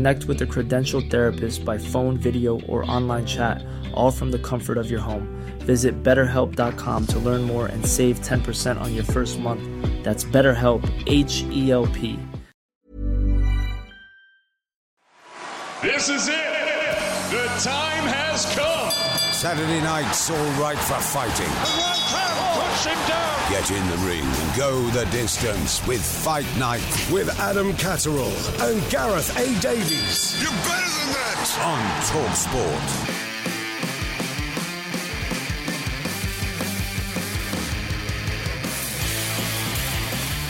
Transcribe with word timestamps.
Connect 0.00 0.24
with 0.24 0.40
a 0.40 0.46
credentialed 0.46 1.10
therapist 1.10 1.62
by 1.62 1.76
phone, 1.76 2.16
video, 2.16 2.58
or 2.62 2.90
online 2.90 3.26
chat, 3.26 3.62
all 3.92 4.10
from 4.10 4.30
the 4.30 4.38
comfort 4.38 4.78
of 4.78 4.90
your 4.90 4.98
home. 4.98 5.28
Visit 5.58 6.02
betterhelp.com 6.02 7.06
to 7.08 7.18
learn 7.18 7.42
more 7.42 7.66
and 7.66 7.84
save 7.84 8.18
10% 8.20 8.80
on 8.80 8.94
your 8.94 9.04
first 9.04 9.38
month. 9.38 9.62
That's 10.02 10.24
BetterHelp, 10.24 10.82
H 11.06 11.42
E 11.50 11.70
L 11.70 11.86
P. 11.88 12.18
This 15.82 16.08
is 16.08 16.28
it. 16.28 16.54
The 17.30 17.44
time 17.62 18.06
has 18.08 18.46
come. 18.56 18.90
Saturday 19.34 19.82
night's 19.82 20.30
all 20.30 20.50
right 20.62 20.78
for 20.78 20.94
fighting. 20.94 21.52
Push 22.56 22.86
him 22.86 23.06
down. 23.06 23.39
Get 23.50 23.72
in 23.72 23.90
the 23.90 23.96
ring 24.06 24.22
and 24.22 24.56
go 24.56 24.80
the 24.90 25.04
distance 25.06 25.84
with 25.84 26.00
Fight 26.00 26.46
Night 26.56 26.80
with 27.10 27.28
Adam 27.40 27.72
Catterall 27.74 28.32
and 28.60 28.88
Gareth 28.90 29.36
A. 29.36 29.60
Davies 29.60 30.40
You're 30.40 30.52
better 30.52 30.90
than 31.00 31.12
that. 31.12 31.58
on 31.60 31.82
Talk 32.06 32.36
Sport. 32.36 33.16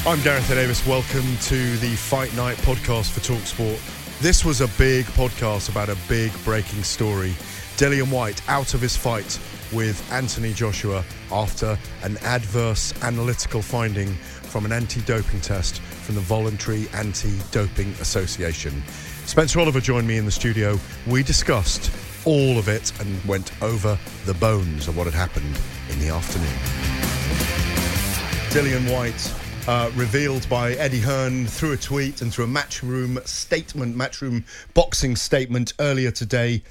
I'm 0.06 0.20
Gareth 0.22 0.50
A. 0.50 0.54
Davies. 0.54 0.86
Welcome 0.86 1.36
to 1.42 1.76
the 1.78 1.94
Fight 1.96 2.34
Night 2.36 2.56
podcast 2.58 3.12
for 3.12 3.20
Talksport. 3.20 3.99
This 4.20 4.44
was 4.44 4.60
a 4.60 4.68
big 4.76 5.06
podcast 5.06 5.70
about 5.70 5.88
a 5.88 5.96
big 6.06 6.30
breaking 6.44 6.82
story. 6.82 7.30
Dillian 7.78 8.12
Whyte 8.12 8.46
out 8.50 8.74
of 8.74 8.80
his 8.82 8.94
fight 8.94 9.40
with 9.72 10.06
Anthony 10.12 10.52
Joshua 10.52 11.02
after 11.32 11.78
an 12.02 12.18
adverse 12.18 12.92
analytical 13.02 13.62
finding 13.62 14.08
from 14.12 14.66
an 14.66 14.72
anti-doping 14.72 15.40
test 15.40 15.80
from 15.80 16.16
the 16.16 16.20
Voluntary 16.20 16.86
Anti-Doping 16.92 17.92
Association. 17.92 18.82
Spencer 19.24 19.58
Oliver 19.58 19.80
joined 19.80 20.06
me 20.06 20.18
in 20.18 20.26
the 20.26 20.30
studio. 20.30 20.78
We 21.06 21.22
discussed 21.22 21.90
all 22.26 22.58
of 22.58 22.68
it 22.68 22.92
and 23.00 23.24
went 23.24 23.50
over 23.62 23.98
the 24.26 24.34
bones 24.34 24.86
of 24.86 24.98
what 24.98 25.06
had 25.06 25.14
happened 25.14 25.58
in 25.88 25.98
the 25.98 26.10
afternoon. 26.10 26.46
Dillian 28.50 28.92
Whyte 28.92 29.39
uh, 29.70 29.88
revealed 29.94 30.48
by 30.48 30.72
Eddie 30.72 30.98
Hearn 30.98 31.46
through 31.46 31.74
a 31.74 31.76
tweet 31.76 32.22
and 32.22 32.34
through 32.34 32.46
a 32.46 32.48
matchroom 32.48 33.24
statement, 33.24 33.96
matchroom 33.96 34.42
boxing 34.74 35.14
statement 35.14 35.74
earlier 35.78 36.10
today 36.10 36.64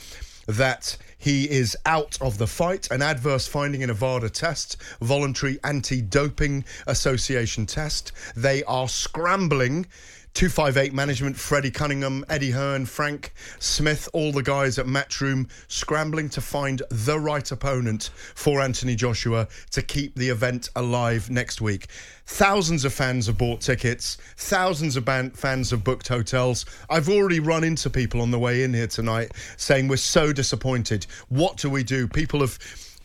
that 0.47 0.97
he 1.17 1.49
is 1.49 1.77
out 1.85 2.17
of 2.19 2.37
the 2.37 2.45
fight. 2.45 2.91
An 2.91 3.01
adverse 3.01 3.47
finding 3.47 3.83
in 3.83 3.89
a 3.89 3.93
VADA 3.93 4.31
test, 4.31 4.75
voluntary 4.99 5.59
anti-doping 5.63 6.65
association 6.87 7.65
test. 7.65 8.11
They 8.35 8.65
are 8.65 8.89
scrambling. 8.89 9.85
258 10.33 10.93
management, 10.93 11.35
Freddie 11.35 11.71
Cunningham, 11.71 12.23
Eddie 12.29 12.51
Hearn, 12.51 12.85
Frank 12.85 13.33
Smith, 13.59 14.07
all 14.13 14.31
the 14.31 14.43
guys 14.43 14.79
at 14.79 14.85
Matchroom 14.85 15.49
scrambling 15.67 16.29
to 16.29 16.41
find 16.41 16.81
the 16.89 17.19
right 17.19 17.51
opponent 17.51 18.11
for 18.35 18.61
Anthony 18.61 18.95
Joshua 18.95 19.47
to 19.71 19.81
keep 19.81 20.15
the 20.15 20.29
event 20.29 20.69
alive 20.75 21.29
next 21.29 21.61
week. 21.61 21.87
Thousands 22.25 22.85
of 22.85 22.93
fans 22.93 23.25
have 23.25 23.37
bought 23.37 23.59
tickets, 23.59 24.17
thousands 24.37 24.95
of 24.95 25.03
ban- 25.03 25.31
fans 25.31 25.71
have 25.71 25.83
booked 25.83 26.07
hotels. 26.07 26.65
I've 26.89 27.09
already 27.09 27.39
run 27.39 27.63
into 27.63 27.89
people 27.89 28.21
on 28.21 28.31
the 28.31 28.39
way 28.39 28.63
in 28.63 28.73
here 28.73 28.87
tonight 28.87 29.31
saying 29.57 29.87
we're 29.87 29.97
so 29.97 30.31
disappointed. 30.31 31.05
What 31.29 31.57
do 31.57 31.69
we 31.69 31.83
do? 31.83 32.07
People 32.07 32.41
have 32.41 32.59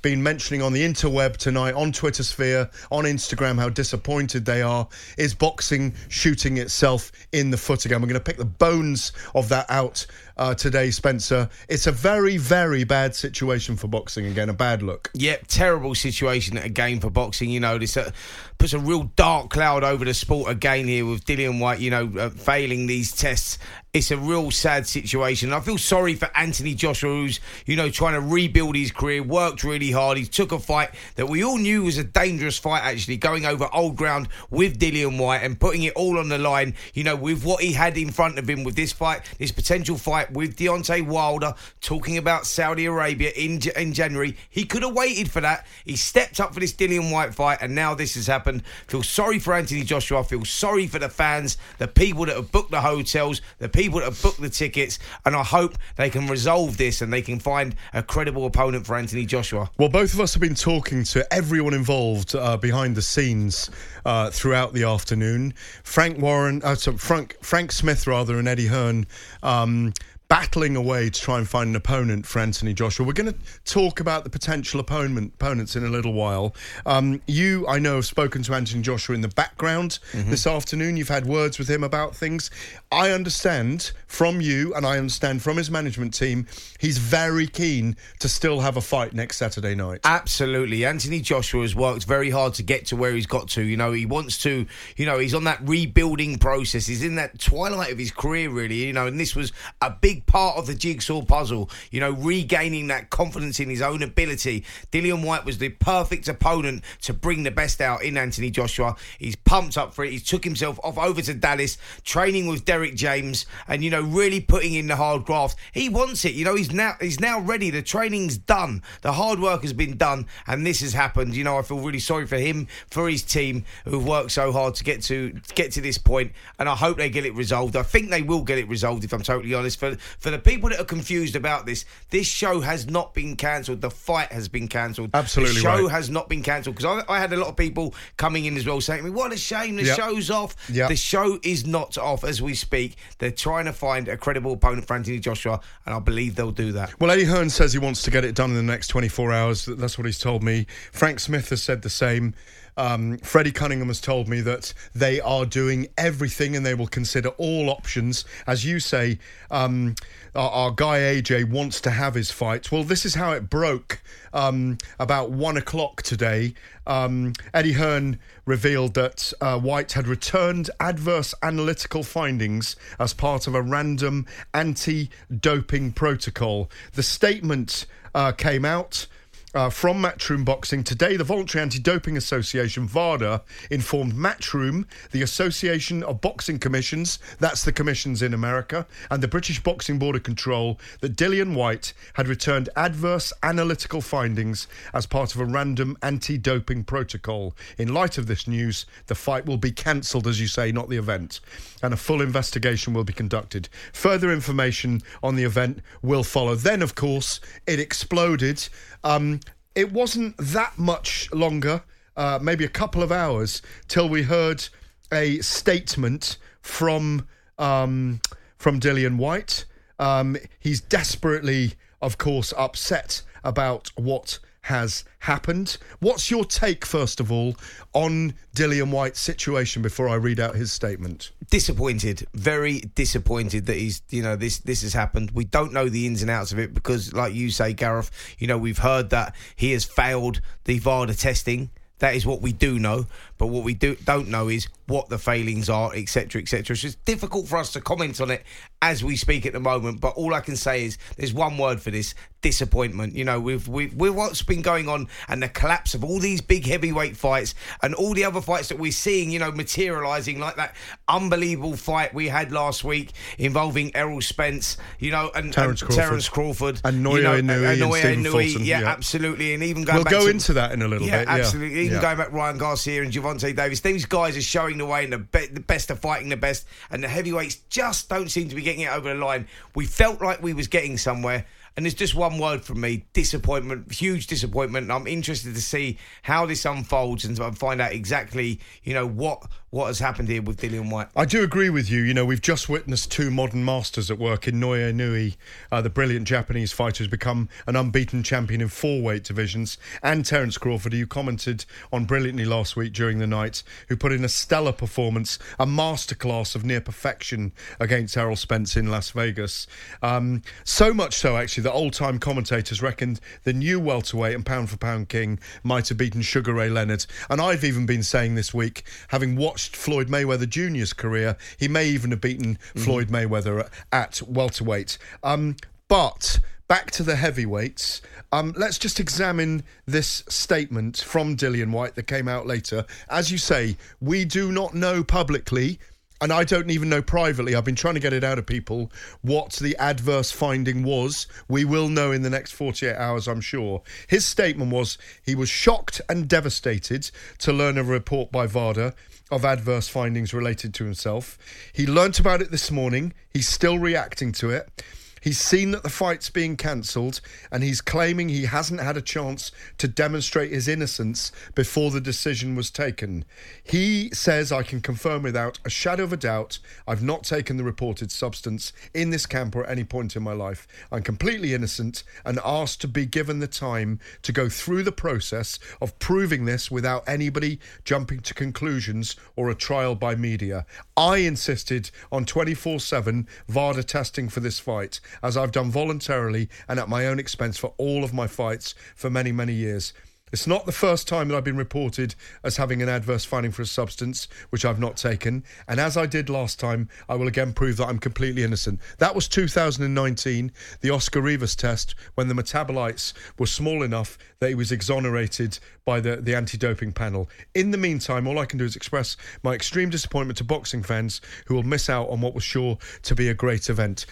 been 0.05 0.23
mentioning 0.23 0.61
on 0.61 0.75
the 0.75 0.83
interweb 0.83 1.35
tonight, 1.39 1.73
on 1.73 1.91
Twitter 1.91 2.23
sphere, 2.23 2.69
on 2.93 3.05
Instagram, 3.05 3.59
how 3.59 3.71
disappointed 3.71 4.45
they 4.45 4.61
are. 4.61 4.87
Is 5.17 5.35
boxing 5.35 5.95
shooting 6.11 6.59
itself 6.59 7.11
in 7.33 7.51
the 7.51 7.57
foot 7.57 7.87
again? 7.87 8.03
We're 8.03 8.09
going 8.09 8.21
to 8.21 8.25
pick 8.25 8.37
the 8.37 8.45
bones 8.45 9.13
of 9.35 9.49
that 9.49 9.65
out 9.71 10.07
uh, 10.37 10.55
today, 10.55 10.91
Spencer. 10.91 11.49
It's 11.69 11.87
a 11.87 11.93
very, 11.93 12.37
very 12.37 12.85
bad 12.85 13.15
situation 13.15 13.77
for 13.77 13.89
boxing 13.89 14.27
again, 14.27 14.49
a 14.49 14.55
bad 14.55 14.83
look. 14.83 15.11
Yep, 15.15 15.45
terrible 15.49 15.95
situation 15.95 16.57
again 16.59 17.01
for 17.01 17.11
boxing. 17.11 17.51
You 17.51 17.61
know, 17.61 17.79
this 17.79 17.97
uh, 17.97 18.11
puts 18.59 18.73
a 18.73 18.79
real 18.79 19.05
dark 19.17 19.51
cloud 19.51 19.85
over 19.85 20.05
the 20.05 20.15
sport 20.15 20.51
again 20.51 20.87
here 20.87 21.07
with 21.07 21.25
Dillian 21.25 21.61
Whyte, 21.61 21.81
you 21.81 21.91
know, 21.91 22.11
uh, 22.19 22.31
failing 22.31 22.87
these 22.87 23.13
tests. 23.13 23.59
It's 23.93 24.11
a 24.11 24.17
real 24.17 24.51
sad 24.51 24.89
situation. 24.89 25.53
I 25.53 25.61
feel 25.61 25.79
sorry 25.79 26.15
for 26.15 26.29
Anthony 26.35 26.75
Joshua, 26.75 27.11
who's, 27.11 27.39
you 27.65 27.77
know, 27.77 27.91
trying 27.91 28.15
to 28.15 28.21
rebuild 28.21 28.75
his 28.75 28.91
career, 28.91 29.23
worked 29.23 29.63
really 29.63 29.93
hard. 29.93 30.19
He 30.19 30.25
took 30.25 30.51
a 30.51 30.59
fight 30.59 30.91
that 31.15 31.29
we 31.29 31.45
all 31.45 31.59
knew 31.59 31.85
was 31.85 31.97
a 31.97 32.03
dangerous 32.03 32.59
fight, 32.59 32.83
actually, 32.83 33.19
going 33.19 33.47
over 33.47 33.69
old 33.73 33.95
ground 33.95 34.29
with 34.51 34.81
Dillian 34.81 35.17
Whyte 35.17 35.45
and 35.45 35.61
putting 35.61 35.85
it 35.85 35.93
all 35.95 36.19
on 36.19 36.29
the 36.29 36.39
line, 36.39 36.75
you 36.95 37.05
know, 37.05 37.15
with 37.15 37.45
what 37.45 37.63
he 37.63 37.73
had 37.73 37.97
in 37.97 38.11
front 38.11 38.37
of 38.37 38.51
him 38.51 38.65
with 38.65 38.75
this 38.75 38.93
fight, 38.93 39.21
this 39.39 39.53
potential 39.53 39.97
fight 39.97 40.24
with 40.33 40.57
Deontay 40.57 41.07
Wilder, 41.07 41.55
talking 41.81 42.19
about 42.19 42.47
Saudi 42.47 42.87
Arabia 42.87 43.31
in, 43.37 43.61
in 43.77 43.93
January. 43.93 44.37
He 44.51 44.65
could 44.65 44.83
have 44.83 44.95
waited 44.95 45.31
for 45.31 45.41
that. 45.41 45.67
He 45.85 45.97
stepped 45.97 46.41
up 46.41 46.55
for 46.55 46.61
this 46.61 46.73
Dillian 46.73 47.13
Whyte 47.13 47.35
fight, 47.35 47.59
and 47.61 47.75
now 47.75 47.95
this 47.95 48.15
has 48.15 48.27
happened. 48.27 48.63
Feel 48.89 49.03
sorry 49.03 49.39
for 49.39 49.55
Anthony 49.55 49.83
Joshua. 49.83 50.21
I 50.21 50.23
feel 50.23 50.45
sorry 50.45 50.87
for 50.87 50.99
the 50.99 51.09
fans, 51.09 51.59
the 51.79 51.89
people 51.89 52.27
that 52.27 52.37
have 52.37 52.51
booked 52.53 52.71
the 52.71 52.81
hotels, 52.81 53.41
the 53.59 53.69
people 53.69 54.01
that 54.01 54.07
have 54.07 54.23
booked 54.23 54.41
the 54.41 54.51
tickets, 54.51 54.99
and 55.25 55.35
I 55.37 55.43
hope 55.43 55.77
they 55.97 56.11
can 56.11 56.27
resolve 56.27 56.77
this 56.77 57.03
and 57.03 57.13
they 57.13 57.23
can 57.23 57.39
find 57.39 57.75
a 57.93 58.03
credible 58.03 58.47
opponent 58.47 58.87
for 58.87 58.97
Anthony 58.97 59.27
Joshua. 59.27 59.71
Well, 59.79 59.89
both 59.89 60.15
of 60.15 60.21
us 60.21 60.35
have 60.35 60.41
been 60.41 60.55
talking 60.55 61.05
to 61.05 61.33
everyone 61.33 61.75
involved 61.75 62.35
uh, 62.35 62.57
behind 62.57 62.97
the 62.97 63.03
scenes 63.03 63.71
uh, 64.05 64.31
throughout 64.31 64.73
the 64.73 64.85
afternoon. 64.85 65.55
Frank 65.83 66.19
Warren, 66.19 66.61
uh, 66.65 66.75
Frank 66.75 67.37
Frank 67.43 67.73
Smith 67.73 68.07
rather, 68.07 68.39
and 68.39 68.49
Eddie 68.49 68.67
Hearn. 68.67 69.07
Um, 69.43 69.93
battling 70.35 70.75
away 70.75 71.09
to 71.09 71.21
try 71.21 71.39
and 71.39 71.49
find 71.49 71.71
an 71.71 71.77
opponent 71.77 72.27
for 72.27 72.41
Anthony 72.41 72.75
Joshua. 72.75 73.07
We're 73.07 73.13
going 73.13 73.33
to 73.33 73.39
talk 73.65 74.01
about 74.01 74.25
the 74.25 74.31
potential 74.31 74.81
opponent 74.81 75.33
opponents 75.35 75.77
in 75.77 75.85
a 75.85 75.89
little 75.89 76.13
while. 76.13 76.57
Um, 76.87 77.23
you, 77.29 77.65
I 77.69 77.79
know, 77.79 77.95
have 77.95 78.07
spoken 78.07 78.43
to 78.43 78.55
Anthony 78.55 78.83
Joshua 78.83 79.15
in 79.15 79.21
the 79.21 79.29
background 79.29 80.01
this 80.13 80.45
afternoon. 80.45 80.97
You've 80.97 81.07
had 81.07 81.27
words 81.27 81.57
with 81.61 81.71
him 81.71 81.85
about 81.85 82.17
things. 82.17 82.51
I 82.95 83.11
understand 83.11 83.91
from 84.07 84.41
you, 84.41 84.73
and 84.75 84.87
I 84.87 84.99
understand 84.99 85.43
from 85.43 85.57
his 85.57 85.71
management 85.71 86.15
team, 86.15 86.47
he's 86.79 86.99
very 86.99 87.49
keen 87.49 87.97
to 88.21 88.29
still 88.29 88.61
have 88.61 88.77
a 88.77 88.81
fight 88.81 89.13
next 89.13 89.39
Saturday 89.39 89.75
night. 89.75 90.01
Absolutely. 90.05 90.85
Anthony 90.85 91.21
Joshua 91.21 91.63
has 91.63 91.75
worked 91.75 92.05
very 92.05 92.31
hard 92.31 92.55
to 92.55 92.63
get 92.63 92.87
to 92.87 92.97
where 92.97 93.13
he's 93.13 93.27
got 93.27 93.49
to. 93.49 93.63
You 93.63 93.77
know, 93.77 93.91
he 93.91 94.07
wants 94.07 94.41
to, 94.45 94.67
you 94.97 95.07
know, 95.07 95.19
he's 95.19 95.35
on 95.35 95.45
that 95.45 95.59
rebuilding 95.63 96.39
process. 96.39 96.87
He's 96.87 97.03
in 97.03 97.17
that 97.17 97.41
twilight 97.41 97.91
of 97.91 97.99
his 97.99 98.13
career, 98.13 98.51
really, 98.51 98.87
you 98.87 98.93
know, 98.93 99.09
and 99.09 99.19
this 99.19 99.35
was 99.35 99.53
a 99.83 99.91
big 99.91 100.25
part 100.27 100.57
of 100.57 100.69
the 100.69 100.75
jigsaw 100.75 101.23
puzzle, 101.23 101.69
you 101.91 101.99
know, 101.99 102.13
regaining 102.13 102.87
that 102.87 103.11
confidence 103.11 103.59
in 103.59 103.69
his 103.69 103.83
own 103.83 104.03
ability. 104.03 104.65
Dillian 104.93 105.25
Whyte 105.25 105.45
was 105.45 105.59
the 105.59 105.71
perfect 105.71 106.29
opponent 106.29 106.85
to 107.03 107.13
bring 107.13 107.43
the 107.43 107.51
best 107.51 107.81
out 107.81 108.05
in 108.05 108.17
Anthony 108.17 108.51
Joshua. 108.51 108.95
He's 109.19 109.35
pumped 109.35 109.77
up 109.77 109.93
for 109.93 110.05
it. 110.05 110.13
He 110.13 110.21
took 110.21 110.45
himself 110.45 110.79
off 110.85 110.99
over 110.99 111.21
to 111.23 111.35
Dallas, 111.35 111.79
training 112.05 112.47
with 112.47 112.65
Derrick 112.65 112.84
James, 112.93 113.47
and, 113.67 113.83
you 113.83 113.91
know, 113.91 114.03
really 114.03 114.41
putting 114.41 114.75
in 114.75 114.87
the 114.89 114.97
hard 114.97 115.25
graft. 115.25 115.57
He 115.73 115.89
wants 115.89 116.25
it. 116.25 116.35
You 116.35 116.45
know, 116.45 116.55
he's 116.55 116.73
now 116.73 116.95
he's 117.01 117.21
now 117.21 117.41
ready. 117.41 117.71
The 117.71 117.83
training's 117.83 118.37
done. 118.37 118.83
The 119.03 119.13
hard 119.13 119.41
work 119.41 119.63
has 119.63 119.73
been 119.73 119.97
done, 119.97 120.27
and 120.47 120.67
this 120.67 120.81
has 120.81 120.93
happened. 120.93 121.35
You 121.35 121.45
know, 121.45 121.57
I 121.59 121.63
feel 121.63 121.79
really 121.81 121.99
sorry 121.99 122.27
for 122.27 122.37
him, 122.37 122.67
for 122.91 123.09
his 123.09 123.23
team 123.23 123.65
who've 123.87 124.07
worked 124.07 124.33
so 124.33 124.53
hard 124.53 124.75
to 124.75 124.85
get 124.85 125.03
to 125.05 125.41
get 125.55 125.73
to 125.73 125.81
this 125.81 125.97
point, 125.99 126.33
and 126.59 126.69
I 126.69 126.75
hope 126.75 126.99
they 126.99 127.09
get 127.09 127.25
it 127.25 127.35
resolved. 127.35 127.77
I 127.77 127.83
think 127.83 128.11
they 128.11 128.23
will 128.23 128.43
get 128.43 128.59
it 128.59 128.69
resolved, 128.69 129.05
if 129.05 129.13
I'm 129.13 129.23
totally 129.23 129.55
honest. 129.55 129.79
For 129.81 129.97
For 130.19 130.31
the 130.31 130.39
people 130.39 130.69
that 130.71 130.81
are 130.81 130.85
confused 130.85 131.37
about 131.37 131.65
this, 131.67 131.85
this 132.11 132.27
show 132.27 132.61
has 132.61 132.87
not 132.89 133.15
been 133.15 133.37
cancelled. 133.37 133.81
The 133.81 133.91
fight 133.91 134.33
has 134.33 134.49
been 134.49 134.69
cancelled. 134.69 135.11
Absolutely 135.15 135.55
The 135.55 135.61
show 135.61 135.83
right. 135.85 135.91
has 135.91 136.11
not 136.11 136.29
been 136.29 136.43
cancelled 136.43 136.77
because 136.77 137.05
I, 137.09 137.15
I 137.15 137.19
had 137.21 137.33
a 137.33 137.37
lot 137.37 137.49
of 137.49 137.57
people 137.57 137.95
coming 138.17 138.45
in 138.47 138.57
as 138.57 138.67
well 138.67 138.81
saying 138.81 138.99
to 139.01 139.05
me, 139.05 139.11
"What 139.11 139.33
a 139.33 139.37
shame, 139.37 139.77
the 139.77 139.85
Yep. 139.85 139.97
show's 139.97 140.31
off." 140.31 140.57
Yep. 140.71 140.89
The 140.89 140.97
show 140.97 141.39
is 141.43 141.67
not 141.67 141.97
off 141.99 142.25
as 142.25 142.41
we 142.43 142.55
speak. 142.55 142.74
They're 143.19 143.31
trying 143.31 143.67
to 143.67 143.73
find 143.73 144.09
a 144.09 144.17
credible 144.17 144.53
opponent 144.53 144.87
for 144.87 144.95
Anthony 144.95 145.21
Joshua, 145.21 145.61
and 145.87 145.95
I 145.95 145.99
believe 146.01 146.35
they'll 146.35 146.51
do 146.51 146.73
that. 146.73 146.99
Well, 147.01 147.11
Eddie 147.11 147.25
Hearn 147.25 147.51
says 147.51 147.73
he 147.73 147.79
wants 147.79 148.03
to 148.03 148.11
get 148.11 148.25
it 148.25 148.35
done 148.35 148.51
in 148.51 148.57
the 148.57 148.63
next 148.63 148.89
24 148.89 149.33
hours. 149.33 149.65
That's 149.67 149.97
what 149.97 150.07
he's 150.07 150.19
told 150.19 150.43
me. 150.43 150.67
Frank 150.93 151.21
Smith 151.21 151.51
has 151.51 151.63
said 151.63 151.83
the 151.83 151.91
same. 151.91 152.35
Um, 152.77 153.19
Freddie 153.19 153.53
Cunningham 153.53 153.89
has 153.89 154.01
told 154.01 154.29
me 154.29 154.41
that 154.41 154.75
they 154.95 155.21
are 155.21 155.47
doing 155.47 155.89
everything 155.97 156.57
and 156.57 156.65
they 156.65 156.75
will 156.75 156.87
consider 156.87 157.29
all 157.31 157.71
options. 157.71 158.25
As 158.47 158.65
you 158.65 158.81
say, 158.81 159.19
um, 159.51 159.95
our, 160.35 160.51
our 160.51 160.71
guy 160.71 160.99
AJ 160.99 161.51
wants 161.51 161.81
to 161.83 161.91
have 161.91 162.15
his 162.15 162.31
fight. 162.31 162.73
Well, 162.73 162.85
this 162.85 163.05
is 163.05 163.15
how 163.15 163.33
it 163.33 163.49
broke 163.49 164.03
um, 164.33 164.79
about 164.99 165.31
one 165.31 165.57
o'clock 165.57 166.03
today. 166.03 166.55
Um, 166.87 167.33
Eddie 167.55 167.73
Hearn 167.73 168.19
revealed 168.45 168.95
that 168.95 169.33
uh, 169.41 169.59
Whyte 169.59 169.93
had 169.93 170.07
returned 170.07 170.71
adverse 170.81 171.35
analytical 171.43 172.03
findings 172.03 172.77
as 172.99 173.15
part 173.15 173.47
of 173.47 173.55
a 173.55 173.63
random 173.63 174.27
anti 174.53 175.11
doping 175.41 175.93
protocol. 175.93 176.71
The 176.93 177.03
statement 177.03 177.87
uh, 178.15 178.33
came 178.33 178.65
out. 178.65 179.07
Uh, 179.55 179.71
from 179.71 180.03
Matchroom 180.03 180.45
Boxing 180.45 180.83
today, 180.83 181.17
the 181.17 181.23
Voluntary 181.23 181.63
Anti-Doping 181.63 182.17
Association 182.17 182.89
(VADA) 182.89 183.41
informed 183.71 184.13
Matchroom, 184.13 184.85
the 185.13 185.23
Association 185.23 186.03
of 186.03 186.21
Boxing 186.21 186.59
Commissions, 186.59 187.21
that's 187.39 187.63
the 187.63 187.71
commissions 187.71 188.21
in 188.21 188.35
America, 188.35 188.85
and 189.13 189.23
the 189.23 189.29
British 189.29 189.63
Boxing 189.63 189.97
Board 189.97 190.17
of 190.17 190.25
Control, 190.25 190.81
that 191.03 191.15
Dillian 191.15 191.55
Whyte 191.55 191.93
had 192.15 192.27
returned 192.27 192.69
adverse 192.75 193.33
analytical 193.45 194.01
findings 194.01 194.67
as 194.93 195.07
part 195.07 195.37
of 195.37 195.41
a 195.41 195.45
random 195.45 195.97
anti-doping 196.03 196.83
protocol. 196.83 197.55
In 197.79 197.95
light 197.95 198.19
of 198.19 198.27
this 198.27 198.49
news, 198.49 198.87
the 199.07 199.15
fight 199.15 199.47
will 199.47 199.57
be 199.57 199.71
cancelled, 199.71 200.27
as 200.27 200.41
you 200.41 200.49
say, 200.49 200.73
not 200.73 200.89
the 200.89 200.97
event, 200.97 201.39
and 201.81 201.95
a 201.95 201.97
full 201.97 202.21
investigation 202.21 202.93
will 202.93 203.05
be 203.05 203.13
conducted. 203.13 203.69
Further 203.93 204.33
information 204.33 205.01
on 205.23 205.37
the 205.37 205.45
event 205.45 205.79
will 206.03 206.25
follow. 206.25 206.57
Then, 206.57 206.83
of 206.83 206.97
course, 206.97 207.39
it 207.69 207.79
exploded. 207.79 208.69
Um, 209.05 209.41
it 209.75 209.93
wasn't 209.93 210.37
that 210.39 210.79
much 210.79 211.33
longer, 211.33 211.83
uh, 212.17 212.39
maybe 212.43 212.65
a 212.65 212.69
couple 212.69 213.03
of 213.03 213.13
hours, 213.13 213.63
till 213.87 214.09
we 214.09 214.23
heard 214.23 214.69
a 215.13 215.39
statement 215.41 216.39
from 216.63 217.29
um, 217.59 218.21
from 218.57 218.81
Dillian 218.81 219.17
Whyte. 219.17 219.67
Um, 219.99 220.37
he's 220.59 220.81
desperately, 220.81 221.75
of 222.01 222.19
course, 222.19 222.53
upset 222.57 223.23
about 223.45 223.91
what 223.95 224.39
has 224.65 225.05
happened. 225.21 225.77
What's 226.01 226.31
your 226.31 226.45
take, 226.45 226.87
first 226.87 227.21
of 227.21 227.31
all, 227.31 227.55
on 227.93 228.35
Dillian 228.57 228.91
Whyte's 228.91 229.21
situation 229.21 229.83
before 229.83 230.09
I 230.09 230.15
read 230.15 230.41
out 230.41 230.55
his 230.55 230.73
statement? 230.73 231.33
disappointed 231.51 232.27
very 232.35 232.81
disappointed 232.95 233.67
that 233.67 233.77
he's 233.77 234.03
you 234.11 234.23
know 234.23 234.35
this 234.35 234.59
this 234.61 234.83
has 234.83 234.93
happened 234.93 235.31
we 235.33 235.45
don't 235.45 235.73
know 235.73 235.89
the 235.89 236.07
ins 236.07 236.23
and 236.23 236.31
outs 236.31 236.53
of 236.53 236.59
it 236.59 236.73
because 236.73 237.13
like 237.13 237.35
you 237.35 237.51
say 237.51 237.73
gareth 237.73 238.11
you 238.39 238.47
know 238.47 238.57
we've 238.57 238.79
heard 238.79 239.11
that 239.11 239.35
he 239.55 239.73
has 239.73 239.85
failed 239.85 240.41
the 240.65 240.79
vada 240.79 241.15
testing 241.15 241.71
that 241.99 242.15
is 242.15 242.27
what 242.27 242.41
we 242.41 242.53
do 242.53 242.79
know 242.79 243.07
but 243.39 243.47
what 243.47 243.65
we 243.65 243.75
do 243.75 243.95
don't 244.05 244.29
know 244.29 244.49
is 244.49 244.69
what 244.87 245.09
the 245.09 245.19
failings 245.19 245.69
are 245.69 245.95
etc 245.95 246.41
etc 246.41 246.77
so 246.77 246.87
it's 246.87 246.97
difficult 247.05 247.49
for 247.49 247.57
us 247.57 247.73
to 247.73 247.81
comment 247.81 248.21
on 248.21 248.31
it 248.31 248.43
as 248.83 249.03
we 249.03 249.17
speak 249.17 249.47
at 249.47 249.53
the 249.53 249.61
moment 249.61 250.01
but 250.01 250.15
all 250.17 250.35
i 250.35 250.41
can 250.41 250.57
say 250.57 250.85
is 250.85 250.99
there's 251.17 251.33
one 251.33 251.57
word 251.57 251.81
for 251.81 251.91
this 251.91 252.15
disappointment 252.43 253.15
you 253.15 253.25
know 253.25 253.41
we've 253.41 253.67
we've 253.69 253.95
with 253.95 254.15
what's 254.15 254.43
been 254.43 254.61
going 254.61 254.89
on 254.89 255.09
and 255.29 255.43
the 255.43 255.49
collapse 255.49 255.95
of 255.95 256.05
all 256.05 256.19
these 256.19 256.43
big 256.43 256.67
heavyweight 256.67 257.17
fights 257.17 257.55
and 257.83 257.95
all 257.95 258.13
the 258.13 258.25
other 258.25 258.43
fights 258.43 258.69
that 258.69 258.79
we're 258.79 258.93
seeing 258.93 259.31
you 259.31 259.39
know 259.39 259.51
materializing 259.51 260.39
like 260.39 260.57
that 260.57 260.77
unbelievable 261.09 261.77
fight 261.77 262.13
we 262.13 262.29
had 262.29 262.53
last 262.53 262.85
week 262.85 263.13
involving 263.39 263.95
Errol 263.97 264.21
Spence 264.21 264.77
you 264.99 265.11
know 265.11 265.31
and 265.35 265.53
Terence 265.53 265.81
and 265.81 265.89
Crawford. 265.89 266.05
Terence 266.05 266.29
Crawford 266.29 266.81
And 266.85 266.99
you 266.99 267.09
Naoya 267.09 267.43
know, 267.43 267.55
Inoue 267.55 268.05
and 268.05 268.27
Inoue, 268.27 268.31
Fulton, 268.31 268.65
yeah, 268.67 268.81
yeah. 268.81 268.89
absolutely 268.89 269.55
and 269.55 269.63
even 269.63 269.85
going 269.85 270.03
back. 270.03 270.13
We'll 270.13 270.21
go 270.21 270.27
to, 270.27 270.31
into 270.31 270.53
that 270.55 270.73
in 270.73 270.83
a 270.83 270.89
little 270.89 271.07
yeah, 271.07 271.21
bit. 271.21 271.29
Yeah, 271.29 271.35
absolutely. 271.35 271.81
Even 271.81 271.95
Yeah. 271.95 272.03
going 272.03 272.19
back 272.19 272.33
Ryan 272.33 272.59
Garcia 272.59 273.03
and 273.03 273.13
Gervonta 273.25 273.57
Davis, 273.57 273.81
these 273.81 274.05
guys 274.05 274.37
are 274.37 274.43
showing 274.43 274.79
the 274.79 274.87
way 274.87 275.05
and 275.05 275.13
the, 275.13 275.19
be- 275.19 275.47
the 275.47 275.61
best 275.61 275.91
are 275.91 275.97
fighting 275.97 276.29
the 276.29 276.37
best, 276.37 276.67
and 276.91 277.03
the 277.03 277.09
heavyweights 277.09 277.57
just 277.71 278.09
don't 278.09 278.31
seem 278.31 278.49
to 278.49 278.55
be 278.55 278.63
getting 278.63 278.83
it 278.83 278.93
over 278.93 279.13
the 279.13 279.25
line. 279.25 279.49
We 279.75 279.87
felt 279.87 280.21
like 280.21 280.43
we 280.43 280.53
was 280.53 280.69
getting 280.69 280.99
somewhere. 280.99 281.47
And 281.77 281.85
there's 281.85 281.95
just 281.95 282.15
one 282.15 282.39
word 282.39 282.63
from 282.63 282.81
me: 282.81 283.05
disappointment, 283.15 283.91
huge 283.91 284.29
disappointment. 284.29 284.93
I'm 284.93 285.09
interested 285.09 285.55
to 285.55 285.61
see 285.61 285.99
how 286.23 286.47
this 286.47 286.65
unfolds 286.65 287.25
and 287.25 287.59
find 287.59 287.81
out 287.81 287.93
exactly, 287.93 288.61
you 288.85 288.95
know, 288.95 289.09
what 289.09 289.43
what 289.75 289.89
has 289.89 289.99
happened 289.99 290.29
here 290.29 290.41
with 290.41 290.61
Dillian 290.61 290.89
Whyte. 290.89 291.09
I 291.17 291.25
do 291.25 291.43
agree 291.43 291.69
with 291.69 291.91
you. 291.91 292.03
You 292.03 292.15
know, 292.15 292.25
we've 292.25 292.41
just 292.41 292.69
witnessed 292.69 293.11
two 293.11 293.29
modern 293.29 293.65
masters 293.65 294.09
at 294.09 294.21
work 294.21 294.47
in 294.47 294.61
Naoya 294.61 294.93
Inoue, 294.93 295.35
uh, 295.73 295.81
the 295.81 295.91
brilliant 295.91 296.29
Japanese 296.29 296.71
fighter 296.71 296.99
who's 296.99 297.11
become 297.11 297.49
an 297.67 297.75
unbeaten 297.75 298.23
champion 298.23 298.61
in 298.61 298.69
four 298.69 299.03
weight 299.03 299.25
divisions, 299.25 299.77
and 300.01 300.25
Terence 300.25 300.59
Crawford, 300.59 300.93
who 300.93 301.01
you 301.01 301.07
commented 301.09 301.65
on 301.93 302.05
brilliantly 302.05 302.45
last 302.45 302.77
week 302.77 302.93
during 302.93 303.19
the 303.19 303.27
night, 303.27 303.65
who 303.89 303.97
put 303.97 304.13
in 304.13 304.25
a 304.25 304.29
stellar 304.29 304.71
performance, 304.71 305.41
a 305.59 305.67
masterclass 305.67 306.55
of 306.55 306.65
near 306.65 306.81
perfection 306.81 307.51
against 307.81 308.17
Errol 308.17 308.37
Spence 308.37 308.77
in 308.77 308.93
Las 308.93 309.11
Vegas. 309.11 309.67
Um, 310.05 310.43
so 310.63 310.95
much 310.95 311.15
so, 311.15 311.37
actually, 311.37 311.65
that 311.65 311.73
old 311.73 311.95
time 311.95 312.21
commentators 312.21 312.81
reckoned 312.81 313.19
the 313.43 313.53
new 313.53 313.81
welterweight 313.81 314.37
and 314.37 314.47
pound 314.47 314.71
for 314.71 314.77
pound 314.77 315.09
king 315.09 315.41
might 315.65 315.89
have 315.89 315.99
beaten 315.99 316.23
Sugar 316.23 316.55
Ray 316.55 316.69
Leonard. 316.69 317.07
And 317.29 317.41
I've 317.41 317.65
even 317.65 317.87
been 317.87 318.05
saying 318.05 318.37
this 318.37 318.55
week, 318.55 318.85
having 319.09 319.35
watched 319.35 319.64
Floyd 319.69 320.09
Mayweather 320.09 320.49
Jr.'s 320.49 320.93
career, 320.93 321.37
he 321.59 321.69
may 321.69 321.87
even 321.87 322.11
have 322.11 322.21
beaten 322.21 322.59
Floyd 322.77 323.09
Mayweather 323.09 323.69
at 323.93 324.23
welterweight. 324.27 324.99
Um, 325.23 325.57
but 325.89 326.41
back 326.69 326.91
to 326.93 327.03
the 327.03 327.17
heavyweights. 327.17 328.01
Um, 328.33 328.55
let's 328.57 328.79
just 328.79 328.99
examine 328.99 329.63
this 329.87 330.25
statement 330.29 330.99
from 330.99 331.37
Dillian 331.37 331.71
Whyte 331.71 331.95
that 331.95 332.07
came 332.07 332.29
out 332.29 332.47
later. 332.47 332.85
As 333.09 333.31
you 333.31 333.39
say, 333.39 333.77
we 334.01 334.25
do 334.25 334.51
not 334.51 334.75
know 334.75 335.05
publicly 335.05 335.79
and 336.21 336.33
I 336.33 336.45
don't 336.45 336.71
even 336.71 336.89
know 336.89 337.03
privately. 337.03 337.55
I've 337.55 337.65
been 337.65 337.75
trying 337.75 337.95
to 337.95 338.01
get 338.01 338.13
it 338.13 338.25
out 338.25 338.39
of 338.39 338.47
people 338.47 338.91
what 339.21 339.53
the 339.55 339.77
adverse 339.77 340.31
finding 340.31 340.83
was. 340.83 341.27
We 341.49 341.65
will 341.65 341.89
know 341.89 342.13
in 342.13 342.23
the 342.23 342.31
next 342.31 342.53
48 342.53 342.97
hours, 342.97 343.29
I'm 343.29 343.43
sure. 343.43 343.83
His 344.09 344.25
statement 344.25 344.73
was 344.73 344.97
he 345.23 345.35
was 345.35 345.49
shocked 345.49 346.01
and 346.09 346.27
devastated 346.27 347.11
to 347.39 347.53
learn 347.53 347.77
a 347.77 347.85
report 347.85 348.33
by 348.33 348.47
VADA 348.47 348.95
of 349.31 349.45
adverse 349.45 349.89
findings 349.89 350.35
related 350.35 350.75
to 350.75 350.85
himself. 350.85 351.39
He 351.73 351.87
learnt 351.87 352.19
about 352.21 352.43
it 352.43 352.51
this 352.51 352.71
morning. 352.71 353.13
He's 353.31 353.49
still 353.49 353.79
reacting 353.79 354.33
to 354.33 354.51
it. 354.51 354.83
He's 355.25 355.41
seen 355.41 355.71
that 355.71 355.83
the 355.83 355.89
fight's 355.89 356.29
being 356.29 356.55
cancelled 356.59 357.23
and 357.51 357.63
he's 357.63 357.81
claiming 357.81 358.29
he 358.29 358.45
hasn't 358.45 358.83
had 358.83 358.99
a 358.99 359.01
chance 359.01 359.53
to 359.79 359.89
demonstrate 359.89 360.53
his 360.53 360.69
innocence 360.69 361.33
before 361.55 361.91
the 361.91 362.01
decision 362.01 362.55
was 362.55 362.71
taken. 362.71 363.25
He 363.63 364.11
says, 364.11 364.53
I 364.53 364.63
can 364.63 364.83
confirm 364.83 365.23
without 365.23 365.61
a 365.65 365.71
shadow 365.71 366.03
of 366.03 366.13
a 366.13 366.19
doubt, 366.19 366.59
I've 366.87 367.03
not 367.03 367.25
taken 367.25 367.57
the 367.57 367.65
reported 367.65 368.13
substance 368.13 368.75
in 368.93 369.09
this 369.09 369.25
camp 369.25 369.57
or 369.57 369.65
at 369.65 369.71
any 369.71 369.85
point 369.85 370.15
in 370.15 370.23
my 370.23 370.35
life. 370.35 370.69
I'm 370.93 371.03
completely 371.03 371.55
innocent 371.55 372.05
and 372.27 372.39
asked 372.45 372.83
to 372.83 372.89
be 372.89 373.07
given 373.07 373.39
the 373.39 373.47
time 373.47 374.01
to 374.25 374.31
go 374.31 374.51
through 374.51 374.83
the 374.83 374.93
process 374.93 375.59
of 375.81 375.99
proving 375.99 376.45
this 376.45 376.71
without 376.71 377.03
anybody 377.09 377.61
jumping 377.83 378.21
to 378.21 378.35
conclusions 378.35 379.17
or 379.37 379.49
a 379.49 379.55
trial 379.55 379.95
by 379.95 380.17
media. 380.17 380.67
I 380.99 381.19
insisted 381.19 381.91
on 382.13 382.27
24 382.27 382.79
7 382.79 383.27
VADA 383.49 383.85
testing 383.85 384.29
for 384.29 384.41
this 384.41 384.61
fight, 384.61 385.01
as 385.23 385.37
I've 385.37 385.53
done 385.53 385.71
voluntarily 385.71 386.49
and 386.69 386.79
at 386.79 386.89
my 386.89 387.07
own 387.07 387.19
expense 387.19 387.57
for 387.57 387.75
all 387.79 388.05
of 388.05 388.15
my 388.15 388.27
fights 388.27 388.75
for 388.95 389.11
many, 389.11 389.33
many 389.33 389.53
years. 389.53 389.93
It's 390.35 390.49
not 390.49 390.67
the 390.67 390.73
first 390.73 391.07
time 391.07 391.29
that 391.29 391.37
I've 391.37 391.45
been 391.45 391.57
reported 391.57 392.17
as 392.43 392.57
having 392.57 392.83
an 392.83 392.89
adverse 392.89 393.25
finding 393.25 393.53
for 393.53 393.63
a 393.63 393.67
substance 393.67 394.27
which 394.51 394.65
I've 394.65 394.81
not 394.81 394.97
taken. 394.97 395.45
And 395.69 395.79
as 395.79 395.97
I 395.97 396.07
did 396.07 396.29
last 396.29 396.59
time, 396.59 396.89
I 397.09 397.15
will 397.15 397.29
again 397.29 397.53
prove 397.53 397.77
that 397.77 397.87
I'm 397.87 398.01
completely 398.01 398.43
innocent. 398.43 398.81
That 398.99 399.15
was 399.15 399.29
2019, 399.29 400.51
the 400.81 400.91
Oscar 400.91 401.21
Rivas 401.21 401.55
test, 401.55 401.95
when 402.17 402.27
the 402.27 402.35
metabolites 402.35 403.13
were 403.39 403.47
small 403.47 403.85
enough 403.85 404.19
that 404.41 404.49
he 404.49 404.57
was 404.57 404.73
exonerated 404.73 405.61
by 405.85 406.01
the, 406.01 406.17
the 406.17 406.35
anti 406.35 406.59
doping 406.59 406.91
panel. 406.91 407.31
In 407.55 407.71
the 407.71 407.79
meantime, 407.79 408.27
all 408.27 408.41
I 408.41 408.47
can 408.47 408.59
do 408.59 408.65
is 408.65 408.75
express 408.75 409.17
my 409.45 409.55
extreme 409.55 409.89
disappointment 409.89 410.39
to 410.39 410.45
boxing 410.45 410.83
fans 410.83 411.21
who 411.47 411.55
will 411.55 411.63
miss 411.63 411.89
out 411.89 412.09
on 412.09 412.21
what 412.21 412.35
was 412.35 412.43
sure 412.43 412.77
to 413.03 413.15
be 413.15 413.29
a 413.29 413.35
great 413.35 413.71
event. 413.71 414.05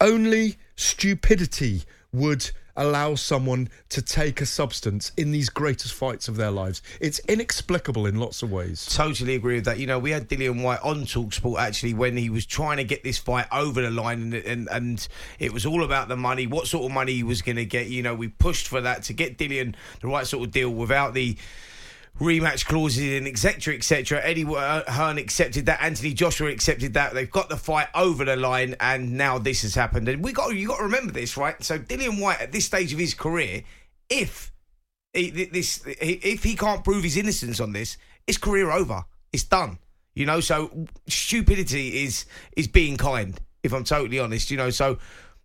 Only 0.00 0.58
stupidity 0.76 1.82
would 2.12 2.50
allow 2.78 3.16
someone 3.16 3.68
to 3.88 4.00
take 4.00 4.40
a 4.40 4.46
substance 4.46 5.10
in 5.16 5.32
these 5.32 5.48
greatest 5.48 5.92
fights 5.92 6.28
of 6.28 6.36
their 6.36 6.52
lives. 6.52 6.80
It's 7.00 7.18
inexplicable 7.20 8.06
in 8.06 8.20
lots 8.20 8.42
of 8.42 8.52
ways. 8.52 8.86
Totally 8.86 9.34
agree 9.34 9.56
with 9.56 9.64
that. 9.64 9.80
You 9.80 9.88
know, 9.88 9.98
we 9.98 10.12
had 10.12 10.28
Dillian 10.28 10.62
Whyte 10.62 10.78
on 10.84 11.02
Talksport 11.02 11.58
actually 11.58 11.94
when 11.94 12.16
he 12.16 12.30
was 12.30 12.46
trying 12.46 12.76
to 12.76 12.84
get 12.84 13.02
this 13.02 13.18
fight 13.18 13.46
over 13.50 13.82
the 13.82 13.90
line, 13.90 14.32
and 14.32 14.34
and, 14.34 14.68
and 14.70 15.08
it 15.40 15.52
was 15.52 15.66
all 15.66 15.82
about 15.82 16.06
the 16.06 16.16
money, 16.16 16.46
what 16.46 16.68
sort 16.68 16.84
of 16.84 16.92
money 16.92 17.14
he 17.14 17.24
was 17.24 17.42
going 17.42 17.56
to 17.56 17.64
get. 17.64 17.88
You 17.88 18.02
know, 18.02 18.14
we 18.14 18.28
pushed 18.28 18.68
for 18.68 18.80
that 18.80 19.02
to 19.04 19.12
get 19.12 19.38
Dillian 19.38 19.74
the 20.00 20.06
right 20.06 20.26
sort 20.26 20.46
of 20.46 20.52
deal 20.52 20.70
without 20.70 21.14
the 21.14 21.36
rematch 22.18 22.64
clauses 22.66 23.18
and 23.18 23.26
etc 23.26 23.74
etc 23.74 24.20
Eddie 24.22 24.44
Hearn 24.44 25.18
accepted 25.18 25.66
that. 25.66 25.82
Anthony 25.82 26.12
Joshua 26.12 26.50
accepted 26.50 26.94
that. 26.94 27.14
They've 27.14 27.30
got 27.30 27.48
the 27.48 27.56
fight 27.56 27.88
over 27.94 28.24
the 28.24 28.36
line 28.36 28.76
and 28.80 29.16
now 29.16 29.38
this 29.38 29.62
has 29.62 29.74
happened. 29.74 30.08
And 30.08 30.22
we 30.22 30.32
got 30.32 30.54
you 30.54 30.68
got 30.68 30.78
to 30.78 30.84
remember 30.84 31.12
this 31.12 31.36
right? 31.36 31.62
So 31.62 31.78
Dillian 31.78 32.20
Whyte 32.20 32.40
at 32.40 32.52
this 32.52 32.64
stage 32.64 32.92
of 32.92 32.98
his 32.98 33.14
career 33.14 33.62
if 34.08 34.52
he, 35.12 35.30
this 35.30 35.82
if 35.86 36.44
he 36.44 36.56
can't 36.56 36.84
prove 36.84 37.04
his 37.04 37.16
innocence 37.16 37.60
on 37.60 37.72
this 37.72 37.96
his 38.26 38.38
career 38.38 38.70
over. 38.70 39.04
It's 39.32 39.44
done. 39.44 39.78
You 40.14 40.26
know 40.26 40.40
so 40.40 40.86
stupidity 41.06 42.04
is 42.04 42.26
is 42.56 42.66
being 42.66 42.96
kind 42.96 43.38
if 43.62 43.72
I'm 43.72 43.84
totally 43.84 44.18
honest 44.18 44.50
you 44.50 44.56
know. 44.56 44.70
So 44.70 44.98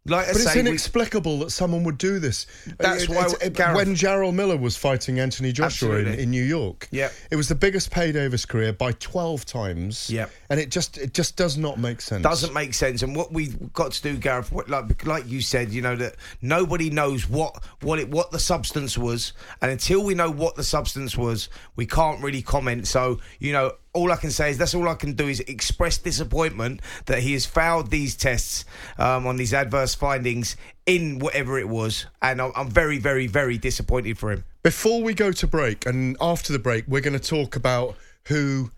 like 0.05 0.25
but 0.27 0.35
I 0.35 0.39
it's 0.41 0.51
say, 0.51 0.59
inexplicable 0.59 1.39
that 1.39 1.51
someone 1.51 1.83
would 1.85 1.97
do 1.97 2.19
this. 2.19 2.45
That's 2.77 3.03
It- 3.03 3.09
why- 3.09 3.27
it- 3.41 3.53
Gareth- 3.53 3.75
when 3.75 3.95
Jarrell 3.95 4.33
Miller 4.33 4.57
was 4.57 4.75
fighting 4.75 5.19
Anthony 5.19 5.51
Joshua 5.53 5.95
in, 5.99 6.07
in 6.07 6.29
New 6.29 6.43
York, 6.43 6.89
Yep. 6.91 7.13
it 7.31 7.35
was 7.37 7.47
the 7.47 7.55
biggest 7.55 7.89
payday 7.89 8.25
of 8.25 8.31
his 8.33 8.45
career 8.45 8.73
by 8.73 8.91
twelve 8.93 9.45
times. 9.45 10.09
Yep. 10.09 10.29
and 10.49 10.59
it 10.59 10.69
just 10.69 10.97
it 10.97 11.13
just 11.13 11.35
does 11.37 11.57
not 11.57 11.79
make 11.79 12.01
sense. 12.01 12.21
doesn't 12.23 12.53
make 12.53 12.73
sense. 12.73 13.01
And 13.01 13.15
what 13.15 13.31
we've 13.31 13.71
got 13.73 13.93
to 13.93 14.01
do, 14.01 14.17
Gareth, 14.17 14.51
what, 14.51 14.69
like 14.69 15.05
like 15.05 15.27
you 15.29 15.41
said, 15.41 15.71
you 15.71 15.81
know 15.81 15.95
that 15.95 16.15
nobody 16.41 16.89
knows 16.89 17.29
what 17.29 17.63
what 17.81 17.97
it 17.99 18.09
what 18.09 18.31
the 18.31 18.39
substance 18.39 18.97
was, 18.97 19.31
and 19.61 19.71
until 19.71 20.03
we 20.03 20.13
know 20.15 20.29
what 20.29 20.55
the 20.55 20.63
substance 20.63 21.17
was, 21.17 21.47
we 21.75 21.85
can't 21.85 22.21
really 22.21 22.41
comment. 22.41 22.87
So 22.87 23.19
you 23.39 23.53
know. 23.53 23.71
All 23.93 24.11
I 24.11 24.15
can 24.15 24.31
say 24.31 24.49
is 24.49 24.57
that's 24.57 24.73
all 24.73 24.89
I 24.89 24.95
can 24.95 25.13
do 25.13 25.27
is 25.27 25.39
express 25.41 25.99
disappointment 25.99 26.81
that 27.05 27.19
he 27.19 27.33
has 27.33 27.45
failed 27.45 27.91
these 27.91 28.15
tests 28.15 28.65
um, 28.97 29.27
on 29.27 29.37
these 29.37 29.53
adverse 29.53 29.93
findings 29.93 30.57
in 30.85 31.19
whatever 31.19 31.59
it 31.59 31.69
was, 31.69 32.07
and 32.21 32.41
I'm, 32.41 32.69
very, 32.69 32.97
very, 32.97 33.27
very 33.27 33.57
disappointed 33.57 34.17
for 34.17 34.31
him. 34.31 34.43
Before 34.63 35.03
we 35.03 35.13
go 35.13 35.31
to 35.31 35.47
break, 35.47 35.85
and 35.85 36.17
after 36.19 36.51
the 36.51 36.59
break, 36.59 36.85
we're 36.87 37.01
going 37.01 37.17
to 37.17 37.25
talk 37.25 37.55
about 37.55 37.95
who 38.27 38.71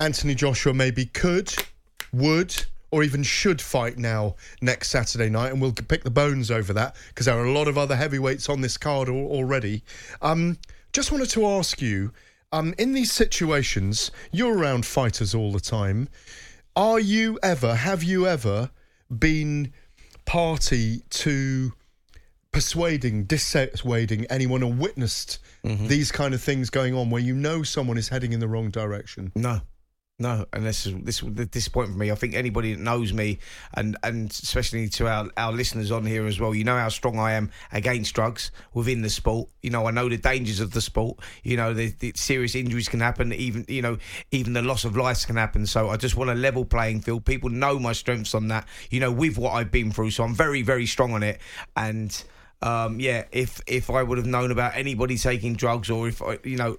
Anthony 0.00 0.34
Joshua 0.34 0.72
maybe 0.72 1.06
could, 1.06 1.54
would, 2.12 2.64
or 2.90 3.02
even 3.02 3.22
should 3.22 3.60
fight 3.60 3.98
now 3.98 4.36
next 4.62 4.90
Saturday 4.90 5.28
night, 5.28 5.52
and 5.52 5.60
we'll 5.60 5.72
pick 5.72 6.04
the 6.04 6.10
bones 6.10 6.50
over 6.50 6.72
that 6.72 6.96
because 7.08 7.26
there 7.26 7.36
are 7.36 7.44
a 7.44 7.52
lot 7.52 7.68
of 7.68 7.76
other 7.76 7.96
heavyweights 7.96 8.48
on 8.48 8.60
this 8.60 8.76
card 8.76 9.08
already. 9.08 9.82
Um, 10.22 10.58
just 10.92 11.10
wanted 11.10 11.28
to 11.30 11.44
ask 11.46 11.82
you, 11.82 12.12
um, 12.54 12.72
in 12.78 12.92
these 12.92 13.10
situations, 13.10 14.12
you're 14.30 14.56
around 14.56 14.86
fighters 14.86 15.34
all 15.34 15.50
the 15.50 15.58
time. 15.58 16.08
Are 16.76 17.00
you 17.00 17.36
ever, 17.42 17.74
have 17.74 18.04
you 18.04 18.28
ever 18.28 18.70
been 19.16 19.72
party 20.24 21.02
to 21.10 21.72
persuading, 22.52 23.24
dissuading 23.24 24.26
anyone 24.26 24.62
or 24.62 24.72
witnessed 24.72 25.40
these 25.88 26.12
kind 26.12 26.32
of 26.32 26.40
things 26.40 26.70
going 26.70 26.94
on 26.94 27.10
where 27.10 27.22
you 27.22 27.34
know 27.34 27.64
someone 27.64 27.98
is 27.98 28.08
heading 28.08 28.32
in 28.32 28.38
the 28.38 28.46
wrong 28.46 28.70
direction? 28.70 29.32
No. 29.34 29.60
No, 30.20 30.46
and 30.52 30.64
this 30.64 30.86
is 30.86 30.94
this 31.02 31.20
is 31.24 31.34
the 31.34 31.44
disappointment 31.44 31.98
for 31.98 31.98
me. 31.98 32.12
I 32.12 32.14
think 32.14 32.34
anybody 32.36 32.72
that 32.72 32.80
knows 32.80 33.12
me, 33.12 33.40
and 33.76 33.96
and 34.04 34.30
especially 34.30 34.88
to 34.90 35.08
our, 35.08 35.28
our 35.36 35.50
listeners 35.50 35.90
on 35.90 36.06
here 36.06 36.24
as 36.26 36.38
well, 36.38 36.54
you 36.54 36.62
know 36.62 36.78
how 36.78 36.88
strong 36.88 37.18
I 37.18 37.32
am 37.32 37.50
against 37.72 38.14
drugs 38.14 38.52
within 38.74 39.02
the 39.02 39.10
sport. 39.10 39.48
You 39.60 39.70
know, 39.70 39.86
I 39.86 39.90
know 39.90 40.08
the 40.08 40.16
dangers 40.16 40.60
of 40.60 40.70
the 40.70 40.80
sport. 40.80 41.18
You 41.42 41.56
know, 41.56 41.74
the, 41.74 41.88
the 41.98 42.12
serious 42.14 42.54
injuries 42.54 42.88
can 42.88 43.00
happen. 43.00 43.32
Even 43.32 43.64
you 43.66 43.82
know, 43.82 43.98
even 44.30 44.52
the 44.52 44.62
loss 44.62 44.84
of 44.84 44.96
lives 44.96 45.26
can 45.26 45.34
happen. 45.34 45.66
So 45.66 45.88
I 45.88 45.96
just 45.96 46.16
want 46.16 46.30
a 46.30 46.34
level 46.34 46.64
playing 46.64 47.00
field. 47.00 47.24
People 47.24 47.50
know 47.50 47.80
my 47.80 47.92
strengths 47.92 48.36
on 48.36 48.46
that. 48.48 48.68
You 48.90 49.00
know, 49.00 49.10
with 49.10 49.36
what 49.36 49.54
I've 49.54 49.72
been 49.72 49.90
through, 49.90 50.12
so 50.12 50.22
I'm 50.22 50.34
very 50.34 50.62
very 50.62 50.86
strong 50.86 51.12
on 51.14 51.24
it. 51.24 51.40
And 51.74 52.22
um, 52.62 53.00
yeah, 53.00 53.24
if 53.32 53.60
if 53.66 53.90
I 53.90 54.04
would 54.04 54.18
have 54.18 54.28
known 54.28 54.52
about 54.52 54.76
anybody 54.76 55.18
taking 55.18 55.56
drugs, 55.56 55.90
or 55.90 56.06
if 56.06 56.22
I, 56.22 56.38
you 56.44 56.56
know. 56.56 56.78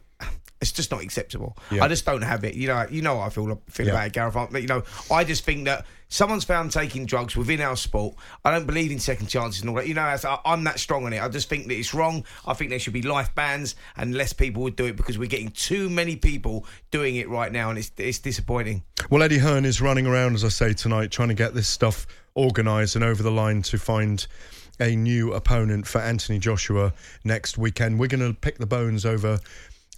It's 0.65 0.71
just 0.71 0.89
not 0.91 1.01
acceptable. 1.03 1.55
Yeah. 1.69 1.83
I 1.83 1.87
just 1.87 2.05
don't 2.05 2.23
have 2.23 2.43
it. 2.43 2.55
You 2.55 2.67
know, 2.67 2.87
you 2.89 3.01
know 3.03 3.19
how 3.19 3.27
I 3.27 3.29
feel 3.29 3.61
feel 3.69 3.85
Yeah. 3.85 3.91
about 3.93 4.07
it, 4.07 4.13
Gareth. 4.13 4.35
I- 4.35 4.57
You 4.57 4.67
know, 4.67 4.83
I 5.11 5.23
just 5.23 5.43
think 5.45 5.65
that 5.65 5.85
someone's 6.09 6.43
found 6.43 6.71
taking 6.71 7.05
drugs 7.05 7.35
within 7.35 7.61
our 7.61 7.75
sport. 7.75 8.15
I 8.43 8.49
don't 8.51 8.65
believe 8.65 8.91
in 8.91 8.97
second 8.99 9.27
chances 9.27 9.61
and 9.61 9.69
all 9.69 9.75
that. 9.75 9.87
You 9.87 9.93
know, 9.93 10.01
I- 10.01 10.39
I'm 10.45 10.63
that 10.63 10.79
strong 10.79 11.05
on 11.05 11.13
it. 11.13 11.21
I 11.21 11.27
just 11.29 11.49
think 11.49 11.67
that 11.67 11.75
it's 11.75 11.93
wrong. 11.93 12.25
I 12.47 12.53
think 12.55 12.71
there 12.71 12.79
should 12.79 12.93
be 12.93 13.03
life 13.03 13.33
bans 13.35 13.75
and 13.95 14.15
less 14.15 14.33
people 14.33 14.63
would 14.63 14.75
do 14.75 14.85
it 14.85 14.95
because 14.95 15.17
we're 15.19 15.29
getting 15.29 15.49
too 15.51 15.89
many 15.89 16.15
people 16.15 16.65
doing 16.89 17.15
it 17.17 17.29
right 17.29 17.51
now, 17.51 17.69
and 17.69 17.77
it's 17.77 17.91
it's 17.97 18.17
disappointing. 18.19 18.81
Well, 19.11 19.21
Eddie 19.21 19.37
Hearn 19.37 19.65
is 19.65 19.81
running 19.81 20.07
around, 20.07 20.33
as 20.35 20.43
I 20.43 20.49
say, 20.49 20.73
tonight, 20.73 21.11
trying 21.11 21.27
to 21.29 21.35
get 21.35 21.53
this 21.53 21.67
stuff 21.67 22.07
organised 22.35 22.95
and 22.95 23.03
over 23.03 23.21
the 23.21 23.31
line 23.31 23.61
to 23.63 23.77
find 23.77 24.25
a 24.79 24.93
new 24.95 25.31
opponent 25.31 25.87
for 25.87 26.01
Anthony 26.01 26.37
Joshua 26.37 26.91
next 27.23 27.57
weekend. 27.57 27.97
We're 27.97 28.07
going 28.07 28.27
to 28.27 28.37
pick 28.37 28.57
the 28.57 28.65
bones 28.65 29.05
over 29.05 29.39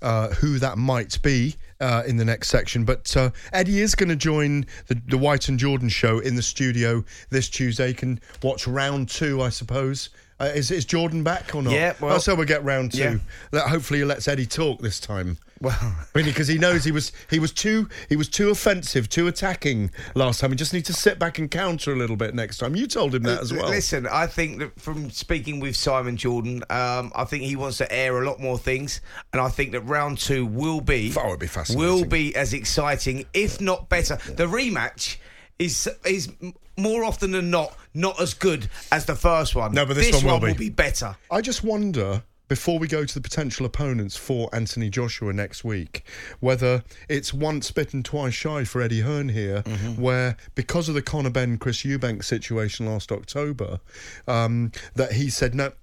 uh, 0.02 0.30
who 0.30 0.60
that 0.60 0.78
might 0.78 1.22
be 1.22 1.56
uh, 1.80 2.04
in 2.06 2.18
the 2.18 2.26
next 2.26 2.50
section. 2.50 2.86
But 2.86 3.16
uh, 3.16 3.32
Eddie 3.54 3.82
is 3.82 3.96
going 3.96 4.10
to 4.10 4.16
join 4.16 4.66
the, 4.88 5.02
the 5.08 5.18
White 5.18 5.50
and 5.50 5.60
Jordan 5.60 5.90
show 5.90 6.20
in 6.20 6.36
the 6.36 6.42
studio 6.42 7.04
this 7.30 7.50
Tuesday. 7.50 7.94
Can 7.94 8.20
watch 8.44 8.68
round 8.68 9.10
two, 9.10 9.42
I 9.42 9.50
suppose. 9.50 10.10
Uh, 10.40 10.46
is, 10.54 10.70
is 10.70 10.86
Jordan 10.86 11.24
back 11.24 11.56
or 11.56 11.64
not? 11.64 11.74
Yeah, 11.74 11.94
well- 12.00 12.16
oh, 12.16 12.18
so 12.20 12.36
we'll 12.36 12.46
get 12.46 12.64
round 12.64 12.92
two. 12.92 13.00
Yeah. 13.00 13.18
That 13.52 13.68
hopefully 13.70 14.00
he 14.00 14.06
lets 14.06 14.28
Eddie 14.28 14.46
talk 14.46 14.80
this 14.82 15.00
time. 15.00 15.38
Well, 15.60 15.76
Really, 16.14 16.30
because 16.30 16.48
he 16.48 16.60
knows 16.60 16.84
he 16.84 16.92
was 16.92 17.12
he 17.32 17.40
was 17.40 17.52
too 17.52 17.90
he 18.10 18.16
was 18.16 18.30
too 18.30 18.52
offensive, 18.52 19.10
too 19.10 19.26
attacking 19.28 19.90
last 20.14 20.40
time. 20.40 20.52
He 20.52 20.56
just 20.56 20.72
needs 20.74 20.86
to 20.88 20.94
sit 20.94 21.18
back 21.18 21.40
and 21.40 21.50
counter 21.50 21.92
a 21.92 21.96
little 21.96 22.16
bit 22.16 22.36
next 22.36 22.60
time. 22.60 22.76
You 22.76 22.86
told 22.86 23.16
him 23.16 23.24
that 23.24 23.42
as 23.42 23.52
well. 23.52 23.68
Listen, 23.68 24.06
I 24.06 24.28
think 24.28 24.60
that 24.60 24.80
from 24.80 25.10
speaking 25.10 25.60
with 25.60 25.76
Simon 25.76 26.16
Jordan, 26.16 26.64
um, 26.70 27.12
I 27.16 27.24
think 27.24 27.44
he 27.44 27.56
wants 27.56 27.78
to 27.80 27.92
air 27.92 28.22
a 28.22 28.26
lot 28.28 28.40
more 28.40 28.60
things, 28.60 29.02
and 29.34 29.42
I 29.42 29.50
think 29.50 29.72
that 29.72 29.82
round 29.82 30.20
two 30.20 30.46
will 30.46 30.82
be 30.82 31.12
Oh, 31.18 31.30
it'd 31.30 31.40
be 31.40 31.48
fascinating. 31.48 31.84
will 31.84 32.06
be 32.06 32.36
as 32.36 32.54
exciting, 32.54 33.26
if 33.34 33.60
not 33.60 33.90
better. 33.90 34.18
The 34.28 34.46
rematch 34.46 35.18
is 35.58 35.90
is 36.06 36.32
more 36.78 37.04
often 37.04 37.32
than 37.32 37.50
not 37.50 37.76
not 37.98 38.22
as 38.22 38.34
good 38.34 38.70
as 38.92 39.06
the 39.06 39.16
first 39.16 39.56
one. 39.56 39.74
No, 39.74 39.86
but 39.86 39.96
this 39.96 40.24
one 40.24 40.26
will 40.26 40.40
be. 40.40 40.48
will 40.48 40.56
be 40.56 40.70
better. 40.70 41.16
I 41.32 41.42
just 41.42 41.64
wonder 41.64 42.24
before 42.48 42.80
we 42.80 42.88
go 42.88 43.04
to 43.04 43.14
the 43.14 43.20
potential 43.20 43.66
opponents 43.66 44.16
for 44.16 44.50
Anthony 44.54 44.90
Joshua 44.90 45.34
next 45.34 45.66
week, 45.66 46.04
whether 46.40 46.84
it's 47.10 47.34
once 47.34 47.72
bitten, 47.72 48.04
twice 48.04 48.34
shy 48.34 48.64
for 48.64 48.82
Eddie 48.82 49.02
Hearn 49.02 49.28
here, 49.30 49.64
Mm-hmm. 49.64 50.02
where 50.02 50.38
because 50.56 50.88
of 50.88 50.96
the 50.96 51.02
Conor 51.02 51.30
Benn 51.30 51.58
Chris 51.58 51.84
Eubank 51.84 52.24
situation 52.24 52.86
last 52.86 53.12
October, 53.12 53.82
um, 54.30 54.72
that 54.96 55.14
he 55.14 55.30
said 55.30 55.54
no 55.56 55.74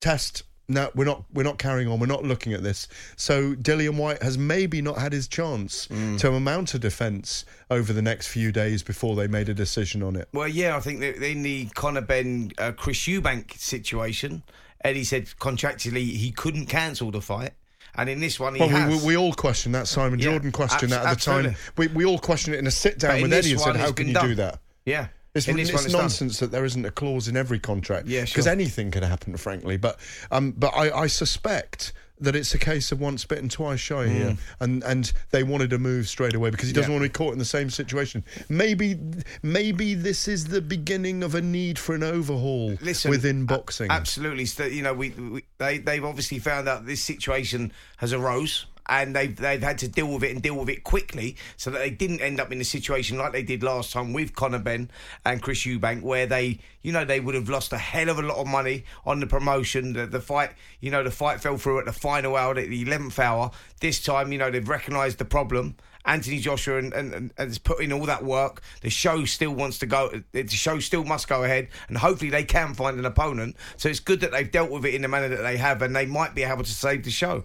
test. 0.00 0.42
No, 0.70 0.88
we're 0.94 1.04
not. 1.04 1.24
We're 1.32 1.42
not 1.42 1.58
carrying 1.58 1.88
on. 1.88 1.98
We're 1.98 2.06
not 2.06 2.22
looking 2.22 2.52
at 2.52 2.62
this. 2.62 2.86
So 3.16 3.54
Dillian 3.54 3.96
Whyte 3.96 4.22
has 4.22 4.38
maybe 4.38 4.80
not 4.80 4.98
had 4.98 5.12
his 5.12 5.26
chance 5.26 5.88
Mm. 5.88 6.18
to 6.20 6.38
mount 6.38 6.74
a 6.74 6.78
defence 6.78 7.44
over 7.70 7.92
the 7.92 8.02
next 8.02 8.28
few 8.28 8.52
days 8.52 8.82
before 8.82 9.16
they 9.16 9.26
made 9.26 9.48
a 9.48 9.54
decision 9.54 10.02
on 10.02 10.14
it. 10.14 10.28
Well, 10.32 10.46
yeah, 10.46 10.76
I 10.76 10.80
think 10.80 11.02
in 11.02 11.42
the 11.42 11.66
Conor 11.74 12.02
Benn 12.02 12.52
uh, 12.58 12.70
Chris 12.72 12.98
Eubank 13.08 13.58
situation, 13.58 14.42
Eddie 14.84 15.04
said 15.04 15.26
contractually 15.40 16.12
he 16.16 16.30
couldn't 16.30 16.66
cancel 16.66 17.10
the 17.10 17.20
fight, 17.20 17.52
and 17.96 18.08
in 18.08 18.20
this 18.20 18.38
one 18.38 18.54
he 18.54 18.60
Well, 18.60 18.68
has. 18.70 18.88
we, 18.88 18.98
we, 18.98 19.04
we 19.08 19.16
all 19.16 19.32
questioned 19.32 19.74
that. 19.74 19.88
Simon 19.88 20.18
Yeah, 20.20 20.30
Jordan 20.30 20.52
questioned 20.52 20.92
abs- 20.92 21.02
that 21.04 21.10
at 21.10 21.18
the 21.42 21.42
time. 21.50 21.56
We, 21.76 21.88
we 21.88 22.04
all 22.04 22.18
questioned 22.18 22.54
it 22.54 22.58
in 22.60 22.66
a 22.68 22.70
sit 22.70 22.98
down 23.00 23.20
with 23.22 23.32
Eddie 23.32 23.50
and 23.52 23.60
said, 23.60 23.76
"How 23.76 23.90
can 23.92 24.06
you 24.08 24.14
do 24.20 24.34
that?" 24.36 24.60
yeah, 24.86 25.08
It's, 25.34 25.46
it's 25.46 25.70
it's 25.70 25.84
done. 25.84 25.92
nonsense 25.92 26.38
that 26.40 26.50
there 26.50 26.64
isn't 26.64 26.84
a 26.84 26.90
clause 26.90 27.28
in 27.28 27.36
every 27.36 27.58
contract. 27.60 28.06
Yeah, 28.08 28.24
because 28.24 28.44
sure. 28.44 28.52
anything 28.52 28.90
can 28.90 29.02
happen, 29.04 29.36
frankly. 29.36 29.76
But 29.76 29.98
um, 30.30 30.52
but 30.52 30.68
I, 30.74 31.02
I 31.02 31.06
suspect 31.06 31.92
that 32.22 32.36
it's 32.36 32.52
a 32.52 32.58
case 32.58 32.92
of 32.92 33.00
once 33.00 33.24
bitten, 33.24 33.48
twice 33.48 33.80
shy 33.80 34.06
here, 34.08 34.36
and 34.58 34.82
and 34.84 35.12
they 35.30 35.42
wanted 35.42 35.70
to 35.70 35.78
move 35.78 36.06
straight 36.08 36.34
away 36.34 36.50
because 36.50 36.66
he 36.68 36.72
doesn't 36.74 36.90
Mm. 36.90 36.94
Yeah. 36.94 36.98
want 37.00 37.04
to 37.04 37.18
be 37.18 37.24
caught 37.24 37.32
in 37.32 37.38
the 37.38 37.44
same 37.44 37.70
situation. 37.70 38.24
Maybe 38.48 38.98
maybe 39.42 39.94
this 39.94 40.26
is 40.28 40.46
the 40.46 40.60
beginning 40.60 41.22
of 41.22 41.34
a 41.34 41.40
need 41.40 41.78
for 41.78 41.94
an 41.94 42.02
overhaul 42.02 42.76
Listen, 42.82 43.10
within 43.10 43.46
boxing. 43.46 43.90
absolutely. 43.90 44.46
So, 44.46 44.64
you 44.66 44.82
know, 44.82 44.92
we, 44.94 45.10
we 45.10 45.44
they 45.58 45.78
they've 45.78 46.04
obviously 46.04 46.40
found 46.40 46.68
out 46.68 46.86
this 46.86 47.02
situation 47.02 47.72
has 47.98 48.12
arose. 48.12 48.66
And 48.90 49.14
they've 49.14 49.34
they've 49.34 49.62
had 49.62 49.78
to 49.78 49.88
deal 49.88 50.12
with 50.12 50.24
it 50.24 50.32
and 50.32 50.42
deal 50.42 50.56
with 50.56 50.68
it 50.68 50.82
quickly, 50.82 51.36
so 51.56 51.70
that 51.70 51.78
they 51.78 51.90
didn't 51.90 52.20
end 52.20 52.40
up 52.40 52.50
in 52.50 52.60
a 52.60 52.64
situation 52.64 53.16
like 53.16 53.32
they 53.32 53.44
did 53.44 53.62
last 53.62 53.92
time 53.92 54.12
with 54.12 54.34
Conor 54.34 54.58
Benn 54.58 54.90
and 55.24 55.40
Chris 55.40 55.60
Eubank, 55.60 56.02
where 56.02 56.26
they, 56.26 56.58
you 56.82 56.90
know, 56.90 57.04
they 57.04 57.20
would 57.20 57.36
have 57.36 57.48
lost 57.48 57.72
a 57.72 57.78
hell 57.78 58.08
of 58.08 58.18
a 58.18 58.22
lot 58.22 58.38
of 58.38 58.48
money 58.48 58.84
on 59.06 59.20
the 59.20 59.26
promotion. 59.28 59.92
The, 59.92 60.06
the 60.06 60.20
fight, 60.20 60.50
you 60.80 60.90
know, 60.90 61.04
the 61.04 61.10
fight 61.12 61.40
fell 61.40 61.56
through 61.56 61.78
at 61.78 61.86
the 61.86 61.92
final 61.92 62.34
hour, 62.36 62.58
at 62.58 62.68
the 62.68 62.82
eleventh 62.82 63.18
hour. 63.18 63.52
This 63.80 64.02
time, 64.02 64.32
you 64.32 64.38
know, 64.38 64.50
they've 64.50 64.68
recognised 64.68 65.18
the 65.18 65.24
problem 65.24 65.76
Anthony 66.04 66.38
Joshua 66.38 66.78
and, 66.78 66.92
and, 66.92 67.14
and 67.14 67.32
has 67.38 67.58
put 67.58 67.80
in 67.80 67.92
all 67.92 68.06
that 68.06 68.24
work. 68.24 68.60
The 68.80 68.90
show 68.90 69.24
still 69.24 69.52
wants 69.52 69.78
to 69.78 69.86
go. 69.86 70.10
The 70.32 70.48
show 70.48 70.80
still 70.80 71.04
must 71.04 71.28
go 71.28 71.44
ahead, 71.44 71.68
and 71.88 71.96
hopefully 71.96 72.30
they 72.30 72.44
can 72.44 72.74
find 72.74 72.98
an 72.98 73.04
opponent. 73.04 73.56
So 73.76 73.88
it's 73.88 74.00
good 74.00 74.20
that 74.20 74.32
they've 74.32 74.50
dealt 74.50 74.70
with 74.70 74.84
it 74.84 74.94
in 74.94 75.02
the 75.02 75.08
manner 75.08 75.28
that 75.28 75.42
they 75.42 75.58
have, 75.58 75.80
and 75.82 75.94
they 75.94 76.06
might 76.06 76.34
be 76.34 76.42
able 76.42 76.64
to 76.64 76.72
save 76.72 77.04
the 77.04 77.10
show. 77.10 77.44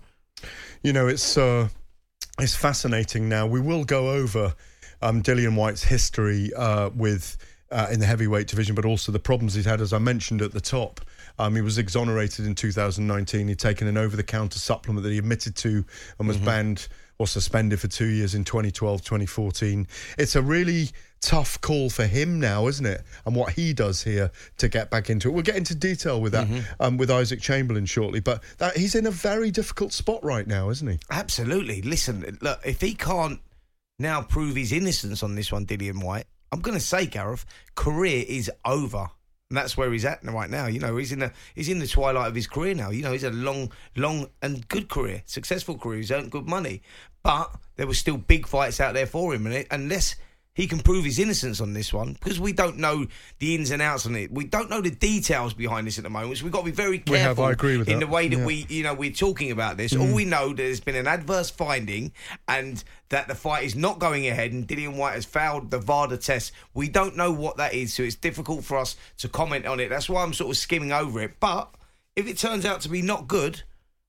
You 0.84 0.94
know, 0.94 1.08
it's 1.08 1.38
uh, 1.38 1.68
it's 2.39 2.56
fascinating. 2.56 3.30
Now 3.30 3.48
we 3.48 3.60
will 3.60 3.84
go 3.84 4.12
over 4.12 4.54
um, 5.01 5.22
Dillian 5.22 5.56
Whyte's 5.56 5.84
history 5.84 6.51
uh, 6.54 6.89
with 6.96 7.38
uh, 7.72 7.88
in 7.92 8.00
the 8.00 8.06
heavyweight 8.06 8.48
division, 8.48 8.75
but 8.75 8.86
also 8.86 9.12
the 9.12 9.20
problems 9.20 9.54
he's 9.54 9.65
had, 9.65 9.82
as 9.82 9.94
I 9.94 10.00
mentioned 10.00 10.42
at 10.42 10.51
the 10.51 10.62
top. 10.62 11.01
Um, 11.38 11.56
he 11.56 11.62
was 11.62 11.77
exonerated 11.77 12.46
in 12.46 12.56
2019. 12.56 13.48
He'd 13.48 13.60
taken 13.60 13.88
an 13.88 13.98
over-the-counter 13.98 14.60
supplement 14.60 15.04
that 15.04 15.12
he 15.12 15.18
admitted 15.18 15.56
to 15.58 15.84
and 16.18 16.27
was 16.27 16.38
banned 16.38 16.88
or 17.18 17.27
suspended 17.27 17.80
for 17.80 17.88
two 17.88 18.06
years 18.06 18.36
in 18.36 18.44
2012, 18.44 19.01
2014. 19.01 19.88
It's 20.18 20.36
a 20.36 20.42
really 20.42 20.89
tough 21.25 21.60
call 21.60 21.89
for 21.89 22.05
him 22.05 22.39
now, 22.39 22.67
isn't 22.67 22.86
it? 22.86 23.01
And 23.25 23.36
what 23.36 23.53
he 23.53 23.74
does 23.74 24.03
here 24.03 24.32
to 24.58 24.70
get 24.70 24.91
back 24.91 25.10
into 25.10 25.27
it. 25.27 25.32
We'll 25.32 25.44
get 25.44 25.55
into 25.55 25.74
detail 25.74 26.22
with 26.22 26.34
that 26.34 26.48
um, 26.79 26.98
with 26.98 27.10
Isaac 27.10 27.41
Chamberlain 27.41 27.88
shortly, 27.88 28.20
but 28.20 28.44
that, 28.60 28.77
he's 28.77 28.94
in 28.94 29.08
a 29.08 29.12
very 29.12 29.50
difficult 29.50 29.91
spot 29.91 30.24
right 30.24 30.46
now, 30.46 30.70
isn't 30.70 30.88
he? 30.88 31.00
Absolutely. 31.10 31.82
Listen, 31.82 32.38
look, 32.41 32.60
if 32.63 32.79
he 32.79 32.94
can't 32.94 33.39
now 33.98 34.22
prove 34.22 34.55
his 34.55 34.72
innocence 34.72 35.24
on 35.24 35.34
this 35.34 35.51
one, 35.51 35.65
Dillian 35.65 36.03
Whyte, 36.03 36.25
I'm 36.51 36.62
going 36.62 36.77
to 36.77 36.84
say, 36.84 37.08
Gareth, 37.08 37.46
career 37.74 38.24
is 38.27 38.51
over. 38.63 39.08
And 39.50 39.58
that's 39.58 39.75
where 39.75 39.91
he's 39.91 40.05
at 40.05 40.24
right 40.24 40.50
now. 40.50 40.67
You 40.67 40.79
know, 40.79 40.98
he's 40.98 41.12
in 41.12 41.20
the 41.20 41.32
he's 41.53 41.70
in 41.70 41.79
the 41.79 41.88
twilight 41.88 42.27
of 42.27 42.36
his 42.36 42.48
career 42.48 42.74
now. 42.74 42.89
You 42.89 43.03
know, 43.03 43.12
he's 43.12 43.22
had 43.22 43.34
a 43.34 43.36
long, 43.36 43.72
long 43.96 44.27
and 44.41 44.67
good 44.67 44.89
career, 44.89 45.22
successful 45.25 45.77
career. 45.77 45.98
He's 45.98 46.12
earned 46.12 46.32
good 46.32 46.48
money, 46.48 46.82
but 47.22 47.55
there 47.75 47.86
were 47.86 47.94
still 47.94 48.17
big 48.17 48.48
fights 48.48 48.79
out 48.79 48.94
there 48.94 49.05
for 49.05 49.36
him. 49.36 49.46
And 49.46 49.55
it, 49.55 49.67
unless 49.70 50.15
he 50.56 50.66
can 50.66 50.80
prove 50.80 51.06
his 51.06 51.20
innocence 51.20 51.62
on 51.62 51.74
this 51.74 51.94
one, 51.94 52.14
because 52.14 52.40
we 52.40 52.54
don't 52.54 52.80
know 52.80 53.06
the 53.38 53.54
ins 53.54 53.70
and 53.70 53.82
outs 53.82 54.08
on 54.08 54.16
it, 54.16 54.32
we 54.32 54.46
don't 54.46 54.70
know 54.70 54.82
the 54.82 54.90
details 54.90 55.54
behind 55.54 55.86
this 55.86 56.00
at 56.00 56.04
the 56.04 56.10
moment. 56.10 56.38
So 56.40 56.46
we've 56.46 56.52
got 56.52 56.62
to 56.62 56.66
be 56.66 56.72
very 56.72 56.98
careful. 56.98 57.20
Have, 57.20 57.40
I 57.40 57.52
agree 57.52 57.78
with 57.78 57.88
in 57.88 58.00
that. 58.00 58.06
the 58.08 58.12
way 58.12 58.28
that 58.28 58.32
Yeah. 58.32 58.38
Mm-hmm. 58.40 58.48
we, 58.48 58.66
you 58.70 58.84
know, 58.84 58.94
we're 58.96 59.12
talking 59.12 59.52
about 59.52 59.78
this. 59.78 59.96
All 59.96 60.12
we 60.12 60.26
know 60.26 60.48
that 60.48 60.58
there's 60.58 60.80
been 60.80 60.96
an 60.96 61.08
adverse 61.08 61.52
finding 61.52 62.12
and 62.48 62.84
that 63.10 63.28
the 63.28 63.36
fight 63.36 63.66
is 63.66 63.76
not 63.76 64.00
going 64.00 64.28
ahead 64.28 64.52
and 64.52 64.68
Dillian 64.68 64.96
Whyte 64.96 65.14
has 65.14 65.26
failed 65.26 65.70
the 65.70 65.78
VADA 65.78 66.18
test. 66.18 66.54
We 66.74 66.90
don't 66.90 67.16
know 67.16 67.32
what 67.32 67.58
that 67.58 67.74
is, 67.76 67.94
so 67.94 68.02
it's 68.02 68.16
difficult 68.16 68.64
for 68.64 68.78
us 68.78 68.96
to 69.20 69.30
comment 69.30 69.68
on 69.68 69.80
it. 69.80 69.90
That's 69.90 70.10
why 70.10 70.24
I'm 70.24 70.34
sort 70.34 70.50
of 70.52 70.58
skimming 70.58 70.92
over 70.92 71.22
it. 71.22 71.40
But 71.40 71.70
if 72.16 72.28
it 72.28 72.38
turns 72.38 72.66
out 72.66 72.82
to 72.82 72.90
be 72.90 73.02
not 73.02 73.28
good, 73.28 73.62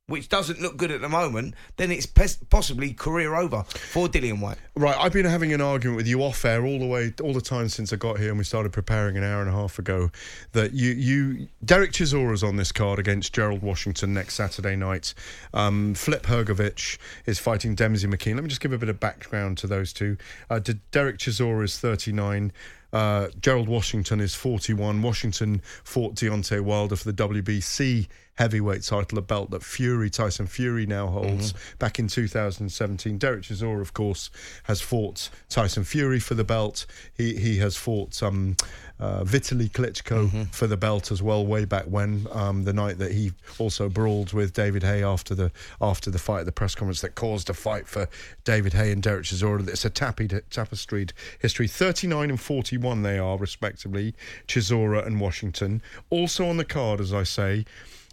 which 0.08 0.28
doesn't 0.28 0.60
look 0.60 0.76
good 0.76 0.92
at 0.92 1.00
the 1.00 1.08
moment, 1.08 1.52
then 1.78 1.90
it's 1.90 2.06
possibly 2.06 2.92
career 2.92 3.34
over 3.34 3.64
for 3.64 4.06
Dillian 4.06 4.40
Whyte. 4.40 4.58
Right, 4.76 4.96
I've 4.96 5.12
been 5.12 5.26
having 5.26 5.52
an 5.52 5.60
argument 5.60 5.96
with 5.96 6.06
you 6.06 6.22
off 6.22 6.44
air 6.44 6.64
all 6.64 6.78
the 6.78 6.86
way, 6.86 7.12
all 7.20 7.32
the 7.32 7.40
time 7.40 7.68
since 7.68 7.92
I 7.92 7.96
got 7.96 8.18
here, 8.18 8.28
and 8.28 8.38
we 8.38 8.44
started 8.44 8.72
preparing 8.72 9.16
an 9.16 9.24
hour 9.24 9.40
and 9.40 9.50
a 9.50 9.52
half 9.52 9.80
ago. 9.80 10.10
That 10.52 10.74
you, 10.74 10.92
you, 10.92 11.48
Derek 11.64 11.90
Chisora's 11.90 12.44
on 12.44 12.54
this 12.54 12.70
card 12.70 13.00
against 13.00 13.32
Gerald 13.32 13.62
Washington 13.62 14.14
next 14.14 14.34
Saturday 14.34 14.76
night. 14.76 15.12
Um, 15.52 15.94
Flip 15.94 16.22
Hrgovic 16.22 16.98
is 17.26 17.40
fighting 17.40 17.74
Demsey 17.74 18.06
McKean. 18.06 18.36
Let 18.36 18.44
me 18.44 18.48
just 18.48 18.60
give 18.60 18.72
a 18.72 18.78
bit 18.78 18.88
of 18.88 19.00
background 19.00 19.58
to 19.58 19.66
those 19.66 19.92
two. 19.92 20.16
Uh, 20.48 20.60
Derek 20.92 21.18
Chisora 21.18 21.64
is 21.64 21.80
39. 21.80 22.52
Uh, 22.92 23.28
Gerald 23.40 23.68
Washington 23.68 24.20
is 24.20 24.34
41. 24.34 25.02
Washington 25.02 25.60
fought 25.84 26.14
Deontay 26.14 26.60
Wilder 26.60 26.96
for 26.96 27.10
the 27.10 27.28
WBC 27.28 28.06
heavyweight 28.36 28.82
title, 28.82 29.18
a 29.18 29.22
belt 29.22 29.50
that 29.50 29.62
Fury, 29.62 30.10
Tyson 30.10 30.46
Fury 30.46 30.86
now 30.86 31.06
holds. 31.06 31.54
Back 31.78 31.98
in 31.98 32.06
2017, 32.06 33.18
Derek 33.18 33.42
Chisora, 33.42 33.80
of 33.80 33.94
course, 33.94 34.30
has 34.64 34.80
fought 34.80 35.30
Tyson 35.48 35.84
Fury 35.84 36.20
for 36.20 36.34
the 36.34 36.44
belt. 36.44 36.86
He 37.14 37.36
he 37.36 37.58
has 37.58 37.76
fought 37.76 38.22
um, 38.22 38.56
uh, 38.98 39.22
Vitaly 39.24 39.70
Klitschko 39.70 40.52
for 40.54 40.66
the 40.66 40.76
belt 40.76 41.10
as 41.10 41.22
well, 41.22 41.46
way 41.46 41.64
back 41.64 41.84
when, 41.84 42.26
um, 42.32 42.64
the 42.64 42.72
night 42.72 42.98
that 42.98 43.12
he 43.12 43.32
also 43.58 43.88
brawled 43.88 44.32
with 44.32 44.52
David 44.52 44.82
Haye 44.82 45.02
after 45.02 45.34
the 45.34 45.50
after 45.80 46.10
the 46.10 46.18
fight 46.18 46.40
at 46.40 46.46
the 46.46 46.52
press 46.52 46.74
conference 46.74 47.00
that 47.02 47.14
caused 47.14 47.50
a 47.50 47.54
fight 47.54 47.86
for 47.86 48.08
David 48.44 48.72
Haye 48.72 48.92
and 48.92 49.02
Derek 49.02 49.24
Chisora. 49.24 49.66
It's 49.68 49.84
a 49.84 49.90
tapied, 49.90 50.40
tapestried 50.50 51.12
history. 51.38 51.68
39 51.68 52.30
and 52.30 52.40
41 52.40 53.02
they 53.02 53.18
are, 53.18 53.36
respectively, 53.36 54.14
Chisora 54.46 55.06
and 55.06 55.20
Washington. 55.20 55.82
Also 56.10 56.46
on 56.46 56.56
the 56.56 56.64
card, 56.64 57.00
as 57.00 57.12
I 57.12 57.22
say, 57.22 57.64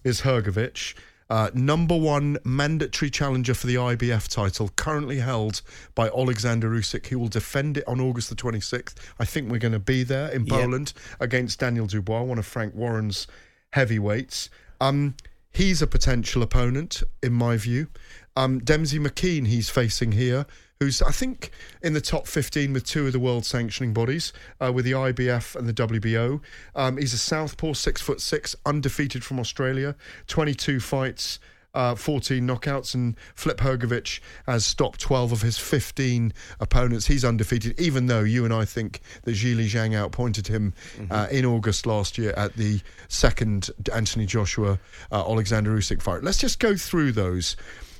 is 0.03 0.21
Hrgovic. 0.21 0.95
Uh, 1.33 1.49
number 1.55 1.97
one 1.97 2.37
mandatory 2.43 3.09
challenger 3.09 3.55
for 3.55 3.65
the 3.65 3.73
IBF 3.73 4.27
title, 4.27 4.69
currently 4.75 5.17
held 5.17 5.63
by 5.95 6.07
Alexander 6.09 6.69
Usyk. 6.69 7.07
He 7.07 7.15
will 7.15 7.27
defend 7.27 7.75
it 7.79 7.83
on 7.87 7.99
August 7.99 8.29
the 8.29 8.35
26th. 8.35 8.93
I 9.17 9.25
think 9.25 9.49
we're 9.49 9.57
going 9.57 9.71
to 9.71 9.79
be 9.79 10.03
there 10.03 10.29
in 10.29 10.45
Yep. 10.45 10.55
Poland 10.55 10.93
against 11.19 11.59
Daniel 11.59 11.87
Dubois, 11.87 12.21
one 12.21 12.37
of 12.37 12.45
Frank 12.45 12.75
Warren's 12.75 13.25
heavyweights. 13.71 14.51
Um, 14.79 15.15
he's 15.51 15.81
a 15.81 15.87
potential 15.87 16.43
opponent, 16.43 17.01
in 17.23 17.33
my 17.33 17.57
view. 17.57 17.87
Um, 18.35 18.61
Demsey 18.61 19.03
McKean, 19.03 19.47
he's 19.47 19.71
facing 19.71 20.11
here, 20.11 20.45
who's, 20.83 21.01
I 21.01 21.11
think, 21.11 21.51
in 21.81 21.93
the 21.93 22.01
top 22.01 22.27
15 22.27 22.73
with 22.73 22.85
two 22.85 23.07
of 23.07 23.13
the 23.13 23.19
world 23.19 23.45
sanctioning 23.45 23.93
bodies, 23.93 24.33
uh, 24.59 24.71
with 24.73 24.83
the 24.85 24.91
IBF 24.91 25.55
and 25.55 25.67
the 25.67 25.73
WBO. 25.73 26.41
Um, 26.75 26.97
he's 26.97 27.13
a 27.13 27.17
southpaw, 27.17 27.73
six 27.73 28.01
foot 28.01 28.19
six, 28.19 28.55
undefeated 28.65 29.23
from 29.23 29.39
Australia, 29.39 29.95
22 30.27 30.79
fights. 30.79 31.39
Uh, 31.75 31.95
14 31.95 32.47
knockouts, 32.47 32.93
and 32.93 33.15
Flip 33.33 33.57
Hrgovic 33.57 34.19
has 34.45 34.63
stopped 34.63 34.99
12 34.99 35.31
of 35.31 35.41
his 35.41 35.57
15 35.57 36.31
opponents. 36.59 37.07
He's 37.07 37.25
undefeated, 37.25 37.79
even 37.79 38.05
though 38.05 38.21
you 38.21 38.45
and 38.45 38.53
I 38.53 38.63
think 38.63 39.01
that 39.23 39.31
Zhilei 39.31 39.65
Zhang 39.65 39.95
outpointed 39.95 40.45
him 40.45 40.75
uh, 41.09 41.25
in 41.31 41.45
August 41.45 41.87
last 41.87 42.19
year 42.19 42.31
at 42.37 42.55
the 42.57 42.79
second 43.07 43.71
Anthony 43.91 44.27
Joshua 44.27 44.77
uh, 45.11 45.27
Alexander 45.27 45.75
Usyk 45.75 45.99
fight. 45.99 46.23
Let's 46.23 46.37
just 46.37 46.59
go 46.59 46.75
through 46.75 47.13
those. 47.13 47.55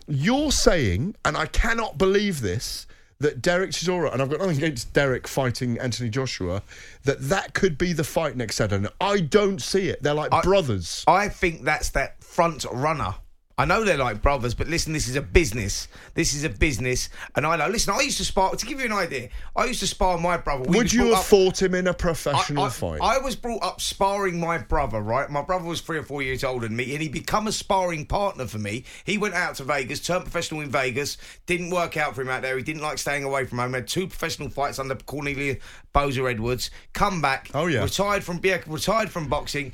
You're 0.08 0.52
saying, 0.52 1.16
and 1.26 1.38
I 1.38 1.46
cannot 1.46 1.98
believe 1.98 2.42
this, 2.42 2.88
that 3.20 3.42
Derek 3.42 3.72
Chisora, 3.72 4.12
and 4.12 4.22
I've 4.22 4.30
got 4.30 4.40
nothing 4.40 4.58
against 4.58 4.92
Derek 4.94 5.28
fighting 5.28 5.80
Anthony 5.80 6.10
Joshua, 6.10 6.62
that 7.06 7.22
that 7.22 7.54
could 7.54 7.78
be 7.78 7.94
the 7.94 8.04
fight 8.04 8.36
next 8.36 8.58
Saturday. 8.58 8.88
I 9.00 9.22
don't 9.22 9.62
see 9.62 9.88
it. 9.90 10.04
They're 10.04 10.14
like 10.14 10.32
brothers. 10.44 11.04
I 11.08 11.30
think 11.30 11.64
that's 11.64 11.90
that 11.92 12.22
front 12.24 12.66
runner. 12.72 13.16
I 13.64 13.66
know 13.66 13.86
they're 13.86 13.96
like 13.98 14.22
brothers, 14.22 14.54
but 14.54 14.68
listen, 14.68 14.92
this 14.92 15.08
is 15.08 15.16
a 15.16 15.22
business. 15.22 15.88
This 16.16 16.34
is 16.34 16.44
a 16.44 16.50
business, 16.50 17.08
and 17.34 17.46
I 17.48 17.56
know. 17.56 17.70
Listen, 17.70 17.94
I 17.98 18.02
used 18.02 18.18
to 18.18 18.26
spar. 18.26 18.54
To 18.54 18.66
give 18.66 18.78
you 18.82 18.88
an 18.88 18.92
idea, 18.92 19.30
I 19.56 19.64
used 19.64 19.80
to 19.80 19.88
spar 19.88 20.18
my 20.18 20.36
brother. 20.36 20.66
We 20.70 20.76
Would 20.80 20.92
you 20.92 21.06
have 21.06 21.20
up- 21.20 21.24
fought 21.24 21.62
him 21.62 21.74
in 21.74 21.88
a 21.88 21.94
professional 21.94 22.64
I, 22.66 22.68
I- 22.68 22.70
fight? 22.70 23.00
I 23.02 23.20
was 23.20 23.38
brought 23.38 23.64
up 23.64 23.80
sparring 23.80 24.38
my 24.38 24.58
brother, 24.58 25.00
right? 25.00 25.30
My 25.30 25.42
brother 25.44 25.64
was 25.64 25.80
three 25.80 25.98
or 25.98 26.04
four 26.04 26.22
years 26.22 26.44
older 26.44 26.68
than 26.68 26.76
me, 26.76 26.92
and 26.92 27.02
he 27.02 27.08
become 27.08 27.48
a 27.48 27.54
sparring 27.54 28.06
partner 28.06 28.48
for 28.48 28.60
me. 28.60 28.84
He 29.06 29.18
went 29.18 29.34
out 29.34 29.56
to 29.56 29.64
Vegas, 29.64 30.02
turned 30.02 30.24
professional 30.26 30.60
in 30.60 30.70
Vegas. 30.70 31.18
Didn't 31.46 31.70
work 31.70 31.96
out 31.96 32.16
for 32.16 32.22
him 32.22 32.28
out 32.28 32.42
there. 32.42 32.58
He 32.58 32.64
didn't 32.64 32.82
like 32.82 32.98
staying 32.98 33.24
away 33.24 33.46
from 33.46 33.60
home. 33.60 33.72
Had 33.76 33.88
two 33.88 34.08
professional 34.08 34.50
fights 34.50 34.78
under 34.78 34.96
Cornelius 34.96 35.64
Boza 35.96 36.30
Edwards. 36.30 36.70
Come 36.92 37.22
back. 37.22 37.50
Oh, 37.54 37.68
yeah. 37.68 37.84
Retired 37.84 38.26
from 38.26 38.42
yeah, 38.44 38.60
retired 38.68 39.10
from 39.10 39.30
boxing. 39.30 39.72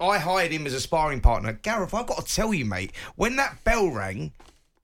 I 0.00 0.16
hired 0.16 0.52
him 0.52 0.64
as 0.66 0.72
a 0.72 0.80
sparring 0.80 1.20
partner. 1.20 1.52
Gareth, 1.52 1.92
I've 1.92 2.06
got 2.06 2.26
to 2.26 2.34
tell 2.34 2.54
you, 2.54 2.64
mate, 2.64 2.92
when 3.16 3.25
that 3.34 3.64
bell 3.64 3.88
rang, 3.88 4.30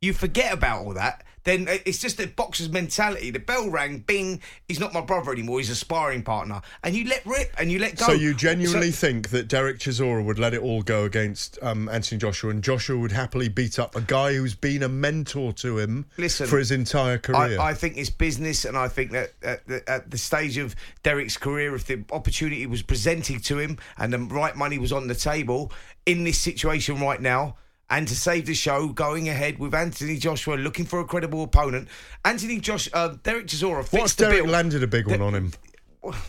you 0.01 0.13
forget 0.13 0.53
about 0.53 0.85
all 0.85 0.95
that. 0.95 1.23
Then 1.45 1.67
it's 1.69 1.99
just 1.99 2.21
a 2.21 2.29
boxer's 2.29 2.69
mentality. 2.69 3.33
The 3.33 3.41
bell 3.41 3.69
rang, 3.69 3.99
bing. 3.99 4.41
He's 4.69 4.79
not 4.79 4.93
my 4.95 5.01
brother 5.01 5.33
anymore. 5.33 5.59
He's 5.59 5.71
a 5.71 5.75
sparring 5.75 6.23
partner, 6.23 6.63
and 6.85 6.95
you 6.95 7.05
let 7.09 7.27
rip 7.27 7.53
and 7.59 7.69
you 7.69 7.81
let 7.81 7.97
go. 7.97 8.07
so 8.07 8.13
you 8.13 8.33
genuinely 8.33 8.93
So- 8.93 9.07
think 9.09 9.31
that 9.31 9.49
Derek 9.49 9.81
Chisora 9.81 10.25
would 10.25 10.39
let 10.39 10.55
it 10.55 10.63
all 10.63 10.83
go 10.83 11.05
against 11.05 11.59
um, 11.61 11.89
Anthony 11.89 12.21
Joshua, 12.21 12.51
and 12.51 12.63
Joshua 12.63 12.97
would 12.97 13.11
happily 13.11 13.49
beat 13.49 13.81
up 13.81 13.97
a 13.97 14.03
guy 14.03 14.35
who's 14.35 14.55
been 14.55 14.85
a 14.85 14.89
mentor 14.89 15.53
to 15.55 15.79
him 15.81 16.07
Listen, 16.17 16.47
for 16.47 16.59
his 16.59 16.71
entire 16.71 17.19
career? 17.19 17.59
I, 17.61 17.71
I 17.71 17.75
think 17.75 17.97
it's 17.97 18.11
business, 18.11 18.65
and 18.65 18.77
I 18.79 18.87
think 18.87 19.11
that 19.11 19.33
at 19.43 19.67
the, 19.67 19.91
at 19.91 20.13
the 20.13 20.19
stage 20.19 20.59
of 20.59 20.77
Derek's 21.03 21.37
career, 21.37 21.75
if 21.75 21.87
the 21.89 22.05
opportunity 22.13 22.65
was 22.67 22.83
presented 22.83 23.43
to 23.47 23.59
him 23.59 23.79
and 23.99 24.13
the 24.13 24.19
right 24.21 24.55
money 24.55 24.79
was 24.79 24.93
on 24.93 25.09
the 25.09 25.17
table 25.17 25.73
in 26.07 26.23
this 26.23 26.39
situation 26.39 27.01
right 27.01 27.21
now, 27.21 27.57
and 27.93 28.09
to 28.09 28.17
save 28.17 28.47
the 28.47 28.55
show, 28.55 28.89
going 28.89 29.29
ahead 29.29 29.59
with 29.59 29.75
Anthony 29.75 30.17
Joshua 30.17 30.55
looking 30.55 30.87
for 30.87 31.01
a 31.01 31.05
credible 31.05 31.43
opponent, 31.43 31.89
Anthony 32.25 32.59
Josh, 32.59 32.89
uh, 32.95 33.17
Derek 33.23 33.47
Chisora 33.47 33.77
what 33.77 33.89
fixed 33.89 34.19
Derek 34.19 34.47
landed 34.47 34.83
a 34.83 34.87
big 34.87 35.07
one 35.07 35.21
on 35.21 35.35
him? 35.35 35.53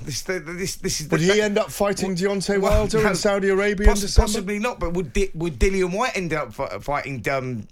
This, 0.03 0.21
this, 0.21 0.75
this 0.75 1.01
is 1.01 1.09
Would 1.09 1.21
he 1.21 1.41
end 1.41 1.57
up 1.57 1.71
fighting 1.71 2.15
Deontay 2.15 2.61
Well, 2.61 2.81
Wilder 2.81 3.01
no, 3.01 3.09
in 3.09 3.15
Saudi 3.15 3.49
Arabia 3.49 3.87
poss-? 3.87 4.15
Possibly 4.15 4.59
not, 4.59 4.79
but 4.79 4.93
would 4.93 5.13
Di- 5.13 5.31
would 5.33 5.57
Dillian 5.57 5.91
Whyte 5.97 6.15
end 6.15 6.33
up 6.33 6.53
fi- 6.53 6.77
fighting 6.79 7.27
um, 7.29 7.67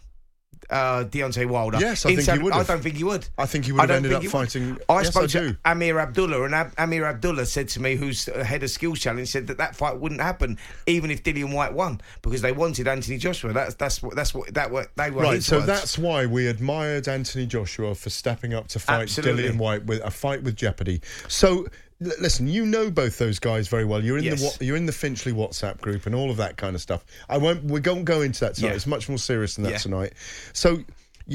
uh, 0.72 1.04
Deontay 1.04 1.46
Wilder. 1.48 1.80
Yes, 1.80 2.06
I 2.06 2.10
in 2.12 2.16
think 2.22 2.38
he 2.38 2.44
would 2.44 2.54
I 2.54 2.58
have. 2.60 2.68
don't 2.68 2.82
think 2.82 2.96
he 2.96 3.04
would. 3.04 3.28
I 3.38 3.46
think 3.46 3.66
he 3.66 3.72
would 3.72 3.82
have 3.82 3.90
don't 3.90 3.98
ended 3.98 4.12
think 4.12 4.18
up 4.20 4.24
would. 4.24 4.32
fighting- 4.52 4.78
I 4.90 5.02
Yes, 5.02 5.08
spoke 5.10 5.24
I 5.24 5.28
to 5.28 5.50
do. 5.50 5.58
Amir 5.66 6.00
Abdullah, 6.00 6.44
and 6.44 6.56
Ab- 6.56 6.74
Amir 6.78 7.06
Abdullah 7.06 7.46
said 7.46 7.68
to 7.70 7.82
me, 7.82 7.96
who's 7.96 8.26
the 8.26 8.44
head 8.44 8.64
of 8.64 8.70
Skills 8.72 9.00
Challenge, 9.00 9.28
said 9.28 9.48
that 9.48 9.58
that 9.58 9.76
fight 9.76 9.98
wouldn't 10.00 10.22
happen 10.22 10.58
even 10.88 11.12
if 11.12 11.24
Dillian 11.24 11.54
Whyte 11.54 11.74
won 11.74 12.02
because 12.22 12.42
they 12.42 12.52
wanted 12.52 12.88
Anthony 12.88 13.18
Joshua. 13.18 13.54
That's 13.54 13.76
that's 13.76 14.02
what 14.02 14.16
that's 14.16 14.34
what 14.34 14.54
that 14.54 14.72
were 14.72 14.88
they 14.96 15.12
were 15.12 15.24
Right, 15.24 15.36
his 15.36 15.46
so 15.46 15.58
words. 15.58 15.68
that's 15.68 15.98
why 15.98 16.26
we 16.26 16.48
admired 16.48 17.08
Anthony 17.08 17.46
Joshua 17.46 17.94
for 17.96 18.10
stepping 18.10 18.54
up 18.54 18.68
to 18.70 18.80
fight 18.80 19.04
Absolutely. 19.04 19.44
Dillian 19.50 19.58
Whyte 19.58 19.86
with 19.86 20.02
a 20.04 20.12
fight 20.12 20.44
with 20.44 20.56
Jeopardy. 20.56 21.02
So 21.28 21.68
listen, 22.02 22.48
you 22.48 22.66
know 22.66 22.90
both 22.92 23.18
those 23.18 23.40
guys 23.40 23.68
very 23.68 23.86
well. 23.86 24.04
You're 24.04 24.18
in 24.18 24.24
Yes. 24.24 24.58
the 24.58 24.66
you're 24.66 24.76
in 24.76 24.86
the 24.88 24.92
Finchley 24.92 25.32
WhatsApp 25.34 25.80
group 25.82 26.06
and 26.06 26.16
all 26.16 26.30
of 26.32 26.38
that 26.38 26.58
kind 26.58 26.76
of 26.76 26.82
stuff. 26.82 27.06
I 27.30 27.38
won't. 27.38 27.64
We 27.64 27.80
won't 27.80 28.06
go 28.06 28.22
into 28.22 28.40
that 28.42 28.56
tonight. 28.56 28.70
Yeah. 28.70 28.76
It's 28.76 28.88
much 28.88 29.08
more 29.08 29.18
serious 29.18 29.56
than 29.56 29.64
that 29.66 29.72
Yeah. 29.72 29.78
tonight. 29.78 30.14
So. 30.54 30.84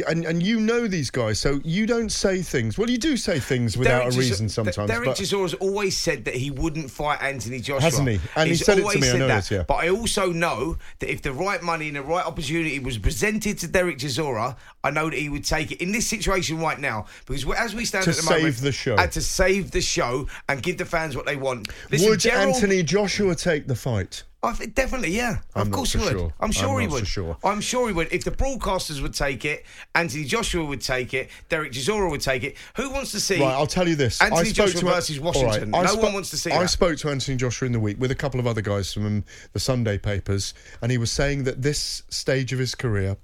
And, 0.06 0.24
and 0.24 0.42
you 0.42 0.60
know 0.60 0.86
these 0.88 1.10
guys, 1.10 1.38
so 1.38 1.60
you 1.64 1.86
don't 1.86 2.10
say 2.10 2.42
things. 2.42 2.76
Well, 2.78 2.90
you 2.90 2.98
do 2.98 3.16
say 3.16 3.38
things 3.38 3.76
without 3.76 4.00
Derek 4.00 4.14
a 4.14 4.18
reason 4.18 4.48
sometimes. 4.48 4.88
Derek 4.88 5.10
Chisora's 5.10 5.54
always 5.54 5.96
said 5.96 6.24
that 6.26 6.34
he 6.34 6.50
wouldn't 6.50 6.90
fight 6.90 7.22
Anthony 7.22 7.60
Joshua. 7.60 7.80
Hasn't 7.82 8.08
he? 8.08 8.20
And 8.36 8.44
he 8.48 8.50
He's 8.56 8.64
said 8.64 8.78
it 8.78 8.82
to 8.82 8.86
always 8.86 9.00
me, 9.00 9.10
I 9.10 9.16
know 9.18 9.28
that. 9.28 9.36
this, 9.36 9.50
yeah. 9.50 9.62
But 9.66 9.74
I 9.76 9.88
also 9.90 10.32
know 10.32 10.76
that 10.98 11.10
if 11.10 11.22
the 11.22 11.32
right 11.32 11.62
money 11.62 11.88
and 11.88 11.96
the 11.96 12.02
right 12.02 12.24
opportunity 12.26 12.78
was 12.78 12.98
presented 12.98 13.58
to 13.58 13.68
Derek 13.68 13.98
Chisora, 13.98 14.56
I 14.84 14.90
know 14.90 15.08
that 15.10 15.18
he 15.18 15.28
would 15.28 15.44
take 15.44 15.72
it 15.72 15.80
in 15.80 15.92
this 15.92 16.06
situation 16.06 16.58
right 16.58 16.78
now. 16.78 17.06
Because 17.26 17.44
as 17.56 17.74
we 17.74 17.84
stand 17.84 18.04
To 18.04 18.10
at 18.10 18.16
the 18.16 18.22
save 18.22 18.38
moment, 18.38 18.56
the 18.58 18.72
show. 18.72 18.96
and 18.96 19.12
to 19.12 19.20
save 19.22 19.70
the 19.70 19.80
show 19.80 20.26
and 20.48 20.62
give 20.62 20.78
the 20.78 20.84
fans 20.84 21.16
what 21.16 21.26
they 21.26 21.36
want. 21.36 21.68
Listen, 21.90 22.10
would 22.10 22.20
Gerald- 22.20 22.54
Anthony 22.54 22.82
Joshua 22.82 23.34
take 23.34 23.66
the 23.66 23.74
fight? 23.76 24.24
I 24.42 24.52
think 24.52 24.74
definitely, 24.74 25.10
yeah. 25.10 25.38
I'm 25.54 25.62
of 25.62 25.72
course 25.72 25.92
he 25.92 25.98
would. 25.98 26.12
sure. 26.12 26.32
I'm 26.38 26.52
sure 26.52 26.76
I'm 26.76 26.82
he 26.82 26.86
would. 26.86 27.06
sure. 27.06 27.36
I'm 27.42 27.60
sure 27.60 27.88
he 27.88 27.94
would. 27.94 28.12
If 28.12 28.22
the 28.22 28.30
broadcasters 28.30 29.02
would 29.02 29.14
take 29.14 29.44
it, 29.44 29.64
Anthony 29.94 30.24
Joshua 30.24 30.64
would 30.64 30.80
take 30.82 31.14
it, 31.14 31.30
Derek 31.48 31.72
Chisora 31.72 32.08
would 32.10 32.20
take 32.20 32.44
it. 32.44 32.56
Who 32.76 32.90
wants 32.90 33.10
to 33.12 33.20
see? 33.20 33.40
Right, 33.40 33.52
I'll 33.52 33.66
tell 33.66 33.88
you 33.88 33.96
this. 33.96 34.20
Anthony 34.20 34.40
I 34.40 34.44
spoke 34.44 34.66
Joshua 34.66 34.80
to 34.80 34.86
versus 34.86 35.20
Washington. 35.20 35.74
I 35.74 35.82
no 35.82 35.96
spo- 35.96 36.02
one 36.02 36.12
wants 36.14 36.30
to 36.30 36.36
see 36.36 36.52
I 36.52 36.60
that. 36.60 36.68
spoke 36.68 36.98
to 36.98 37.08
Anthony 37.10 37.36
Joshua 37.36 37.66
in 37.66 37.72
the 37.72 37.80
week 37.80 37.98
with 37.98 38.10
a 38.10 38.14
couple 38.14 38.38
of 38.38 38.46
other 38.46 38.60
guys 38.60 38.92
from 38.92 39.24
the 39.52 39.58
Sunday 39.58 39.98
papers, 39.98 40.54
and 40.80 40.92
he 40.92 40.98
was 40.98 41.10
saying 41.10 41.44
that 41.44 41.62
this 41.62 42.02
stage 42.10 42.52
of 42.52 42.58
his 42.58 42.74
career 42.74 43.16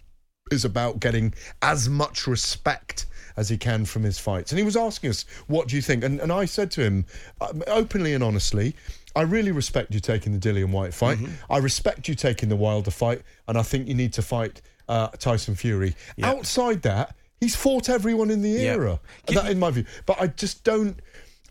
is 0.51 0.65
about 0.65 0.99
getting 0.99 1.35
as 1.61 1.89
much 1.89 2.27
respect 2.27 3.07
as 3.37 3.49
he 3.49 3.57
can 3.57 3.85
from 3.85 4.03
his 4.03 4.19
fights. 4.19 4.51
And 4.51 4.59
he 4.59 4.65
was 4.65 4.77
asking 4.77 5.11
us, 5.11 5.25
"What 5.47 5.69
do 5.69 5.77
you 5.77 5.83
think?" 5.83 6.03
And, 6.03 6.19
and 6.21 6.33
I 6.33 6.47
said 6.47 6.71
to 6.73 6.83
him, 6.83 7.05
uh, 7.41 7.53
openly 7.69 8.15
and 8.15 8.25
honestly. 8.25 8.75
I 9.15 9.23
really 9.23 9.53
respect 9.53 9.93
you 9.95 10.01
taking 10.01 10.39
the 10.39 10.39
Dillian 10.39 10.71
Whyte 10.71 10.95
fight. 10.95 11.19
Mm-hmm. 11.19 11.53
I 11.53 11.59
respect 11.59 12.09
you 12.09 12.15
taking 12.15 12.49
the 12.49 12.57
Wilder 12.57 12.91
fight, 12.91 13.23
and 13.49 13.59
I 13.59 13.63
think 13.63 13.89
you 13.89 13.95
need 13.95 14.13
to 14.15 14.23
fight 14.23 14.63
uh, 14.89 15.09
Tyson 15.09 15.55
Fury. 15.55 15.95
Outside 16.23 16.83
that, 16.83 17.17
he's 17.41 17.57
fought 17.57 17.89
everyone 17.89 18.31
in 18.31 18.43
the 18.43 18.57
era. 18.59 19.01
That, 19.29 19.51
in 19.51 19.59
my 19.59 19.71
view. 19.71 19.85
But 20.07 20.21
I 20.21 20.29
just 20.29 20.65
don't. 20.65 20.99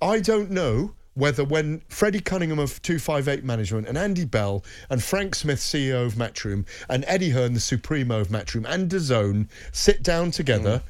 I 0.02 0.20
don't 0.20 0.50
know 0.50 0.94
whether 1.14 1.44
when 1.44 1.82
Freddie 1.90 2.22
Cunningham 2.22 2.60
of 2.60 2.82
258 2.82 3.44
Management 3.44 3.88
and 3.88 3.98
Andy 3.98 4.26
Bell 4.26 4.64
and 4.90 5.04
Frank 5.04 5.36
Smith, 5.36 5.60
CEO 5.60 6.06
of 6.06 6.14
Matchroom, 6.14 6.66
and 6.90 7.04
Eddie 7.08 7.30
Hearn, 7.30 7.54
the 7.54 7.60
Supremo 7.60 8.20
of 8.20 8.30
Matchroom, 8.30 8.66
and 8.68 8.90
DAZN 8.90 9.48
sit 9.72 10.02
down 10.04 10.32
together. 10.32 10.78
Mm. 10.78 10.84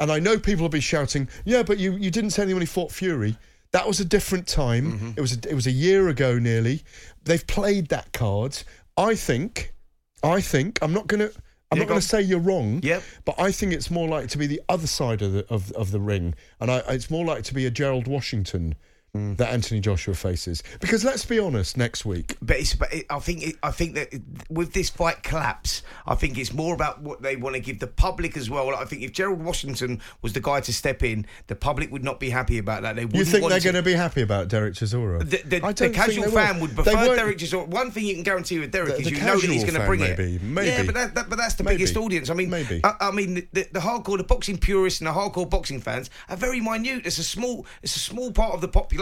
And 0.00 0.12
I 0.12 0.18
know 0.18 0.38
people 0.38 0.62
will 0.62 0.68
be 0.68 0.80
shouting, 0.80 1.28
"Yeah, 1.44 1.62
but 1.62 1.78
you, 1.78 1.92
you 1.92 2.10
didn't 2.10 2.30
say 2.30 2.42
anyone 2.42 2.62
he 2.62 2.66
fought 2.66 2.92
Fury." 2.92 3.36
That 3.72 3.86
was 3.86 4.00
a 4.00 4.04
different 4.04 4.46
time. 4.46 4.92
Mm-hmm. 4.92 5.10
It 5.16 5.20
was 5.20 5.36
a, 5.36 5.50
it 5.50 5.54
was 5.54 5.66
a 5.66 5.70
year 5.72 6.08
ago 6.08 6.38
nearly. 6.38 6.82
They've 7.24 7.46
played 7.46 7.88
that 7.88 8.12
card. 8.12 8.62
I 8.96 9.14
think. 9.14 9.74
I 10.22 10.40
think 10.40 10.78
I'm 10.82 10.92
not 10.92 11.06
gonna. 11.06 11.30
I'm 11.70 11.78
not 11.78 11.86
going 11.86 12.00
to 12.00 12.06
say 12.06 12.22
you're 12.22 12.38
wrong. 12.38 12.80
Yep. 12.82 13.02
But 13.26 13.38
I 13.38 13.52
think 13.52 13.74
it's 13.74 13.90
more 13.90 14.08
likely 14.08 14.28
to 14.28 14.38
be 14.38 14.46
the 14.46 14.62
other 14.70 14.86
side 14.86 15.20
of 15.20 15.32
the 15.32 15.46
of, 15.52 15.70
of 15.72 15.90
the 15.90 16.00
ring, 16.00 16.34
and 16.60 16.70
I, 16.70 16.78
it's 16.88 17.10
more 17.10 17.24
likely 17.24 17.42
to 17.42 17.54
be 17.54 17.66
a 17.66 17.70
Gerald 17.70 18.08
Washington 18.08 18.74
Mm. 19.16 19.38
that 19.38 19.48
Anthony 19.54 19.80
Joshua 19.80 20.14
faces. 20.14 20.62
Because 20.80 21.02
let's 21.02 21.24
be 21.24 21.38
honest, 21.38 21.78
next 21.78 22.04
week, 22.04 22.36
But, 22.42 22.58
it's, 22.58 22.74
but 22.74 22.92
it, 22.92 23.06
I 23.08 23.18
think 23.20 23.42
it, 23.42 23.56
I 23.62 23.70
think 23.70 23.94
that 23.94 24.08
with 24.50 24.74
this 24.74 24.90
fight 24.90 25.22
collapse, 25.22 25.82
I 26.06 26.14
think 26.14 26.36
it's 26.36 26.52
more 26.52 26.74
about 26.74 27.00
what 27.00 27.22
they 27.22 27.34
want 27.34 27.54
to 27.54 27.60
give 27.60 27.78
the 27.78 27.86
public 27.86 28.36
as 28.36 28.50
well. 28.50 28.74
I 28.74 28.84
think 28.84 29.00
if 29.02 29.12
Gerald 29.12 29.42
Washington 29.42 30.02
was 30.20 30.34
the 30.34 30.40
guy 30.40 30.60
to 30.60 30.72
step 30.74 31.02
in, 31.02 31.24
the 31.46 31.54
public 31.56 31.90
would 31.90 32.04
not 32.04 32.20
be 32.20 32.28
happy 32.28 32.58
about 32.58 32.82
that. 32.82 32.96
They 32.96 33.02
you 33.02 33.24
think 33.24 33.48
they're 33.48 33.60
going 33.60 33.76
to 33.76 33.82
be 33.82 33.94
happy 33.94 34.20
about 34.20 34.48
Derek 34.48 34.74
Chisora? 34.74 35.20
The, 35.20 35.38
the, 35.42 35.60
the 35.72 35.90
casual 35.90 36.30
fan 36.30 36.60
would 36.60 36.74
prefer 36.74 37.16
Derek 37.16 37.38
Chisora. 37.38 37.66
One 37.66 37.90
thing 37.90 38.04
you 38.04 38.14
can 38.14 38.24
guarantee 38.24 38.58
with 38.58 38.72
Derek 38.72 38.96
The- 38.96 39.00
is 39.02 39.10
you 39.10 39.20
know 39.20 39.38
that 39.38 39.48
he's 39.50 39.64
going 39.64 39.80
to 39.80 39.86
bring 39.86 40.00
maybe, 40.00 40.34
it. 40.36 40.42
maybe. 40.42 40.68
Yeah, 40.68 40.82
but, 40.82 40.94
that, 40.94 41.14
that, 41.14 41.30
but 41.30 41.38
that's 41.38 41.54
the 41.54 41.64
Maybe. 41.64 41.76
biggest 41.78 41.96
audience. 41.96 42.28
I 42.28 42.34
mean, 42.34 42.50
Maybe. 42.50 42.82
I, 42.84 42.94
I 43.00 43.10
mean, 43.10 43.34
the, 43.36 43.48
the, 43.52 43.68
the 43.72 43.80
hardcore, 43.80 44.18
the 44.18 44.24
boxing 44.24 44.58
purists 44.58 45.00
and 45.00 45.08
the 45.08 45.12
hardcore 45.12 45.48
boxing 45.48 45.80
fans 45.80 46.10
are 46.28 46.36
very 46.36 46.60
minute. 46.60 47.06
It's 47.06 47.16
a 47.16 47.24
small, 47.24 47.64
it's 47.82 47.96
a 47.96 48.00
small 48.00 48.32
part 48.32 48.52
of 48.52 48.60
the 48.60 48.68
population. 48.68 48.97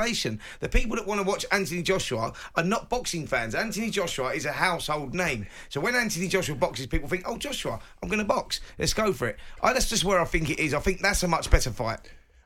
The 0.61 0.69
people 0.69 0.97
that 0.97 1.07
want 1.07 1.21
to 1.21 1.27
watch 1.27 1.45
Anthony 1.51 1.83
Joshua 1.83 2.33
are 2.55 2.65
not 2.65 2.89
boxing 2.89 3.27
fans. 3.27 3.55
Anthony 3.55 3.91
Joshua 3.91 4.31
is 4.35 4.45
a 4.45 4.53
household 4.53 5.15
name. 5.15 5.47
So 5.69 5.81
when 5.81 5.95
Anthony 5.95 6.29
Joshua 6.29 6.55
boxes, 6.55 6.87
people 6.87 7.09
think, 7.09 7.25
"Oh, 7.27 7.37
Joshua, 7.37 7.81
I'm 8.03 8.09
going 8.09 8.19
to 8.21 8.25
box. 8.25 8.61
Let's 8.79 8.95
go 8.95 9.13
for 9.13 9.27
it." 9.29 9.37
I, 9.63 9.73
that's 9.73 9.89
just 9.89 10.05
where 10.05 10.21
I 10.21 10.25
think 10.25 10.51
it 10.51 10.59
is. 10.59 10.75
I 10.75 10.81
think 10.81 11.01
that's 11.01 11.23
a 11.23 11.29
much 11.29 11.51
better 11.51 11.71
fight. 11.71 12.01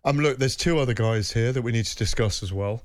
Um, 0.04 0.18
look, 0.18 0.38
there's 0.38 0.56
two 0.56 0.78
other 0.78 0.94
guys 0.94 1.30
here 1.32 1.52
that 1.52 1.62
we 1.62 1.72
need 1.72 1.84
to 1.86 1.96
discuss 1.96 2.42
as 2.42 2.52
well. 2.52 2.82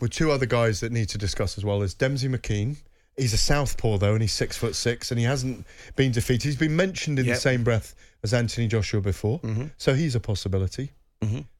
With 0.00 0.12
two 0.12 0.30
other 0.30 0.46
guys 0.46 0.80
that 0.80 0.92
need 0.92 1.08
to 1.08 1.18
discuss 1.18 1.58
as 1.58 1.64
well 1.64 1.82
is 1.82 1.94
Demsey 1.94 2.32
McKean. 2.32 2.76
He's 3.16 3.32
a 3.32 3.36
southpaw 3.38 3.98
though, 3.98 4.12
and 4.12 4.22
he's 4.22 4.32
six 4.32 4.56
foot 4.56 4.74
six, 4.74 5.10
and 5.10 5.18
he 5.18 5.24
hasn't 5.24 5.66
been 5.96 6.12
defeated. 6.12 6.44
He's 6.44 6.56
been 6.56 6.76
mentioned 6.76 7.18
in 7.18 7.26
Yep. 7.26 7.34
the 7.36 7.40
same 7.40 7.64
breath 7.64 7.94
as 8.22 8.32
Anthony 8.34 8.66
Joshua 8.68 9.00
before, 9.00 9.40
so 9.76 9.94
he's 9.94 10.14
a 10.14 10.20
possibility. 10.20 10.92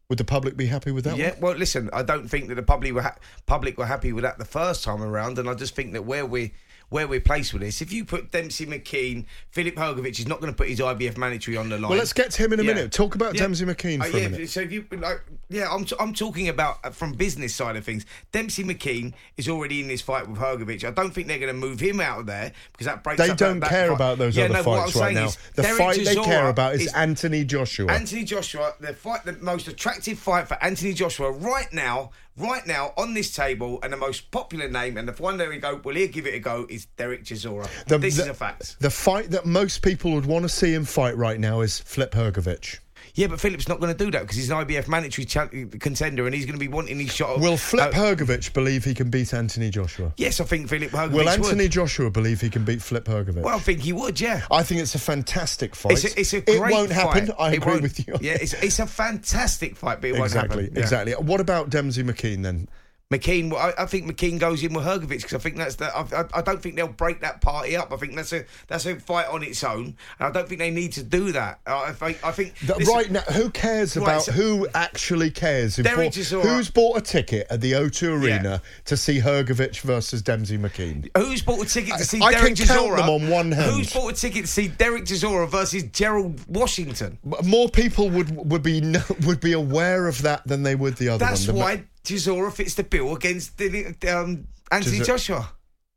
Would 0.09 0.19
the 0.19 0.25
public 0.25 0.57
be 0.57 0.67
happy 0.67 0.91
with 0.91 1.05
that? 1.05 1.17
Yeah, 1.17 1.31
one? 1.33 1.41
well, 1.41 1.55
listen, 1.55 1.89
I 1.93 2.03
don't 2.03 2.29
think 2.29 2.49
that 2.49 2.57
the 2.57 2.63
public 2.63 2.93
were 2.93 3.03
ha- 3.03 3.17
public 3.47 3.79
were 3.79 3.87
happy 3.87 4.13
with 4.13 4.23
that 4.23 4.39
the 4.39 4.45
first 4.45 4.85
time 4.85 5.03
around, 5.03 5.39
and 5.39 5.49
I 5.49 5.55
just 5.55 5.75
think 5.75 5.93
that 5.95 6.05
where 6.05 6.27
we 6.27 6.53
where 6.91 7.07
we're 7.09 7.21
placed 7.21 7.53
with 7.53 7.63
this, 7.63 7.83
if 7.83 7.93
you 7.93 8.05
put 8.05 8.31
Demsey 8.31 8.67
McKean, 8.67 9.25
Philip 9.51 9.75
Hrgovic 9.75 10.19
is 10.19 10.27
not 10.29 10.41
going 10.41 10.53
to 10.53 10.57
put 10.57 10.69
his 10.69 10.81
IBF 10.81 11.17
mandatory 11.17 11.57
on 11.57 11.69
the 11.69 11.79
line. 11.79 11.89
Well, 11.91 11.99
let's 11.99 12.13
get 12.13 12.31
to 12.33 12.43
him 12.45 12.53
in 12.53 12.61
a 12.61 12.63
Yeah. 12.63 12.75
minute. 12.75 12.93
Talk 12.93 13.15
about 13.15 13.35
Yeah. 13.35 13.45
Demsey 13.47 13.63
McKean 13.69 14.03
Uh, 14.03 14.07
yeah, 14.17 14.27
a 14.27 14.31
minute. 14.31 14.51
So 14.51 14.61
if 14.61 14.73
you 14.73 14.85
like, 14.93 15.21
yeah, 15.49 15.69
I'm 15.71 15.85
t- 15.85 15.97
I'm 15.99 16.15
talking 16.15 16.49
about 16.49 16.79
uh, 16.85 16.91
from 16.91 17.13
business 17.13 17.55
side 17.55 17.77
of 17.77 17.85
things. 17.85 18.07
Demsey 18.33 18.65
McKean 18.65 19.13
is 19.37 19.49
already 19.49 19.81
in 19.81 19.89
this 19.89 20.01
fight 20.03 20.29
with 20.29 20.39
Hrgovic. 20.39 20.85
I 20.85 20.91
don't 20.91 21.13
think 21.13 21.27
they're 21.29 21.39
going 21.39 21.53
to 21.53 21.59
move 21.59 21.81
him 21.81 22.01
out 22.01 22.21
of 22.21 22.27
there 22.27 22.53
because 22.73 22.87
that 22.87 23.03
breaks. 23.03 23.19
They 23.19 23.31
up 23.31 23.37
don't 23.39 23.61
that, 23.61 23.71
care 23.71 23.91
about 23.91 24.19
those 24.19 24.37
yeah, 24.37 24.45
other 24.45 24.55
no, 24.55 24.63
what 24.63 24.85
fights 24.85 24.97
I'm 24.97 25.03
right 25.03 25.15
now. 25.15 25.31
The 25.55 25.63
Derek 25.63 25.79
fight 25.79 26.05
they 26.05 26.15
care 26.17 26.49
about 26.49 26.75
is 26.75 26.93
Anthony 26.95 27.45
Joshua. 27.45 27.91
Anthony 27.91 28.25
Joshua, 28.25 28.75
the 28.81 28.93
fight, 28.95 29.25
the 29.25 29.33
most 29.35 29.69
attractive 29.69 30.19
fight 30.19 30.49
for 30.49 30.63
Anthony 30.63 30.93
Joshua 30.93 31.31
right 31.31 31.73
now, 31.73 32.11
right 32.37 32.67
now 32.67 32.93
on 32.97 33.15
this 33.15 33.35
table, 33.35 33.79
and 33.83 33.93
the 33.93 33.97
most 33.97 34.31
popular 34.31 34.69
name, 34.69 34.97
and 34.97 35.09
the 35.09 35.13
one 35.23 35.37
that 35.39 35.49
we 35.49 35.59
go, 35.59 35.81
well, 35.85 35.95
here, 35.95 36.09
give 36.09 36.27
it 36.27 36.35
a 36.35 36.39
go, 36.39 36.67
is 36.69 36.87
Derek 36.97 37.25
Chisora. 37.25 37.69
The- 37.87 37.99
this 37.99 38.19
is 38.19 38.27
a 38.27 38.35
fact. 38.35 38.77
The 38.81 38.91
fight 38.91 39.31
that 39.31 39.47
most 39.47 39.83
people 39.83 40.13
would 40.13 40.27
want 40.27 40.43
to 40.45 40.49
see 40.49 40.73
him 40.75 40.85
fight 40.85 41.17
right 41.17 41.39
now 41.39 41.61
is 41.61 41.79
Flip 41.81 42.11
Hrgovic. 42.13 42.79
Yeah, 43.17 43.29
but 43.29 43.39
Philip's 43.41 43.69
not 43.69 43.79
going 43.79 43.97
to 43.97 44.05
do 44.05 44.11
that 44.11 44.23
because 44.23 44.37
he's 44.37 44.51
an 44.51 44.57
IBF 44.57 44.89
mandatory 44.89 45.25
cha- 45.25 45.47
contender, 45.47 46.27
and 46.27 46.35
he's 46.35 46.47
going 46.47 46.59
to 46.59 46.61
be 46.61 46.67
wanting 46.67 46.99
his 46.99 47.13
shot. 47.15 47.39
Will 47.39 47.57
Flip 47.57 47.95
uh, 47.95 47.97
Hrgovic 47.97 48.53
believe 48.53 48.85
he 48.85 48.93
can 48.93 49.09
beat 49.09 49.33
Anthony 49.33 49.71
Joshua? 49.71 50.13
Yes, 50.17 50.41
I 50.41 50.45
think 50.45 50.69
Philip 50.69 50.91
Hrgovic 50.91 51.13
Will 51.13 51.29
Anthony 51.29 51.65
would. 51.65 51.71
Joshua 51.73 52.11
believe 52.11 52.41
he 52.41 52.51
can 52.51 52.65
beat 52.65 52.83
Flip 52.83 53.05
Hrgovic? 53.05 53.43
Well, 53.43 53.55
I 53.55 53.61
think 53.61 53.81
he 53.81 53.93
would. 53.93 54.21
Yeah. 54.21 54.43
I 54.51 54.65
think 54.65 54.81
it's 54.81 54.97
a 54.97 54.99
fantastic 54.99 55.77
fight. 55.77 55.93
It's 55.93 56.05
a, 56.17 56.21
it's 56.21 56.33
a 56.33 56.41
great 56.41 56.57
it 56.57 56.75
won't 56.75 56.91
happen. 56.91 57.31
I 57.39 57.53
It 57.53 57.59
agree 57.59 57.71
won't- 57.73 57.83
with 57.83 58.07
you. 58.07 58.17
Yeah, 58.21 58.33
it's, 58.41 58.53
it's 58.55 58.81
a 58.81 58.87
fantastic 58.87 59.77
fight, 59.77 60.01
but 60.01 60.11
it 60.11 60.13
won't 60.15 60.25
exactly, 60.25 60.63
happen. 60.65 60.77
Yeah. 60.77 60.83
exactly. 60.83 61.13
What 61.15 61.41
about 61.41 61.71
Demsey 61.71 62.03
McKean 62.03 62.43
then? 62.43 62.69
McKean, 63.13 63.53
I, 63.55 63.83
I 63.83 63.87
think 63.87 64.07
McKean 64.11 64.39
goes 64.41 64.63
in 64.63 64.73
with 64.73 64.85
Hrgovic 64.85 65.09
because 65.09 65.35
I 65.35 65.39
think 65.39 65.57
that's 65.57 65.77
the. 65.77 65.95
I, 65.95 66.25
I, 66.33 66.41
don't 66.41 66.61
think 66.61 66.75
they'll 66.75 66.89
break 66.89 67.21
that 67.21 67.43
party 67.43 67.77
up. 67.77 67.93
I 67.93 67.97
think 67.97 68.17
that's 68.17 68.33
a 68.33 68.45
that's 68.67 68.87
a 68.87 68.97
fight 68.97 69.29
on 69.29 69.43
its 69.43 69.63
own, 69.63 69.85
and 70.19 70.29
I 70.29 70.31
don't 70.31 70.49
think 70.49 70.59
they 70.59 70.71
need 70.71 70.93
to 70.93 71.03
do 71.03 71.31
that. 71.33 71.61
I, 71.67 71.89
I 71.89 71.93
think. 71.93 72.25
I 72.25 72.33
think 72.33 72.55
listen, 72.67 72.95
right 72.95 73.11
now, 73.11 73.21
who 73.21 73.51
cares 73.51 73.95
Right, 73.97 74.03
about 74.05 74.23
so- 74.23 74.33
who 74.33 74.67
actually 74.75 75.31
cares? 75.31 75.77
Who 75.77 75.83
Derek 75.83 76.15
bought- 76.15 76.45
who's 76.45 76.71
bought 76.71 76.97
a 76.97 77.01
ticket 77.03 77.47
at 77.51 77.61
the 77.61 77.73
O2 77.73 78.03
Yeah. 78.03 78.09
Arena 78.37 78.63
to 78.87 78.97
see 78.97 79.21
Hrgovic 79.21 79.81
versus 79.81 80.23
Demsey 80.23 80.59
McKean? 80.59 81.09
Who's 81.17 81.43
bought 81.43 81.65
a 81.65 81.69
ticket 81.69 81.99
to 81.99 82.05
see 82.05 82.21
I 82.23 82.33
Derek 82.33 82.57
can 82.57 82.67
count 82.67 82.97
them 82.97 83.11
on 83.11 83.29
one 83.29 83.53
hand. 83.53 83.71
Who's 83.71 83.93
bought 83.93 84.13
a 84.13 84.17
ticket 84.17 84.47
to 84.47 84.51
see 84.51 84.69
Derek 84.69 85.05
Chisora 85.05 85.47
versus 85.49 85.83
Gerald 85.85 86.41
Washington? 86.49 87.19
More 87.45 87.69
people 87.69 88.09
would 88.11 88.35
would 88.51 88.63
be 88.63 88.81
would 89.27 89.41
be 89.41 89.53
aware 89.53 90.09
of 90.09 90.23
that 90.23 90.47
than 90.47 90.63
they 90.63 90.75
would 90.75 90.97
the 90.97 91.11
other 91.11 91.25
That's 91.25 91.47
one. 91.47 91.57
Why 91.57 91.85
Chisora 92.05 92.53
fits 92.53 92.75
the 92.75 92.85
bill 92.85 93.15
against 93.15 93.57
the, 93.59 93.95
um, 94.09 94.47
Anthony 94.71 94.99
Chis- 94.99 95.07
Joshua. 95.07 95.51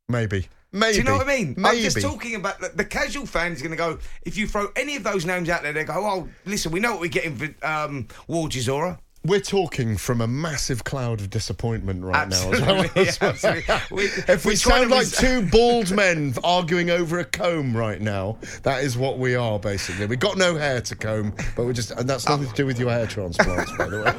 maybe, 0.10 0.48
maybe. 0.72 0.94
Do 0.94 0.98
you 1.00 1.04
know 1.04 1.18
what 1.18 1.28
I 1.28 1.38
mean? 1.38 1.56
Maybe. 1.58 1.78
I'm 1.78 1.84
just 1.84 2.02
talking 2.02 2.36
about 2.36 2.60
the, 2.60 2.70
the 2.70 2.86
casual 2.86 3.26
fan 3.26 3.52
is 3.52 3.62
going 3.62 3.72
to 3.72 3.78
go. 3.78 4.00
If 4.24 4.38
you 4.38 4.48
throw 4.48 4.70
any 4.76 4.96
of 4.96 5.04
those 5.04 5.26
names 5.26 5.50
out 5.50 5.64
there, 5.64 5.74
they 5.74 5.84
go, 5.84 5.94
"Oh, 5.96 6.30
listen, 6.46 6.72
we 6.72 6.80
know 6.80 6.92
what 6.92 7.02
we're 7.02 7.10
getting 7.10 7.36
for 7.36 7.66
um, 7.68 8.08
War 8.28 8.48
Chisora." 8.48 9.00
We're 9.28 9.42
talking 9.42 9.98
from 9.98 10.22
a 10.22 10.28
massive 10.28 10.84
cloud 10.86 11.20
of 11.22 11.30
disappointment 11.30 12.04
right 12.04 12.28
now. 12.30 12.52
as 12.52 12.62
well. 12.62 12.86
Absolutely, 12.96 13.08
absolutely. 13.22 13.76
We- 13.92 14.04
if 14.34 14.46
we 14.46 14.56
sound 14.56 14.90
like 14.90 15.02
res- 15.02 15.18
two 15.18 15.46
bald 15.52 15.92
men 15.92 16.34
arguing 16.44 16.90
over 16.90 17.20
a 17.20 17.26
comb 17.26 17.76
right 17.76 18.00
now, 18.02 18.38
that 18.64 18.84
is 18.84 18.98
what 18.98 19.20
we 19.20 19.36
are 19.36 19.60
basically. 19.60 20.06
We've 20.06 20.18
got 20.20 20.38
no 20.38 20.56
hair 20.56 20.80
to 20.82 20.96
comb, 20.96 21.34
but 21.56 21.66
we're 21.66 21.74
just, 21.74 21.92
and 21.92 22.10
that's 22.10 22.28
nothing 22.28 22.48
to 22.48 22.54
do 22.54 22.66
with 22.66 22.80
your 22.80 22.90
hair 22.90 23.06
transplants, 23.06 23.72
by 23.78 23.88
the 23.90 24.02
way. 24.02 24.14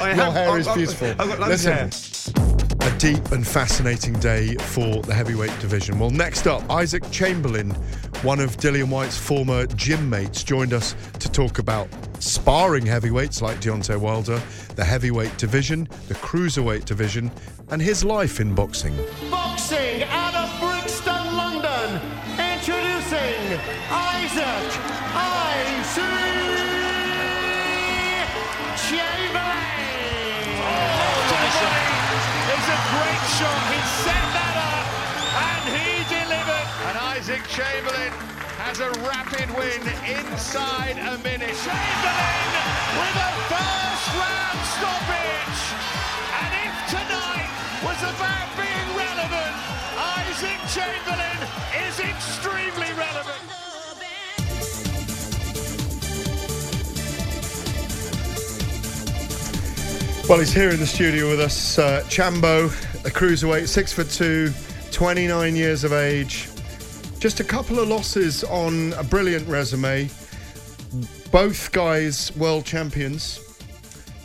I 0.00 0.06
Your 0.08 0.14
have- 0.14 0.32
hair 0.34 0.50
I've- 0.50 0.60
is 0.60 0.68
I've- 0.68 0.78
beautiful. 0.78 1.08
I've 1.12 1.16
got 1.16 1.40
loads 1.40 1.64
Listen, 1.64 2.34
hair. 2.36 2.94
a 2.94 2.98
deep 2.98 3.32
and 3.32 3.46
fascinating 3.46 4.12
day 4.20 4.54
for 4.56 5.00
the 5.02 5.14
heavyweight 5.14 5.58
division. 5.58 5.98
Well, 5.98 6.10
next 6.10 6.46
up, 6.46 6.68
Isaac 6.70 7.10
Chamberlain, 7.10 7.70
one 8.22 8.40
of 8.40 8.56
Dillian 8.58 8.88
Whyte's 8.90 9.16
former 9.16 9.66
gym 9.68 10.08
mates, 10.10 10.42
joined 10.44 10.72
us 10.74 10.94
to 11.18 11.30
talk 11.30 11.58
about 11.58 11.88
sparring 12.18 12.86
heavyweights 12.86 13.42
like 13.42 13.60
Deontay 13.60 13.98
Wilder, 13.98 14.40
the 14.74 14.84
heavyweight 14.84 15.36
division, 15.38 15.88
the 16.08 16.14
cruiserweight 16.14 16.84
division, 16.84 17.30
and 17.70 17.80
his 17.80 18.04
life 18.04 18.40
in 18.40 18.54
boxing. 18.54 18.96
Boxing 19.30 20.02
out 20.04 20.34
of 20.34 20.60
Brixton, 20.60 21.36
London. 21.36 22.00
Introducing 22.38 23.60
Isaac 23.90 24.96
Isaac 25.16 25.82
Chamberlain. 28.88 29.66
It's 32.52 32.68
a 32.68 32.80
great 32.92 33.22
shot. 33.36 33.60
He 33.72 33.80
set 34.04 34.26
that 34.36 34.56
up 34.70 34.86
and 35.48 35.62
he 35.74 35.88
delivered. 36.08 36.68
And 36.88 36.96
Isaac 36.98 37.42
Chamberlain 37.48 38.35
has 38.66 38.80
a 38.80 38.90
rapid 39.06 39.46
win 39.54 39.78
inside 40.10 40.98
a 40.98 41.14
minute. 41.22 41.54
Chamberlain 41.62 42.50
with 42.98 43.14
a 43.14 43.30
first 43.46 44.06
round 44.18 44.58
stoppage. 44.74 45.62
And 46.34 46.50
if 46.66 46.74
tonight 46.90 47.46
was 47.86 48.00
about 48.02 48.50
being 48.58 48.88
relevant, 48.98 49.54
Isaac 50.18 50.58
Chamberlain 50.74 51.38
is 51.86 51.94
extremely 52.02 52.90
relevant. 52.98 53.38
Well, 60.28 60.40
he's 60.40 60.52
here 60.52 60.70
in 60.70 60.80
the 60.80 60.86
studio 60.86 61.30
with 61.30 61.38
us. 61.38 61.78
Uh, 61.78 62.02
Chambo, 62.08 62.66
a 63.06 63.10
cruiserweight, 63.10 63.68
six 63.68 63.92
foot 63.92 64.10
two, 64.10 64.52
29 64.90 65.54
years 65.54 65.84
of 65.84 65.92
age. 65.92 66.48
Just 67.26 67.40
a 67.40 67.44
couple 67.44 67.80
of 67.80 67.88
losses 67.88 68.44
on 68.44 68.92
a 68.92 69.02
brilliant 69.02 69.48
resume. 69.48 70.08
Both 71.32 71.72
guys 71.72 72.30
world 72.36 72.64
champions. 72.64 73.40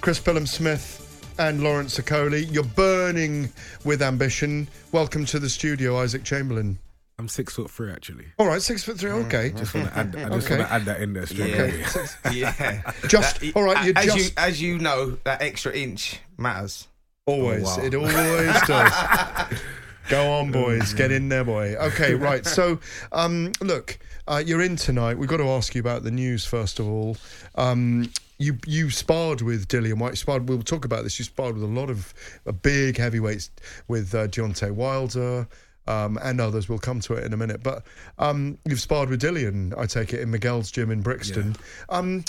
Chris 0.01 0.19
Billam-Smith 0.19 1.33
and 1.39 1.63
Lawrence 1.63 1.97
Okolie. 1.97 2.45
You're 2.53 2.63
burning 2.63 3.51
with 3.85 4.03
ambition. 4.03 4.67
Welcome 4.91 5.25
to 5.25 5.39
the 5.39 5.49
studio, 5.49 5.97
Isaac 5.99 6.23
Chamberlain. 6.23 6.77
I'm 7.17 7.27
six 7.27 7.55
foot 7.55 7.71
three 7.71 7.91
actually. 7.91 8.25
All 8.37 8.45
right, 8.45 8.61
six 8.61 8.83
foot 8.83 8.99
three. 8.99 9.09
Okay, 9.09 9.49
Just 9.57 9.73
want 9.73 9.87
to 9.87 9.97
add. 9.97 10.15
I 10.15 10.29
just 10.29 10.45
Okay. 10.45 10.57
want 10.57 10.69
to 10.69 10.73
add 10.75 10.85
that 10.85 11.01
in 11.01 11.13
there 11.13 11.25
straight 11.25 11.55
Yeah. 11.55 11.61
away. 11.63 11.83
Yeah. 12.37 12.91
Just- 13.07 13.39
That- 13.39 13.55
all 13.55 13.63
right, 13.63 13.83
you 13.83 13.93
as 13.95 14.15
you 14.15 14.29
as 14.37 14.61
you 14.61 14.77
know, 14.77 15.17
that 15.23 15.41
extra 15.41 15.73
inch 15.73 16.19
matters. 16.37 16.87
Always. 17.25 17.63
Oh, 17.63 17.77
wow. 17.79 17.83
It 17.83 17.95
always 17.95 18.61
does. 18.67 18.93
Go 20.11 20.33
on, 20.33 20.51
boys. 20.51 20.93
Get 20.93 21.09
in 21.09 21.29
there, 21.29 21.45
boy. 21.45 21.73
Okay, 21.75 22.15
right. 22.15 22.45
So, 22.45 22.81
um, 23.13 23.53
look, 23.61 23.97
uh, 24.27 24.43
you're 24.45 24.61
in 24.61 24.75
tonight. 24.75 25.17
We've 25.17 25.29
got 25.29 25.37
to 25.37 25.47
ask 25.47 25.73
you 25.73 25.79
about 25.79 26.03
the 26.03 26.11
news 26.11 26.43
first 26.43 26.79
of 26.79 26.85
all. 26.85 27.15
Um, 27.55 28.11
you 28.37 28.57
you 28.65 28.89
sparred 28.89 29.41
with 29.41 29.69
Dillian 29.69 29.99
Whyte. 29.99 30.11
You 30.11 30.15
sparred. 30.17 30.49
We'll 30.49 30.63
talk 30.63 30.83
about 30.83 31.05
this. 31.05 31.17
You 31.17 31.23
sparred 31.23 31.53
with 31.55 31.63
a 31.63 31.67
lot 31.73 31.89
of 31.89 32.13
uh, 32.45 32.51
big 32.51 32.97
heavyweights 32.97 33.51
with 33.87 34.13
uh, 34.13 34.27
Deontay 34.27 34.71
Wilder. 34.71 35.47
Um, 35.87 36.19
and 36.21 36.41
others. 36.41 36.67
We'll 36.67 36.77
come 36.77 36.99
to 36.99 37.13
it 37.13 37.23
in 37.23 37.31
a 37.31 37.37
minute. 37.37 37.63
But 37.63 37.83
um, 38.19 38.57
you've 38.65 38.81
sparred 38.81 39.09
with 39.09 39.21
Dillian, 39.21 39.73
I 39.77 39.85
take 39.85 40.13
it, 40.13 40.19
in 40.19 40.29
Miguel's 40.29 40.71
gym 40.71 40.91
in 40.91 41.01
Brixton. 41.01 41.55
Um, 41.89 42.25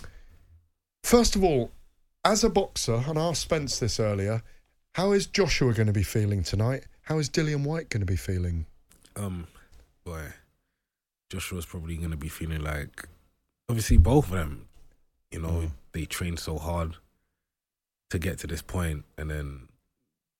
first 1.02 1.34
of 1.34 1.42
all, 1.42 1.72
as 2.24 2.44
a 2.44 2.48
boxer, 2.48 3.02
and 3.06 3.18
I 3.18 3.22
asked 3.22 3.42
Spence 3.42 3.78
this 3.78 3.98
earlier, 4.00 4.42
how 4.94 5.12
is 5.12 5.26
Joshua 5.26 5.74
going 5.74 5.88
to 5.88 5.92
be 5.92 6.02
feeling 6.02 6.42
tonight? 6.42 6.86
How 7.02 7.18
is 7.18 7.28
Dillian 7.28 7.64
Whyte 7.64 7.88
going 7.88 8.00
to 8.00 8.06
be 8.06 8.16
feeling? 8.16 8.66
Um, 9.16 9.46
boy, 10.04 10.22
Joshua's 11.30 11.66
probably 11.66 11.96
going 11.96 12.10
to 12.12 12.16
be 12.16 12.28
feeling 12.28 12.62
like, 12.62 13.08
obviously, 13.68 13.96
both 13.96 14.26
of 14.26 14.32
them, 14.32 14.66
you 15.30 15.40
know, 15.40 15.48
Mm. 15.48 15.70
they 15.92 16.04
trained 16.04 16.38
so 16.38 16.58
hard 16.58 16.96
to 18.10 18.18
get 18.18 18.38
to 18.38 18.46
this 18.46 18.62
point, 18.62 19.04
and 19.18 19.30
then 19.30 19.68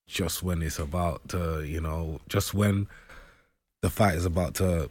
just 0.07 0.43
when 0.43 0.63
it's 0.63 0.79
about 0.79 1.29
to, 1.31 1.63
you 1.65 1.81
know, 1.81 2.21
just 2.29 2.55
when 2.55 2.87
the 3.81 3.91
fight 3.91 4.15
is 4.15 4.25
about 4.27 4.55
to 4.57 4.91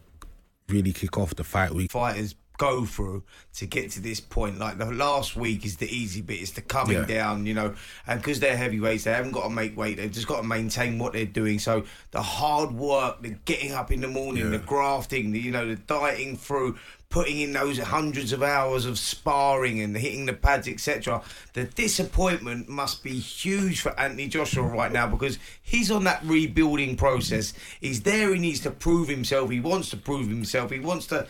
really 0.68 0.92
kick 0.94 1.18
off, 1.18 1.36
the 1.36 1.44
fight 1.44 1.72
week. 1.74 1.92
Fighters 1.92 2.36
go 2.62 2.86
through 2.86 3.24
to 3.56 3.66
get 3.66 3.90
to 3.90 4.00
this 4.00 4.20
point. 4.20 4.60
Like 4.60 4.78
the 4.78 4.86
last 4.92 5.36
week 5.36 5.66
is 5.66 5.78
the 5.78 5.88
easy 5.88 6.22
bit. 6.22 6.40
It's 6.42 6.52
the 6.52 6.62
coming 6.62 6.98
Yeah. 6.98 7.06
down, 7.06 7.48
you 7.48 7.56
know. 7.56 7.74
And 8.06 8.22
because 8.22 8.40
they're 8.40 8.56
heavyweights, 8.56 9.06
they 9.06 9.14
haven't 9.14 9.32
got 9.32 9.46
to 9.46 9.50
make 9.50 9.76
weight. 9.76 9.98
They've 9.98 10.12
just 10.12 10.28
got 10.28 10.42
to 10.42 10.48
maintain 10.48 11.00
what 11.00 11.14
they're 11.14 11.26
doing. 11.26 11.58
So 11.58 11.86
the 12.12 12.22
hard 12.22 12.72
work, 12.74 13.24
the 13.24 13.32
getting 13.46 13.72
up 13.72 13.92
in 13.92 14.02
the 14.02 14.08
morning, 14.08 14.52
the 14.52 14.60
grafting, 14.60 15.32
the 15.32 15.40
you 15.40 15.50
know, 15.50 15.68
the 15.68 15.76
dieting 15.76 16.38
through, 16.38 16.78
putting 17.12 17.40
in 17.42 17.54
those 17.54 17.78
hundreds 17.78 18.34
of 18.34 18.42
hours 18.42 18.86
of 18.86 18.98
sparring 18.98 19.80
and 19.82 19.96
hitting 19.96 20.26
the 20.26 20.34
pads, 20.34 20.68
etc. 20.68 21.22
The 21.54 21.66
disappointment 21.66 22.68
must 22.68 23.04
be 23.04 23.20
huge 23.20 23.82
for 23.82 23.98
Anthony 24.00 24.28
Joshua 24.28 24.64
right 24.64 24.92
now 24.92 25.08
because 25.08 25.38
he's 25.62 25.92
on 25.92 26.06
that 26.06 26.24
rebuilding 26.24 26.96
process. 26.98 27.54
He's 27.80 28.02
there. 28.02 28.34
He 28.34 28.40
needs 28.40 28.62
to 28.62 28.72
prove 28.72 29.08
himself. 29.08 29.50
He 29.52 29.60
wants 29.60 29.90
to 29.92 29.98
prove 29.98 30.28
himself. 30.30 30.72
He 30.72 30.80
wants 30.80 31.06
to 31.08 31.28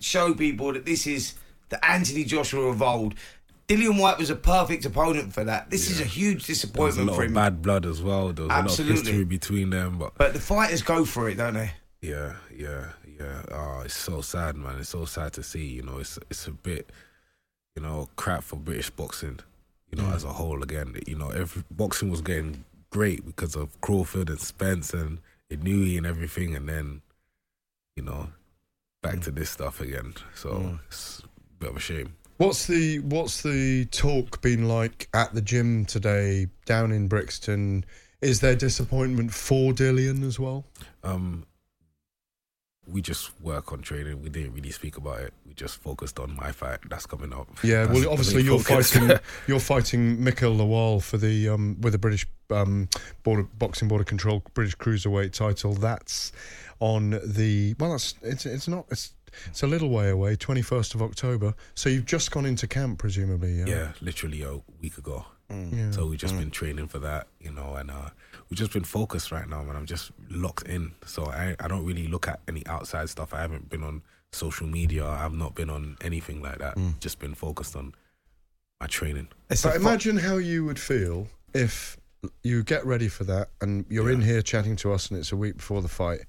show 0.00 0.32
people 0.32 0.72
that 0.72 0.86
this 0.86 1.06
is 1.06 1.34
the 1.68 1.84
Anthony 1.84 2.24
Joshua 2.24 2.62
of 2.68 2.80
old. 2.80 3.14
Dillian 3.66 3.98
Whyte 3.98 4.18
was 4.18 4.28
a 4.30 4.36
perfect 4.36 4.84
opponent 4.84 5.32
for 5.32 5.42
that. 5.44 5.70
This 5.70 5.90
is 5.90 5.98
a 6.00 6.04
huge 6.04 6.46
There 6.46 6.52
was 6.52 6.62
a 6.62 6.66
disappointment 6.66 7.08
lot 7.08 7.16
for 7.16 7.22
of 7.22 7.28
him. 7.28 7.34
bad 7.34 7.62
blood 7.62 7.86
as 7.86 8.02
well. 8.02 8.30
There 8.32 8.44
was 8.44 8.52
a 8.52 8.54
lot 8.56 8.64
Absolutely. 8.64 9.00
of 9.00 9.06
history 9.06 9.24
between 9.24 9.70
them, 9.70 9.98
but 9.98 10.12
But 10.16 10.34
the 10.34 10.40
fighters 10.40 10.82
go 10.82 11.04
for 11.06 11.28
it, 11.30 11.36
don't 11.36 11.54
they? 11.54 11.72
Yeah, 12.02 12.34
yeah, 12.54 12.88
yeah. 13.18 13.42
Oh, 13.50 13.82
it's 13.84 13.96
so 13.96 14.20
sad, 14.20 14.56
man. 14.56 14.78
It's 14.78 14.90
so 14.90 15.04
sad 15.04 15.32
to 15.34 15.42
see. 15.42 15.66
You 15.66 15.82
know, 15.82 15.98
it's 15.98 16.18
it's 16.30 16.46
a 16.46 16.52
bit, 16.52 16.90
you 17.76 17.82
know, 17.82 18.08
crap 18.16 18.42
for 18.42 18.56
British 18.56 18.90
boxing. 18.90 19.40
You 19.90 19.98
know, 20.02 20.08
mm. 20.08 20.14
as 20.14 20.24
a 20.24 20.32
whole. 20.32 20.62
Again, 20.62 20.94
you 21.06 21.16
know, 21.16 21.28
every 21.30 21.62
boxing 21.70 22.10
was 22.10 22.20
getting 22.20 22.64
great 22.90 23.24
because 23.24 23.56
of 23.56 23.80
Crawford 23.80 24.28
and 24.28 24.40
Spence 24.40 24.92
and 24.92 25.18
Inoue 25.50 25.98
and 25.98 26.06
everything, 26.06 26.54
and 26.54 26.68
then, 26.68 27.02
you 27.96 28.02
know, 28.02 28.28
back 29.02 29.20
to 29.20 29.32
mm. 29.32 29.36
this 29.36 29.50
stuff 29.50 29.80
again. 29.80 30.14
So 30.34 30.50
mm. 30.50 30.78
it's 30.86 31.20
a 31.20 31.58
bit 31.60 31.70
of 31.70 31.76
a 31.76 31.80
shame. 31.80 32.14
What's 32.38 32.66
the 32.66 32.98
What's 33.00 33.42
the 33.42 33.84
talk 33.86 34.42
been 34.42 34.66
like 34.66 35.08
at 35.14 35.34
the 35.34 35.42
gym 35.42 35.84
today 35.84 36.48
down 36.64 36.90
in 36.90 37.06
Brixton? 37.06 37.84
Is 38.20 38.40
there 38.40 38.56
disappointment 38.56 39.32
for 39.32 39.72
Dillian 39.72 40.26
as 40.26 40.40
well? 40.40 40.64
Um, 41.04 41.46
we 42.86 43.00
just 43.00 43.38
work 43.40 43.72
on 43.72 43.80
training. 43.80 44.22
We 44.22 44.28
didn't 44.28 44.52
really 44.52 44.70
speak 44.70 44.96
about 44.96 45.20
it. 45.20 45.32
We 45.46 45.54
just 45.54 45.76
focused 45.76 46.18
on 46.18 46.36
my 46.36 46.52
fight 46.52 46.80
that's 46.88 47.06
coming 47.06 47.32
up. 47.32 47.48
Yeah, 47.62 47.86
That's 47.86 48.00
well, 48.00 48.10
obviously 48.10 48.42
you're 48.42 48.58
focus. 48.58 48.92
fighting 48.92 49.18
you're 49.46 49.60
fighting 49.60 50.22
Mikael 50.22 50.54
Lawal 50.54 51.02
for 51.02 51.16
the 51.16 51.48
um, 51.48 51.80
with 51.80 51.92
the 51.92 51.98
British 51.98 52.26
um, 52.50 52.88
border 53.22 53.44
boxing 53.58 53.88
border 53.88 54.04
control 54.04 54.42
British 54.54 54.76
cruiserweight 54.76 55.32
title. 55.32 55.72
That's 55.74 56.32
on 56.80 57.18
the 57.24 57.74
well, 57.78 57.92
that's 57.92 58.14
it's 58.22 58.46
it's 58.46 58.68
not 58.68 58.86
it's 58.90 59.14
it's 59.46 59.62
a 59.62 59.66
little 59.66 59.88
way 59.88 60.10
away, 60.10 60.36
twenty 60.36 60.62
first 60.62 60.94
of 60.94 61.02
October. 61.02 61.54
So 61.74 61.88
you've 61.88 62.06
just 62.06 62.30
gone 62.30 62.46
into 62.46 62.66
camp, 62.66 62.98
presumably. 62.98 63.54
Yeah. 63.54 63.66
Yeah, 63.66 63.92
literally 64.00 64.42
a 64.42 64.60
week 64.80 64.98
ago. 64.98 65.24
Yeah. 65.50 65.90
So 65.90 66.06
we've 66.06 66.18
just 66.18 66.36
been 66.38 66.50
training 66.50 66.88
for 66.88 66.98
that, 67.00 67.26
you 67.40 67.52
know, 67.52 67.74
and 67.76 67.90
uh, 67.90 68.10
we've 68.54 68.58
just 68.60 68.72
been 68.72 68.84
focused 68.84 69.32
right 69.32 69.48
now, 69.48 69.64
man. 69.64 69.74
I'm 69.74 69.84
just 69.84 70.12
locked 70.30 70.68
in. 70.68 70.92
So 71.06 71.26
I, 71.26 71.56
I 71.58 71.66
don't 71.66 71.84
really 71.84 72.06
look 72.06 72.28
at 72.28 72.38
any 72.46 72.64
outside 72.68 73.10
stuff. 73.10 73.34
I 73.34 73.40
haven't 73.40 73.68
been 73.68 73.82
on 73.82 74.00
social 74.32 74.68
media. 74.68 75.04
I've 75.04 75.32
not 75.32 75.56
been 75.56 75.68
on 75.68 75.96
anything 76.02 76.40
like 76.40 76.58
that. 76.58 76.76
Mm. 76.76 77.00
Just 77.00 77.18
been 77.18 77.34
focused 77.34 77.74
on 77.74 77.94
my 78.80 78.86
training. 78.86 79.26
It's 79.50 79.62
But 79.64 79.74
a 79.74 79.80
fu- 79.80 79.88
imagine 79.88 80.16
how 80.18 80.36
you 80.36 80.64
would 80.64 80.78
feel 80.78 81.26
if 81.52 81.96
you 82.44 82.62
get 82.62 82.86
ready 82.86 83.08
for 83.08 83.24
that 83.24 83.48
and 83.60 83.84
you're 83.88 84.08
in 84.12 84.20
here 84.20 84.40
chatting 84.40 84.76
to 84.76 84.92
us 84.92 85.10
and 85.10 85.18
it's 85.18 85.32
a 85.32 85.36
week 85.36 85.56
before 85.56 85.82
the 85.82 85.88
fight 85.88 86.20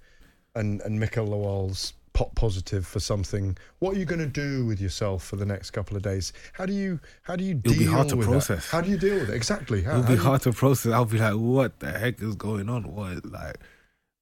and, 0.56 0.82
and 0.82 1.00
Mikael 1.00 1.28
Lawal's 1.28 1.94
pop 2.16 2.34
positive 2.34 2.88
for 2.88 3.00
something. 3.00 3.56
What 3.80 3.96
are 3.96 4.00
you 4.00 4.06
going 4.06 4.20
to 4.20 4.26
do 4.26 4.66
with 4.66 4.82
yourself 4.82 5.24
for 5.24 5.36
the 5.36 5.46
next 5.46 5.72
couple 5.72 5.96
of 5.96 6.02
days? 6.02 6.34
How 6.54 6.66
do 6.66 6.74
you 6.74 7.00
how 7.22 7.36
do 7.36 7.44
you 7.44 7.54
deal 7.54 7.74
with 7.74 7.82
It'll 7.82 7.84
deal 7.84 7.92
be 7.92 7.96
hard 7.96 8.10
to 8.10 8.16
with 8.16 8.28
process. 8.28 8.66
that? 8.66 8.72
How 8.72 8.82
do 8.82 8.90
you 8.90 8.98
deal 8.98 9.16
with 9.20 9.30
it? 9.30 9.36
Exactly. 9.36 9.84
How, 9.84 9.92
It'll 9.92 10.02
how 10.02 10.08
be 10.08 10.16
do 10.16 10.22
you- 10.22 10.28
hard 10.28 10.42
to 10.44 10.54
process. 10.54 10.94
I'll 10.94 11.06
be 11.06 11.20
like, 11.20 11.36
what 11.36 11.80
the 11.80 11.92
heck 11.92 12.22
is 12.22 12.36
going 12.36 12.70
on? 12.70 12.84
What 12.96 13.26
like, 13.26 13.58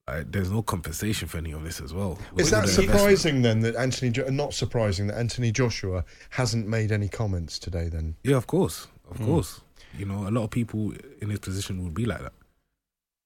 like 0.08 0.32
there's 0.32 0.52
no 0.52 0.64
compensation 0.64 1.28
for 1.28 1.38
any 1.38 1.52
of 1.52 1.64
this 1.64 1.80
as 1.80 1.94
well. 1.94 2.18
Is 2.36 2.50
that 2.50 2.68
surprising 2.68 3.44
then 3.44 3.62
that 3.62 3.76
Anthony 3.76 4.12
Jo- 4.12 4.28
not 4.30 4.54
surprising 4.54 5.08
that 5.08 5.18
Anthony 5.18 5.52
Joshua 5.52 6.04
hasn't 6.32 6.68
made 6.68 6.92
any 6.92 7.08
comments 7.08 7.60
today 7.60 7.90
then? 7.90 8.16
Yeah, 8.24 8.38
of 8.38 8.48
course, 8.48 8.88
of 9.10 9.18
hmm. 9.18 9.26
course. 9.26 9.62
You 9.96 10.08
know, 10.08 10.28
a 10.28 10.32
lot 10.32 10.44
of 10.44 10.50
people 10.50 10.94
in 11.22 11.30
his 11.30 11.40
position 11.40 11.84
would 11.84 11.94
be 11.94 12.06
like 12.06 12.24
that. 12.24 12.34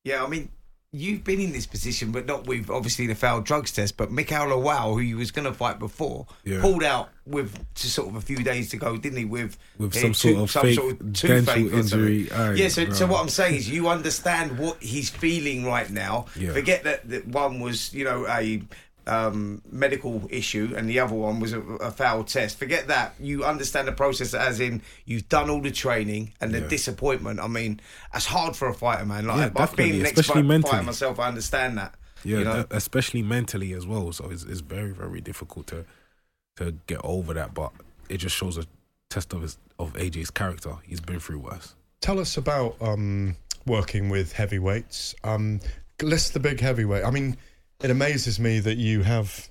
Yeah, 0.03 0.25
I 0.25 0.27
mean, 0.27 0.49
you've 0.93 1.23
been 1.23 1.39
in 1.41 1.51
this 1.51 1.65
position, 1.65 2.11
but 2.11 2.25
not 2.25 2.47
with 2.47 2.69
obviously 2.69 3.07
the 3.07 3.15
failed 3.15 3.43
drugs 3.45 3.71
test. 3.73 3.97
But 3.97 4.09
Mikael 4.11 4.47
Lawal, 4.47 4.93
who 4.93 4.99
you 5.01 5.17
was 5.17 5.31
going 5.31 5.45
to 5.45 5.53
fight 5.53 5.79
before, 5.79 6.25
Yeah. 6.45 6.61
pulled 6.61 6.83
out 6.83 7.09
with 7.25 7.59
just 7.75 7.93
sort 7.93 8.07
of 8.07 8.15
a 8.15 8.21
few 8.21 8.37
days 8.37 8.69
to 8.69 8.77
go, 8.77 8.95
didn't 8.97 9.17
he? 9.17 9.25
With 9.25 9.57
With 9.77 9.95
uh, 9.95 9.99
some 9.99 10.13
sort 10.13 10.37
of 10.37 10.49
fake 10.51 10.75
sort 10.75 10.99
of 11.01 11.17
something. 11.17 11.71
injury. 11.71 12.31
Aye, 12.31 12.53
yeah. 12.53 12.67
So, 12.69 12.89
so 12.91 13.05
what 13.05 13.21
I'm 13.21 13.27
saying 13.29 13.55
is, 13.55 13.69
you 13.69 13.89
understand 13.89 14.57
what 14.57 14.81
he's 14.81 15.09
feeling 15.09 15.65
right 15.65 15.89
now. 15.89 16.27
Yeah. 16.37 16.53
Forget 16.53 16.83
that 16.85 17.09
that 17.09 17.27
one 17.27 17.59
was, 17.59 17.93
you 17.93 18.03
know, 18.05 18.25
a 18.27 18.61
um, 19.07 19.61
medical 19.71 20.27
issue, 20.29 20.73
and 20.77 20.89
the 20.89 20.99
other 20.99 21.15
one 21.15 21.39
was 21.39 21.53
a, 21.53 21.59
a 21.61 21.91
foul 21.91 22.23
test. 22.23 22.57
Forget 22.59 22.87
that. 22.89 23.15
You 23.19 23.43
understand 23.45 23.87
the 23.87 23.91
process, 23.93 24.33
as 24.33 24.59
in 24.59 24.81
you've 25.05 25.29
done 25.29 25.49
all 25.49 25.61
the 25.61 25.71
training 25.71 26.33
and 26.41 26.53
the 26.53 26.59
Yeah. 26.61 26.67
disappointment. 26.67 27.39
I 27.39 27.47
mean, 27.47 27.79
that's 28.13 28.25
hard 28.25 28.55
for 28.55 28.67
a 28.67 28.73
fighter, 28.73 29.05
man. 29.05 29.25
Like 29.27 29.37
Yeah, 29.37 29.45
I've 29.45 29.53
definitely, 29.53 29.91
been 29.93 29.99
an 30.01 30.05
especially 30.07 30.21
ex-fighter 30.21 30.43
mentally. 30.43 30.83
myself. 30.85 31.19
I 31.19 31.27
understand 31.27 31.77
that. 31.77 31.95
Yeah, 32.23 32.37
you 32.39 32.43
know? 32.43 32.63
de- 32.63 32.75
especially 32.75 33.21
mentally 33.21 33.73
as 33.73 33.85
well. 33.87 34.11
So 34.11 34.29
it's, 34.29 34.43
it's 34.43 34.61
very 34.61 34.91
very 34.91 35.21
difficult 35.21 35.67
to 35.67 35.85
to 36.57 36.73
get 36.87 36.99
over 37.03 37.33
that. 37.33 37.53
But 37.53 37.71
it 38.09 38.17
just 38.17 38.35
shows 38.35 38.57
a 38.57 38.65
test 39.09 39.33
of 39.33 39.41
his 39.43 39.57
of 39.79 39.93
AJ's 39.93 40.31
character. 40.31 40.73
He's 40.83 40.99
been 40.99 41.19
through 41.19 41.39
worse. 41.39 41.75
Tell 42.01 42.19
us 42.19 42.35
about 42.37 42.75
um, 42.81 43.35
working 43.65 44.09
with 44.09 44.33
heavyweights. 44.33 45.15
Um, 45.23 45.59
list 46.01 46.33
the 46.33 46.39
big 46.39 46.59
heavyweight. 46.59 47.03
I 47.05 47.11
mean, 47.11 47.37
it 47.81 47.89
amazes 47.91 48.39
me 48.39 48.59
that 48.59 48.77
you 48.77 49.03
have 49.03 49.49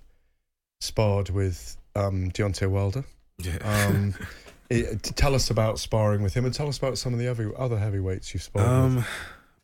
sparred 0.80 1.30
with 1.30 1.76
um, 1.94 2.30
Deontay 2.30 2.68
Wilder. 2.68 3.04
Yeah. 3.38 3.56
Um, 3.88 4.14
it, 4.70 5.02
tell 5.02 5.34
us 5.34 5.50
about 5.50 5.78
sparring 5.78 6.22
with 6.22 6.34
him, 6.34 6.44
and 6.44 6.54
tell 6.54 6.68
us 6.68 6.78
about 6.78 6.98
some 6.98 7.12
of 7.12 7.18
the 7.18 7.26
heavy, 7.26 7.48
other 7.56 7.78
heavyweights 7.78 8.34
you've 8.34 8.42
sparred 8.42 8.94
with. 8.94 8.98
Um, 8.98 9.04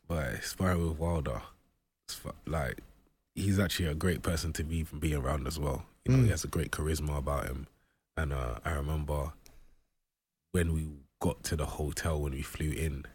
but 0.07 0.43
sparring 0.43 0.87
with 0.87 0.97
Wilder, 0.99 1.41
like 2.45 2.79
he's 3.35 3.59
actually 3.59 3.87
a 3.89 3.95
great 3.95 4.21
person 4.21 4.53
to 4.53 4.63
be 4.63 4.77
even 4.77 4.99
be 4.99 5.13
around 5.15 5.47
as 5.47 5.59
well. 5.59 5.85
You 6.05 6.13
know, 6.13 6.19
Mm. 6.19 6.25
he 6.25 6.29
has 6.31 6.43
a 6.43 6.47
great 6.49 6.71
charisma 6.71 7.17
about 7.17 7.45
him, 7.47 7.67
and 8.17 8.33
uh, 8.33 8.55
I 8.65 8.71
remember 8.71 9.31
when 10.51 10.73
we 10.73 10.87
got 11.21 11.43
to 11.45 11.55
the 11.55 11.65
hotel 11.65 12.19
when 12.21 12.33
we 12.33 12.41
flew 12.41 12.69
in. 12.71 13.05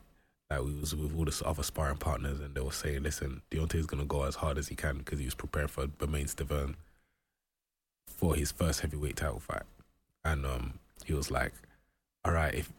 Like 0.50 0.62
we 0.62 0.74
was 0.80 0.94
with 0.94 1.14
all 1.16 1.26
the 1.26 1.42
other 1.44 1.62
sparring 1.62 1.98
partners, 1.98 2.40
and 2.40 2.54
they 2.54 2.60
were 2.60 2.72
saying, 2.72 3.02
"Listen, 3.02 3.42
Deontay's 3.50 3.86
gonna 3.86 4.06
go 4.06 4.22
as 4.24 4.36
hard 4.36 4.56
as 4.56 4.68
he 4.68 4.74
can 4.74 4.98
because 4.98 5.18
he 5.18 5.26
was 5.26 5.34
preparing 5.34 5.68
for 5.68 5.86
Bermane 5.86 6.26
Stiverne 6.26 6.74
for 8.06 8.34
his 8.34 8.50
first 8.50 8.80
heavyweight 8.80 9.16
title 9.16 9.40
fight." 9.40 9.64
And 10.24 10.46
um, 10.46 10.78
he 11.04 11.12
was 11.12 11.30
like, 11.30 11.52
"All 12.24 12.32
right, 12.32 12.54
if 12.54 12.72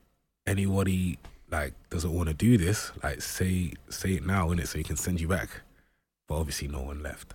anybody 0.47 1.19
like 1.51 1.73
doesn't 1.91 2.13
want 2.13 2.29
to 2.29 2.33
do 2.33 2.57
this, 2.57 2.91
like 3.03 3.21
say 3.21 3.73
say 3.89 4.13
it 4.13 4.25
now, 4.25 4.49
innit, 4.49 4.67
so 4.67 4.79
he 4.79 4.83
can 4.83 4.97
send 4.97 5.21
you 5.21 5.27
back." 5.27 5.61
But 6.27 6.39
obviously, 6.39 6.67
no 6.67 6.81
one 6.81 7.03
left. 7.03 7.33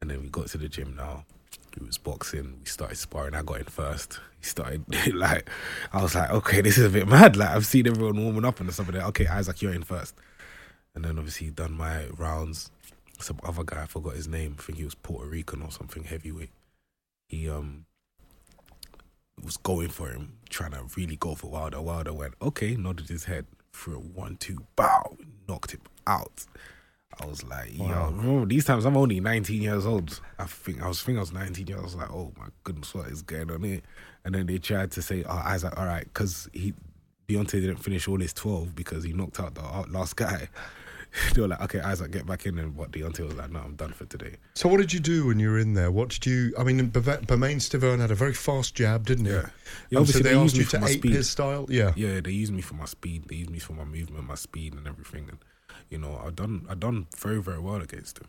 And 0.00 0.10
then 0.10 0.20
we 0.20 0.28
got 0.28 0.48
to 0.48 0.58
the 0.58 0.68
gym 0.68 0.96
now. 0.96 1.24
We 1.78 1.86
was 1.86 1.98
boxing. 1.98 2.58
We 2.60 2.66
started 2.66 2.96
sparring. 2.96 3.34
I 3.34 3.42
got 3.42 3.60
in 3.60 3.64
first. 3.64 4.20
He 4.40 4.46
started 4.46 4.84
like, 5.14 5.48
I 5.92 6.02
was 6.02 6.14
like, 6.14 6.30
okay, 6.30 6.60
this 6.60 6.78
is 6.78 6.86
a 6.86 6.90
bit 6.90 7.08
mad. 7.08 7.36
Like 7.36 7.50
I've 7.50 7.66
seen 7.66 7.86
everyone 7.86 8.22
warming 8.22 8.44
up 8.44 8.60
and 8.60 8.72
stuff 8.72 8.88
like 8.88 8.96
that. 8.96 9.06
Okay, 9.08 9.26
Isaac, 9.26 9.62
you're 9.62 9.72
in 9.72 9.82
first. 9.82 10.14
And 10.94 11.04
then 11.04 11.18
obviously 11.18 11.50
done 11.50 11.72
my 11.72 12.06
rounds. 12.18 12.70
Some 13.20 13.38
other 13.44 13.64
guy, 13.64 13.82
I 13.82 13.86
forgot 13.86 14.16
his 14.16 14.28
name. 14.28 14.56
I 14.58 14.62
think 14.62 14.78
he 14.78 14.84
was 14.84 14.94
Puerto 14.94 15.28
Rican 15.28 15.62
or 15.62 15.70
something 15.70 16.04
heavyweight. 16.04 16.50
He 17.28 17.48
um 17.48 17.86
was 19.42 19.56
going 19.56 19.88
for 19.88 20.10
him, 20.10 20.34
trying 20.50 20.72
to 20.72 20.84
really 20.96 21.16
go 21.16 21.34
for 21.34 21.48
Wilder. 21.48 21.80
Wilder 21.80 22.12
went, 22.12 22.34
okay, 22.42 22.76
nodded 22.76 23.08
his 23.08 23.24
head, 23.24 23.46
threw 23.72 23.96
a 23.96 24.00
one 24.00 24.36
two, 24.36 24.58
bow, 24.76 25.16
knocked 25.48 25.72
him 25.72 25.80
out. 26.06 26.44
I 27.20 27.26
was 27.26 27.44
like, 27.44 27.76
yo, 27.76 27.84
remember 28.10 28.46
these 28.46 28.64
times 28.64 28.84
I'm 28.84 28.96
only 28.96 29.20
19 29.20 29.60
years 29.62 29.86
old. 29.86 30.20
I 30.38 30.44
think 30.46 30.82
I 30.82 30.88
was 30.88 31.02
think 31.02 31.18
I 31.18 31.20
was 31.20 31.32
19 31.32 31.66
years. 31.66 31.80
I 31.80 31.82
was 31.82 31.94
like, 31.94 32.10
oh 32.10 32.32
my 32.38 32.46
goodness, 32.64 32.94
what 32.94 33.08
is 33.08 33.22
going 33.22 33.50
on 33.50 33.62
here? 33.62 33.80
And 34.24 34.34
then 34.34 34.46
they 34.46 34.58
tried 34.58 34.90
to 34.92 35.02
say, 35.02 35.24
oh, 35.28 35.42
Isaac, 35.44 35.74
all 35.78 35.86
right, 35.86 36.04
because 36.04 36.48
he 36.52 36.72
Deontay 37.28 37.52
didn't 37.60 37.76
finish 37.76 38.08
all 38.08 38.18
his 38.20 38.32
12 38.32 38.74
because 38.74 39.04
he 39.04 39.12
knocked 39.12 39.40
out 39.40 39.54
the 39.54 39.62
last 39.90 40.16
guy. 40.16 40.48
they 41.34 41.40
were 41.42 41.48
like, 41.48 41.60
okay, 41.62 41.80
Isaac, 41.80 42.10
get 42.10 42.26
back 42.26 42.46
in. 42.46 42.58
And 42.58 42.74
what 42.74 42.90
Deontay 42.90 43.20
was 43.26 43.34
like, 43.34 43.50
no, 43.50 43.60
I'm 43.60 43.74
done 43.76 43.92
for 43.92 44.04
today. 44.06 44.36
So, 44.54 44.68
what 44.68 44.78
did 44.80 44.92
you 44.92 45.00
do 45.00 45.26
when 45.26 45.38
you 45.38 45.50
were 45.50 45.58
in 45.58 45.74
there? 45.74 45.90
What 45.90 46.08
did 46.10 46.26
you? 46.26 46.54
I 46.58 46.64
mean, 46.64 46.90
Bermane 46.90 47.58
Stiverne 47.58 48.00
had 48.00 48.10
a 48.10 48.14
very 48.14 48.34
fast 48.34 48.74
jab, 48.74 49.06
didn't 49.06 49.26
he? 49.26 49.32
Yeah. 49.32 49.48
Yeah, 49.90 49.98
Um, 49.98 50.06
so 50.06 50.18
obviously 50.18 50.22
they, 50.22 50.30
they 50.30 50.36
asked 50.36 50.56
used 50.56 50.72
you 50.72 50.78
to 50.80 50.86
ape 50.86 50.98
speed. 50.98 51.12
his 51.12 51.30
style. 51.30 51.66
Yeah. 51.68 51.92
Yeah, 51.96 52.20
they 52.20 52.30
used 52.32 52.52
me 52.52 52.62
for 52.62 52.74
my 52.74 52.86
speed. 52.86 53.24
They 53.28 53.36
used 53.36 53.50
me 53.50 53.58
for 53.58 53.72
my 53.74 53.84
movement, 53.84 54.26
my 54.26 54.34
speed, 54.34 54.74
and 54.74 54.86
everything. 54.86 55.28
And 55.28 55.38
you 55.92 55.98
know, 55.98 56.20
I 56.26 56.30
done 56.30 56.66
I 56.68 56.74
done 56.74 57.06
very 57.16 57.40
very 57.40 57.60
well 57.60 57.80
against 57.80 58.18
him. 58.18 58.26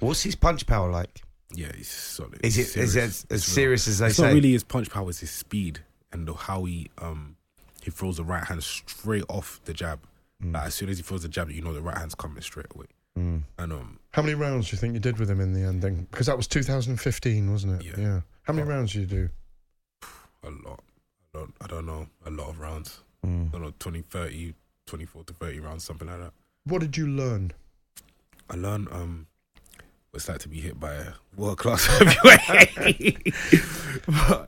What's 0.00 0.22
his 0.22 0.34
punch 0.36 0.66
power 0.66 0.90
like? 0.90 1.22
Yeah, 1.54 1.72
he's 1.74 1.88
solid. 1.90 2.40
Is 2.44 2.58
it 2.58 2.62
He's 2.62 2.76
is 2.76 2.76
it 2.76 2.92
serious. 2.94 2.96
as, 2.96 3.26
as 3.30 3.40
It's 3.42 3.44
serious 3.52 3.88
as 3.88 3.98
they 3.98 4.06
it's 4.08 4.16
say? 4.16 4.22
not 4.24 4.32
really 4.34 4.52
his 4.52 4.64
punch 4.64 4.90
power; 4.90 5.08
it's 5.08 5.20
his 5.20 5.30
speed 5.30 5.80
and 6.12 6.28
how 6.36 6.64
he 6.64 6.90
um 6.98 7.36
he 7.82 7.90
throws 7.90 8.16
the 8.18 8.24
right 8.24 8.44
hand 8.44 8.62
straight 8.62 9.24
off 9.28 9.60
the 9.64 9.72
jab. 9.72 10.00
Mm. 10.42 10.54
Like 10.54 10.66
as 10.66 10.74
soon 10.74 10.88
as 10.90 10.98
he 10.98 11.02
throws 11.02 11.22
the 11.22 11.28
jab, 11.28 11.50
you 11.50 11.62
know 11.62 11.72
the 11.72 11.80
right 11.82 11.96
hand's 11.96 12.14
coming 12.14 12.42
straight 12.42 12.66
away. 12.74 12.86
Mm. 13.18 13.42
And 13.58 13.72
um, 13.72 13.98
How 14.12 14.20
many 14.22 14.34
rounds 14.34 14.68
do 14.68 14.74
you 14.76 14.78
think 14.80 14.92
you 14.94 15.00
did 15.00 15.18
with 15.18 15.30
him 15.30 15.40
in 15.40 15.54
the 15.54 15.62
end? 15.62 15.80
Then, 15.80 16.06
because 16.10 16.26
that 16.26 16.36
was 16.36 16.46
2015, 16.46 17.50
wasn't 17.50 17.80
it? 17.82 17.98
Yeah. 17.98 18.20
How 18.42 18.52
many 18.52 18.66
Oh. 18.68 18.70
rounds 18.74 18.92
did 18.92 19.00
you 19.00 19.06
do? 19.06 19.28
a 20.42 20.50
lot. 20.68 20.80
I 21.34 21.38
don't 21.38 21.54
I 21.62 21.66
don't 21.66 21.86
know 21.86 22.06
a 22.26 22.30
lot 22.30 22.48
of 22.50 22.60
rounds. 22.60 23.00
Mm. 23.24 23.48
I 23.48 23.52
don't 23.52 23.62
know 23.62 23.72
20, 23.78 24.02
30, 24.02 24.54
24 24.86 25.24
to 25.24 25.32
thirty 25.32 25.60
rounds, 25.60 25.84
something 25.84 26.06
like 26.08 26.18
that. 26.20 26.32
What 26.66 26.80
did 26.80 26.96
you 26.96 27.06
learn? 27.06 27.52
I 28.50 28.56
learned 28.56 28.88
um 28.92 29.26
what 30.10 30.18
it's 30.20 30.28
like 30.28 30.38
to 30.40 30.48
be 30.48 30.60
hit 30.60 30.78
by 30.78 30.92
a 30.94 31.12
world 31.36 31.58
class 31.58 31.86
heavyweight. 31.98 33.34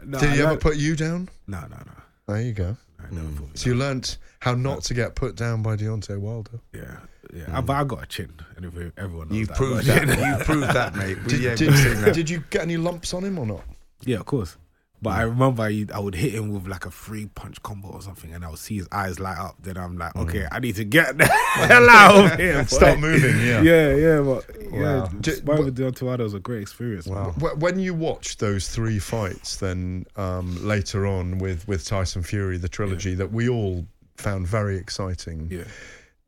No, 0.04 0.18
did 0.18 0.30
he 0.32 0.40
ever 0.42 0.56
put 0.56 0.76
you 0.76 0.96
down? 0.96 1.28
No, 1.46 1.60
no, 1.62 1.76
no. 1.76 1.92
There 2.26 2.42
you 2.42 2.52
go. 2.52 2.76
I 3.00 3.14
never 3.14 3.28
put 3.28 3.58
So 3.58 3.66
you 3.70 3.72
down. 3.74 3.80
learnt 3.80 4.18
how 4.40 4.54
not 4.54 4.82
to 4.84 4.94
get 4.94 5.14
put 5.14 5.36
down 5.36 5.62
by 5.62 5.76
Deontay 5.76 6.18
Wilder. 6.18 6.60
Yeah, 6.72 6.98
yeah. 7.34 7.60
But 7.60 7.72
I 7.74 7.84
got 7.84 8.02
a 8.02 8.06
chin, 8.06 8.32
and 8.56 8.64
everyone 8.96 9.28
knows 9.28 9.38
You 9.38 9.46
that, 9.46 9.56
proved 9.56 9.86
got 9.86 10.02
a 10.02 10.06
that. 10.06 10.16
chin. 10.16 10.28
You 10.38 10.44
proved 10.44 10.68
that, 10.74 10.94
mate. 10.96 11.18
Did, 11.26 11.40
yeah, 11.40 11.54
did, 11.54 11.70
we've 11.70 12.00
that. 12.00 12.14
did 12.14 12.28
you 12.30 12.42
get 12.50 12.62
any 12.62 12.76
lumps 12.76 13.14
on 13.14 13.24
him 13.24 13.38
or 13.38 13.46
not? 13.46 13.64
Yeah, 14.04 14.18
of 14.18 14.26
course. 14.26 14.56
But 15.00 15.10
I 15.10 15.22
remember 15.22 15.62
I, 15.62 15.86
I 15.94 16.00
would 16.00 16.16
hit 16.16 16.34
him 16.34 16.50
with 16.52 16.66
like 16.66 16.84
a 16.84 16.90
three 16.90 17.26
punch 17.26 17.62
combo 17.62 17.88
or 17.88 18.02
something, 18.02 18.32
and 18.34 18.44
I 18.44 18.50
would 18.50 18.58
see 18.58 18.78
his 18.78 18.88
eyes 18.90 19.20
light 19.20 19.38
up. 19.38 19.54
Then 19.62 19.76
I'm 19.76 19.96
like, 19.96 20.16
okay, 20.16 20.46
I 20.50 20.58
need 20.58 20.74
to 20.76 20.84
get 20.84 21.16
the 21.16 21.26
hell 21.54 21.88
out 21.88 22.32
of 22.32 22.38
here. 22.38 22.66
Start 22.66 22.96
boy. 22.96 23.00
moving, 23.02 23.36
yeah. 23.38 23.62
yeah, 23.62 23.94
yeah. 23.94 24.20
But 24.20 24.44
yeah, 24.72 24.98
Wow. 25.02 25.10
J- 25.20 25.32
sparring 25.32 25.62
wh- 25.62 25.64
with 25.66 25.78
Deontay 25.78 26.02
Wilder 26.02 26.24
was 26.24 26.34
a 26.34 26.40
great 26.40 26.62
experience. 26.62 27.06
man. 27.06 27.26
When 27.58 27.78
you 27.78 27.94
watched 27.94 28.40
those 28.40 28.68
three 28.68 28.98
fights, 28.98 29.56
then 29.58 30.04
um, 30.16 30.66
later 30.66 31.06
on 31.06 31.38
with, 31.38 31.68
with 31.68 31.84
Tyson 31.84 32.22
Fury, 32.24 32.58
the 32.58 32.68
trilogy 32.68 33.14
that 33.14 33.30
we 33.30 33.48
all 33.48 33.86
found 34.16 34.48
very 34.48 34.76
exciting. 34.76 35.46
Yeah. 35.50 35.62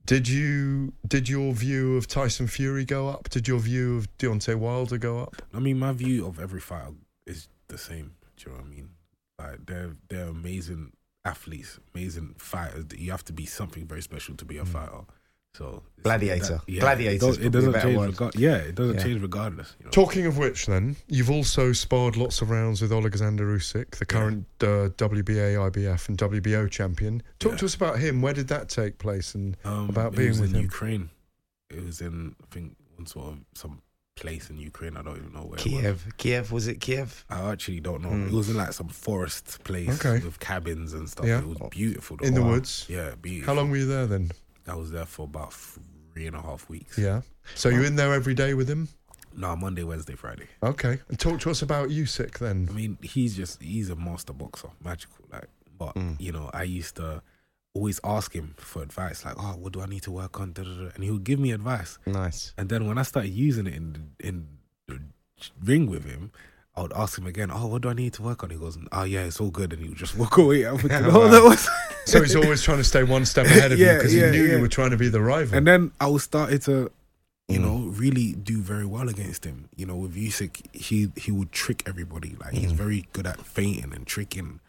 Did 0.07 0.29
you 0.29 0.93
did 1.07 1.29
your 1.29 1.53
view 1.55 1.97
of 1.97 2.07
Tyson 2.07 2.47
Fury 2.47 2.85
go 2.85 3.09
up? 3.09 3.29
Did 3.31 3.47
your 3.49 3.59
view 3.59 3.99
of 3.99 4.17
Deontay 4.19 4.55
Wilder 4.57 4.97
go 4.99 5.19
up? 5.21 5.43
I 5.53 5.59
mean, 5.59 5.79
my 5.79 5.93
view 5.93 6.27
of 6.27 6.39
every 6.41 6.61
fight 6.61 6.93
is 7.27 7.49
the 7.69 7.79
same. 7.79 8.15
Do 8.43 8.51
you 8.51 8.57
know 8.57 8.63
what 8.63 8.67
I 8.67 8.75
mean? 8.75 8.89
Like 9.39 9.67
they're 9.67 9.97
they're 10.09 10.29
amazing 10.29 10.93
athletes, 11.25 11.79
amazing 11.95 12.35
fighters. 12.39 12.87
You 12.97 13.11
have 13.11 13.25
to 13.27 13.33
be 13.33 13.47
something 13.47 13.87
very 13.87 14.03
special 14.03 14.35
to 14.37 14.45
be 14.45 14.57
Mm. 14.57 14.63
a 14.63 14.67
fighter. 14.67 15.01
So 15.53 15.83
it's- 15.99 16.03
Gladiator. 16.05 16.61
yeah, 16.69 16.81
Gladiator 16.81 17.29
It, 17.31 17.45
it 17.47 17.51
doesn't 17.51 17.73
better 17.73 17.89
change. 17.89 17.99
word. 17.99 18.11
Regard- 18.11 18.35
yeah, 18.37 18.57
it 18.57 18.75
doesn't 18.77 18.97
Yeah. 18.99 19.03
change 19.03 19.21
regardless. 19.21 19.75
You 19.81 19.87
know? 19.87 19.91
Talking 19.91 20.25
of 20.27 20.39
which, 20.39 20.67
then 20.67 20.97
you've 21.09 21.29
also 21.31 21.73
sparred 21.73 22.17
lots 22.17 22.41
of 22.41 22.51
rounds 22.51 22.81
with 22.81 22.93
Alexander 22.93 23.45
Usyk, 23.57 23.97
the 23.97 24.07
current 24.07 24.47
uh, 24.63 24.91
WBA, 24.97 25.57
IBF, 25.57 26.09
and 26.09 26.17
WBO 26.17 26.69
champion. 26.69 27.23
Talk 27.41 27.53
Yeah. 27.53 27.59
to 27.59 27.65
us 27.65 27.75
about 27.75 27.99
him. 27.99 28.23
Where 28.23 28.33
did 28.33 28.47
that 28.49 28.69
take 28.69 28.99
place, 28.99 29.35
and 29.35 29.57
Um, 29.65 29.91
about 29.91 30.13
it 30.13 30.17
being 30.19 30.29
was 30.31 30.41
with 30.41 30.51
in 30.51 30.57
him? 30.57 30.63
Ukraine. 30.63 31.11
It 31.69 31.85
was 31.85 32.01
in 32.01 32.37
I 32.43 32.47
think 32.55 32.77
one 32.97 33.07
sort 33.07 33.33
of 33.33 33.39
some 33.55 33.83
place 34.17 34.51
in 34.51 34.59
Ukraine. 34.59 34.97
I 34.97 35.03
don't 35.03 35.17
even 35.17 35.33
know 35.33 35.41
where. 35.45 35.59
It 35.59 35.65
was. 35.65 35.83
Kiev. 35.83 36.07
Kiev. 36.17 36.53
Was 36.53 36.69
it 36.69 36.81
Kiev? 36.81 37.25
I 37.31 37.51
actually 37.53 37.81
don't 37.81 38.03
know. 38.03 38.11
Mm. 38.11 38.29
It 38.29 38.33
was 38.33 38.49
in 38.51 38.57
like 38.57 38.73
some 38.73 38.89
forest 38.89 39.63
place 39.65 40.05
Okay. 40.05 40.25
with 40.25 40.39
cabins 40.41 40.93
and 40.93 41.09
stuff. 41.09 41.27
Yeah. 41.27 41.39
It 41.41 41.47
was 41.47 41.59
beautiful. 41.71 42.17
though. 42.17 42.27
in 42.27 42.35
the 42.35 42.43
woods? 42.43 42.87
Yeah, 42.89 43.15
beautiful. 43.21 43.55
How 43.55 43.61
long 43.61 43.71
were 43.71 43.77
you 43.79 43.87
there 43.87 44.07
then? 44.07 44.31
I 44.67 44.75
was 44.75 44.91
there 44.91 45.07
for 45.07 45.25
about 45.25 45.53
three 45.53 46.27
and 46.27 46.37
a 46.37 46.43
half 46.43 46.69
weeks. 46.69 46.99
Yeah. 46.99 47.23
So 47.55 47.69
you're 47.69 47.85
in 47.85 47.97
there 47.97 48.13
every 48.13 48.35
day 48.35 48.55
with 48.55 48.69
him? 48.69 48.89
No, 49.37 49.55
Monday, 49.57 49.85
Wednesday, 49.85 50.15
Friday. 50.15 50.47
Okay. 50.63 50.99
And 51.09 51.19
talk 51.19 51.41
to 51.41 51.51
us 51.51 51.63
about 51.63 51.89
Usyk 51.89 52.39
then. 52.39 52.69
I 52.71 52.75
mean, 52.75 52.99
he's 53.03 53.37
just 53.37 53.63
he's 53.63 53.89
a 53.91 53.97
master 53.97 54.33
boxer, 54.33 54.69
magical. 54.85 55.25
Like, 55.33 55.47
but 55.79 55.97
you 56.19 56.33
know, 56.33 56.51
I 56.53 56.65
used 56.65 56.97
to 56.97 57.23
always 57.75 58.01
ask 58.05 58.33
him 58.35 58.55
for 58.59 58.83
advice, 58.83 59.25
like, 59.25 59.35
oh, 59.39 59.57
what 59.57 59.73
do 59.73 59.81
I 59.81 59.87
need 59.87 60.03
to 60.05 60.11
work 60.11 60.41
on? 60.41 60.55
And 60.95 61.05
he 61.05 61.11
would 61.11 61.25
give 61.25 61.39
me 61.39 61.53
advice. 61.53 61.99
Nice. 62.07 62.53
And 62.59 62.69
then 62.69 62.87
when 62.87 62.99
I 62.99 63.03
started 63.03 63.31
using 63.31 63.67
it 63.67 63.75
in 63.75 63.93
the, 64.19 64.27
in 64.29 64.47
the 64.89 65.01
ring 65.65 65.89
with 65.89 66.05
him, 66.05 66.33
I 66.77 66.83
would 66.83 66.93
ask 66.95 67.19
him 67.19 67.27
again, 67.27 67.51
"Oh, 67.53 67.67
what 67.67 67.83
do 67.83 67.89
I 67.91 67.95
need 67.95 68.13
to 68.15 68.23
work 68.23 68.43
on?" 68.45 68.51
He 68.51 68.57
goes, 68.57 68.79
"Oh, 68.93 69.03
yeah, 69.03 69.25
it's 69.25 69.41
all 69.41 69.51
good," 69.51 69.73
and 69.73 69.83
he 69.83 69.89
would 69.89 69.99
just 69.99 70.17
walk 70.17 70.37
away. 70.43 70.65
I'm 70.65 70.79
thinking, 70.79 71.05
"Oh, 71.07 71.29
that 71.29 71.43
was." 71.43 71.69
So 72.07 72.21
he's 72.23 72.35
always 72.35 72.63
trying 72.63 72.79
to 72.79 72.85
stay 72.85 73.03
one 73.05 73.25
step 73.27 73.45
ahead 73.47 73.71
of 73.73 73.79
you 73.79 73.85
because 73.87 74.15
yeah, 74.15 74.27
he 74.27 74.31
knew 74.33 74.45
yeah. 74.45 74.55
you 74.57 74.61
were 74.61 74.69
trying 74.69 74.91
to 74.91 74.97
be 74.97 75.09
the 75.09 75.21
rival. 75.21 75.57
And 75.57 75.67
then 75.67 75.93
I 76.01 76.07
was 76.09 76.25
started 76.25 76.63
to, 76.63 76.91
you 77.47 77.59
Mm. 77.59 77.63
know, 77.63 77.77
really 77.91 78.33
do 78.33 78.63
very 78.63 78.87
well 78.87 79.09
against 79.09 79.45
him. 79.45 79.69
You 79.77 79.85
know, 79.87 79.97
with 79.97 80.17
Usyk, 80.17 80.75
he 80.75 81.13
he 81.17 81.31
would 81.31 81.53
trick 81.53 81.83
everybody. 81.87 82.37
Like 82.41 82.55
he's 82.55 82.73
Mm. 82.73 82.77
very 82.77 83.09
good 83.13 83.27
at 83.27 83.45
feinting 83.45 83.93
and 83.93 84.07
tricking. 84.07 84.61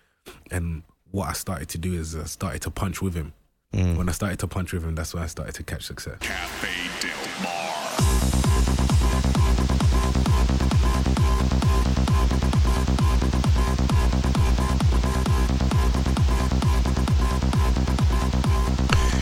And 0.52 0.84
what 1.12 1.28
I 1.30 1.34
started 1.34 1.70
to 1.70 1.78
do 1.78 1.94
is 1.94 2.16
I 2.16 2.24
started 2.24 2.62
to 2.64 2.72
punch 2.72 3.02
with 3.02 3.14
him. 3.14 3.34
Mm. 3.74 3.98
When 3.98 4.10
I 4.10 4.12
started 4.12 4.40
to 4.40 4.48
punch 4.48 4.74
with 4.74 4.84
him, 4.84 4.96
that's 4.96 5.14
when 5.14 5.24
I 5.24 5.28
started 5.28 5.56
to 5.56 5.64
catch 5.64 5.84
success. 5.84 6.18
Cafe 6.20 7.08
Del 7.08 7.44
Mar. 7.44 7.58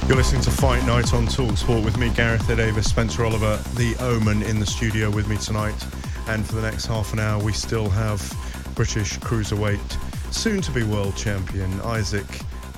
You're 0.08 0.18
listening 0.18 0.42
to 0.42 0.50
Fight 0.50 0.84
Night 0.88 1.14
on 1.14 1.28
Talksport 1.28 1.86
with 1.86 1.98
me, 2.00 2.10
Gareth 2.10 2.50
A. 2.50 2.56
Davies, 2.56 2.88
Spencer 2.88 3.26
Oliver, 3.26 3.58
the 3.76 3.96
Omen 4.00 4.42
in 4.42 4.60
the 4.60 4.66
studio 4.66 5.12
with 5.12 5.28
me 5.28 5.38
tonight. 5.38 5.86
And 6.28 6.44
for 6.44 6.56
the 6.56 6.64
next 6.64 6.88
half 6.88 7.14
an 7.14 7.20
hour, 7.20 7.44
we 7.44 7.54
still 7.54 7.90
have 7.90 8.20
British 8.74 9.20
cruiserweight, 9.20 10.09
soon 10.32 10.62
to 10.62 10.72
be 10.72 10.84
world 10.84 11.16
champion 11.16 11.72
Isaac 11.82 12.26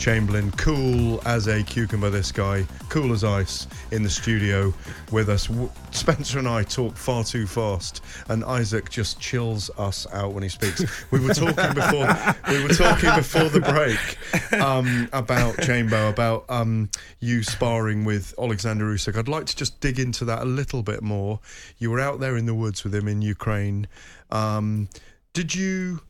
Chamberlain. 0.02 0.52
Cool 0.54 1.22
as 1.28 1.47
a 1.47 1.62
cucumber, 1.62 2.10
this 2.10 2.32
guy, 2.32 2.66
cool 2.89 3.14
as 3.14 3.24
ice, 3.24 3.68
in 3.91 4.02
the 4.02 4.10
studio 4.10 4.74
with 5.12 5.30
us. 5.30 5.47
Spencer 5.91 6.39
and 6.39 6.47
I 6.47 6.64
talk 6.64 6.97
far 6.97 7.24
too 7.24 7.45
fast, 7.45 8.04
and 8.30 8.43
Isaac 8.43 8.89
just 8.89 9.20
chills 9.20 9.70
us 9.78 10.08
out 10.12 10.34
when 10.34 10.41
he 10.41 10.49
speaks. 10.49 10.84
We 11.12 11.20
were 11.20 11.36
talking 11.36 11.74
before. 11.76 12.08
we 12.49 12.64
were 12.64 12.70
talking 12.70 13.14
before 13.16 13.49
the 13.49 13.60
break 13.62 14.60
um, 14.60 15.08
about 15.14 15.62
Chamber, 15.62 16.08
about 16.08 16.45
um, 16.49 16.89
you 17.20 17.43
sparring 17.43 18.04
with 18.04 18.34
Alexander 18.39 18.86
Usyk. 18.86 19.16
I'd 19.16 19.28
like 19.28 19.45
to 19.45 19.56
just 19.56 19.80
dig 19.82 19.99
into 19.99 20.26
that 20.26 20.41
a 20.41 20.45
little 20.45 20.82
bit 20.82 21.04
more. 21.04 21.39
You 21.78 21.91
were 21.91 21.99
out 21.99 22.20
there 22.20 22.38
in 22.38 22.47
the 22.47 22.56
woods 22.56 22.84
with 22.84 22.95
him 22.95 23.08
in 23.08 23.22
Ukraine. 23.22 23.88
Um, 24.32 24.89
did 25.34 25.54
you 25.54 26.02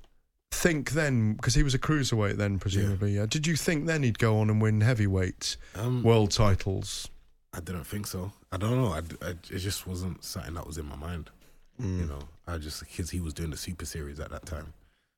think 0.51 0.91
then, 0.91 1.33
because 1.33 1.55
he 1.55 1.63
was 1.63 1.73
a 1.73 1.79
cruiserweight 1.79 2.35
then, 2.37 2.59
presumably, 2.59 3.13
yeah. 3.15 3.25
Did 3.25 3.47
you 3.47 3.55
think 3.55 3.85
then 3.87 4.03
he'd 4.03 4.19
go 4.19 4.39
on 4.39 4.49
and 4.49 4.61
win 4.61 4.81
heavyweight 4.81 5.57
Um, 5.75 6.03
world 6.03 6.31
titles? 6.31 7.07
I 7.53 7.59
didn't 7.59 7.85
think 7.85 8.07
so. 8.07 8.31
I 8.51 8.57
don't 8.57 8.75
know. 8.81 8.87
I, 8.93 8.99
I- 9.25 9.31
it 9.31 9.59
just 9.59 9.87
wasn't 9.87 10.23
something 10.23 10.53
that 10.53 10.67
was 10.67 10.77
in 10.77 10.85
my 10.85 10.95
mind. 10.95 11.29
Mm. 11.81 11.99
You 12.01 12.05
know, 12.05 12.19
I 12.47 12.57
just 12.57 12.81
because 12.81 13.09
he 13.09 13.19
was 13.19 13.33
doing 13.33 13.49
the 13.49 13.57
Super 13.57 13.85
Series 13.85 14.19
at 14.19 14.29
that 14.31 14.45
time. 14.45 14.73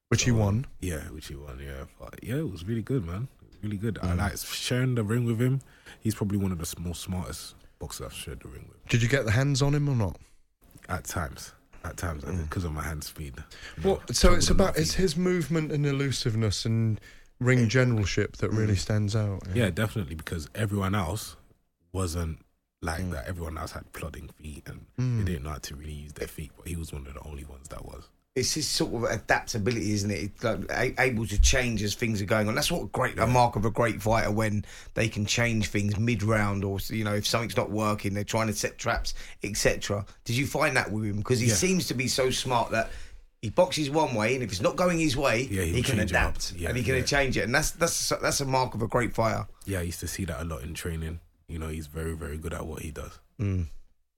Which 0.09 0.23
he 0.23 0.31
won. 0.31 0.65
Yeah, 0.79 1.01
which 1.09 1.27
he 1.27 1.35
won. 1.35 1.59
Yeah, 1.63 1.85
but 1.99 2.19
yeah, 2.23 2.35
it 2.37 2.49
was 2.51 2.63
really 2.65 2.83
good, 2.83 3.05
man. 3.05 3.27
Really 3.61 3.77
good. 3.77 3.95
Mm. 3.95 4.11
I 4.11 4.13
like 4.13 4.37
sharing 4.37 4.95
the 4.95 5.03
ring 5.03 5.25
with 5.25 5.39
him. 5.41 5.61
He's 5.99 6.15
probably 6.15 6.37
one 6.37 6.51
of 6.51 6.59
the 6.59 6.79
most 6.79 7.01
smartest 7.01 7.55
boxers 7.79 8.05
I've 8.07 8.13
shared 8.13 8.41
the 8.41 8.49
ring 8.49 8.65
with. 8.69 8.85
Did 8.87 9.01
you 9.01 9.09
get 9.09 9.25
the 9.25 9.31
hands 9.31 9.61
on 9.61 9.73
him 9.73 9.89
or 9.89 9.95
not? 9.95 10.17
At 10.89 11.05
times, 11.05 11.53
at 11.83 11.97
times, 11.97 12.23
because 12.23 12.63
of 12.63 12.71
my 12.71 12.83
hand 12.83 13.03
speed. 13.03 13.35
you 13.77 13.83
know, 13.83 13.95
Mm. 13.97 14.15
So 14.15 14.33
it's 14.33 14.45
struggled 14.47 14.59
a 14.59 14.63
lot 14.63 14.69
about 14.71 14.77
it's 14.81 14.93
his 14.93 15.17
movement 15.17 15.71
and 15.71 15.85
elusiveness 15.85 16.65
and 16.65 16.99
ring 17.39 17.67
generalship 17.69 18.37
that 18.37 18.49
really 18.51 18.75
stands 18.75 19.15
out. 19.15 19.43
Yeah, 19.53 19.69
definitely, 19.69 20.15
because 20.15 20.49
everyone 20.55 20.95
else 20.95 21.35
wasn't 21.91 22.39
like 22.81 23.01
Mm. 23.03 23.11
that. 23.11 23.27
Everyone 23.27 23.57
else 23.57 23.71
had 23.71 23.91
plodding 23.93 24.29
feet 24.29 24.67
and 24.67 24.85
they 24.97 25.25
didn't 25.33 25.43
know 25.43 25.51
how 25.51 25.57
to 25.57 25.75
really 25.75 25.93
use 25.93 26.13
their 26.13 26.27
feet, 26.27 26.51
but 26.57 26.67
he 26.67 26.75
was 26.75 26.91
one 26.93 27.05
of 27.07 27.13
the 27.13 27.21
only 27.21 27.43
ones 27.45 27.67
that 27.69 27.83
was. 27.85 28.09
It's 28.35 28.55
his 28.55 28.67
sort 28.67 28.95
of 28.95 29.03
adaptability, 29.03 29.91
isn't 29.93 30.09
it? 30.09 30.15
It's 30.23 30.43
like 30.43 30.59
a- 30.71 30.99
able 30.99 31.27
to 31.27 31.39
change 31.39 31.83
as 31.83 31.93
things 31.93 32.19
are 32.19 32.25
going 32.25 32.47
on. 32.47 32.55
That's 32.55 32.71
what 32.71 32.91
great 32.91 33.19
a 33.19 33.27
mark 33.27 33.55
of 33.55 33.63
a 33.63 33.69
great 33.69 34.01
fighter 34.01 34.31
when 34.31 34.65
they 34.95 35.07
can 35.07 35.23
change 35.27 35.67
things 35.67 35.99
mid 35.99 36.23
round, 36.23 36.63
or 36.63 36.79
you 36.89 37.03
know 37.03 37.13
if 37.13 37.27
something's 37.27 37.55
not 37.55 37.69
working, 37.69 38.15
they're 38.15 38.23
trying 38.23 38.47
to 38.47 38.53
set 38.53 38.79
traps, 38.79 39.13
etc. 39.43 40.03
Did 40.25 40.35
you 40.35 40.47
find 40.47 40.75
that 40.77 40.91
with 40.91 41.05
him? 41.05 41.17
Because 41.17 41.39
he 41.41 41.49
Yeah. 41.49 41.53
seems 41.53 41.85
to 41.89 41.93
be 41.93 42.07
so 42.07 42.31
smart 42.31 42.71
that 42.71 42.89
he 43.43 43.51
boxes 43.51 43.91
one 43.91 44.15
way, 44.15 44.33
and 44.33 44.43
if 44.43 44.49
it's 44.51 44.61
not 44.61 44.77
going 44.77 44.97
his 44.99 45.15
way, 45.15 45.43
Yeah, 45.43 45.61
he'll 45.65 45.83
can 45.83 45.97
change 45.99 46.11
it 46.11 46.15
up. 46.15 46.31
adapt 46.37 46.53
Yeah, 46.53 46.69
and 46.69 46.77
he 46.79 46.83
can 46.83 47.05
change 47.05 47.37
it, 47.37 47.43
and 47.43 47.53
that's 47.53 47.69
that's 47.69 48.09
that's 48.19 48.41
a 48.41 48.45
mark 48.45 48.73
of 48.73 48.81
a 48.81 48.87
great 48.87 49.13
fighter. 49.13 49.45
Yeah, 49.65 49.77
I 49.77 49.83
used 49.83 49.99
to 49.99 50.07
see 50.07 50.25
that 50.25 50.41
a 50.41 50.43
lot 50.45 50.63
in 50.63 50.73
training. 50.73 51.19
You 51.47 51.59
know, 51.59 51.67
he's 51.67 51.85
very, 51.85 52.15
very 52.15 52.37
good 52.39 52.53
at 52.53 52.65
what 52.65 52.81
he 52.81 52.89
does. 52.89 53.11
Mm. 53.39 53.67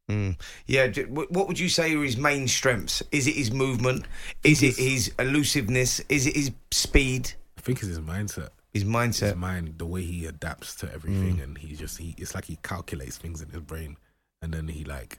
Mm. 0.09 0.39
Yeah, 0.67 0.87
what 1.07 1.47
would 1.47 1.59
you 1.59 1.69
say 1.69 1.93
are 1.95 2.03
his 2.03 2.17
main 2.17 2.47
strengths? 2.47 3.01
Is 3.11 3.27
it 3.27 3.35
his 3.35 3.51
movement? 3.51 4.05
Is 4.43 4.61
it 4.61 4.77
his 4.77 5.11
elusiveness? 5.17 5.99
Is 6.09 6.27
it 6.27 6.35
his 6.35 6.51
speed? 6.71 7.33
I 7.57 7.61
think 7.61 7.79
it's 7.79 7.87
his 7.87 7.99
mindset. 7.99 8.49
His 8.73 8.83
mindset, 8.83 9.27
His 9.27 9.35
mind, 9.35 9.75
the 9.77 9.85
way 9.85 10.03
he 10.03 10.25
adapts 10.25 10.75
to 10.75 10.93
everything, 10.93 11.37
mm. 11.37 11.43
and 11.43 11.57
he 11.57 11.75
just 11.75 11.97
he 11.97 12.13
it's 12.17 12.35
like 12.35 12.43
he 12.45 12.57
calculates 12.61 13.17
things 13.17 13.41
in 13.41 13.49
his 13.49 13.61
brain, 13.61 13.95
and 14.41 14.53
then 14.53 14.67
he 14.67 14.83
like 14.83 15.17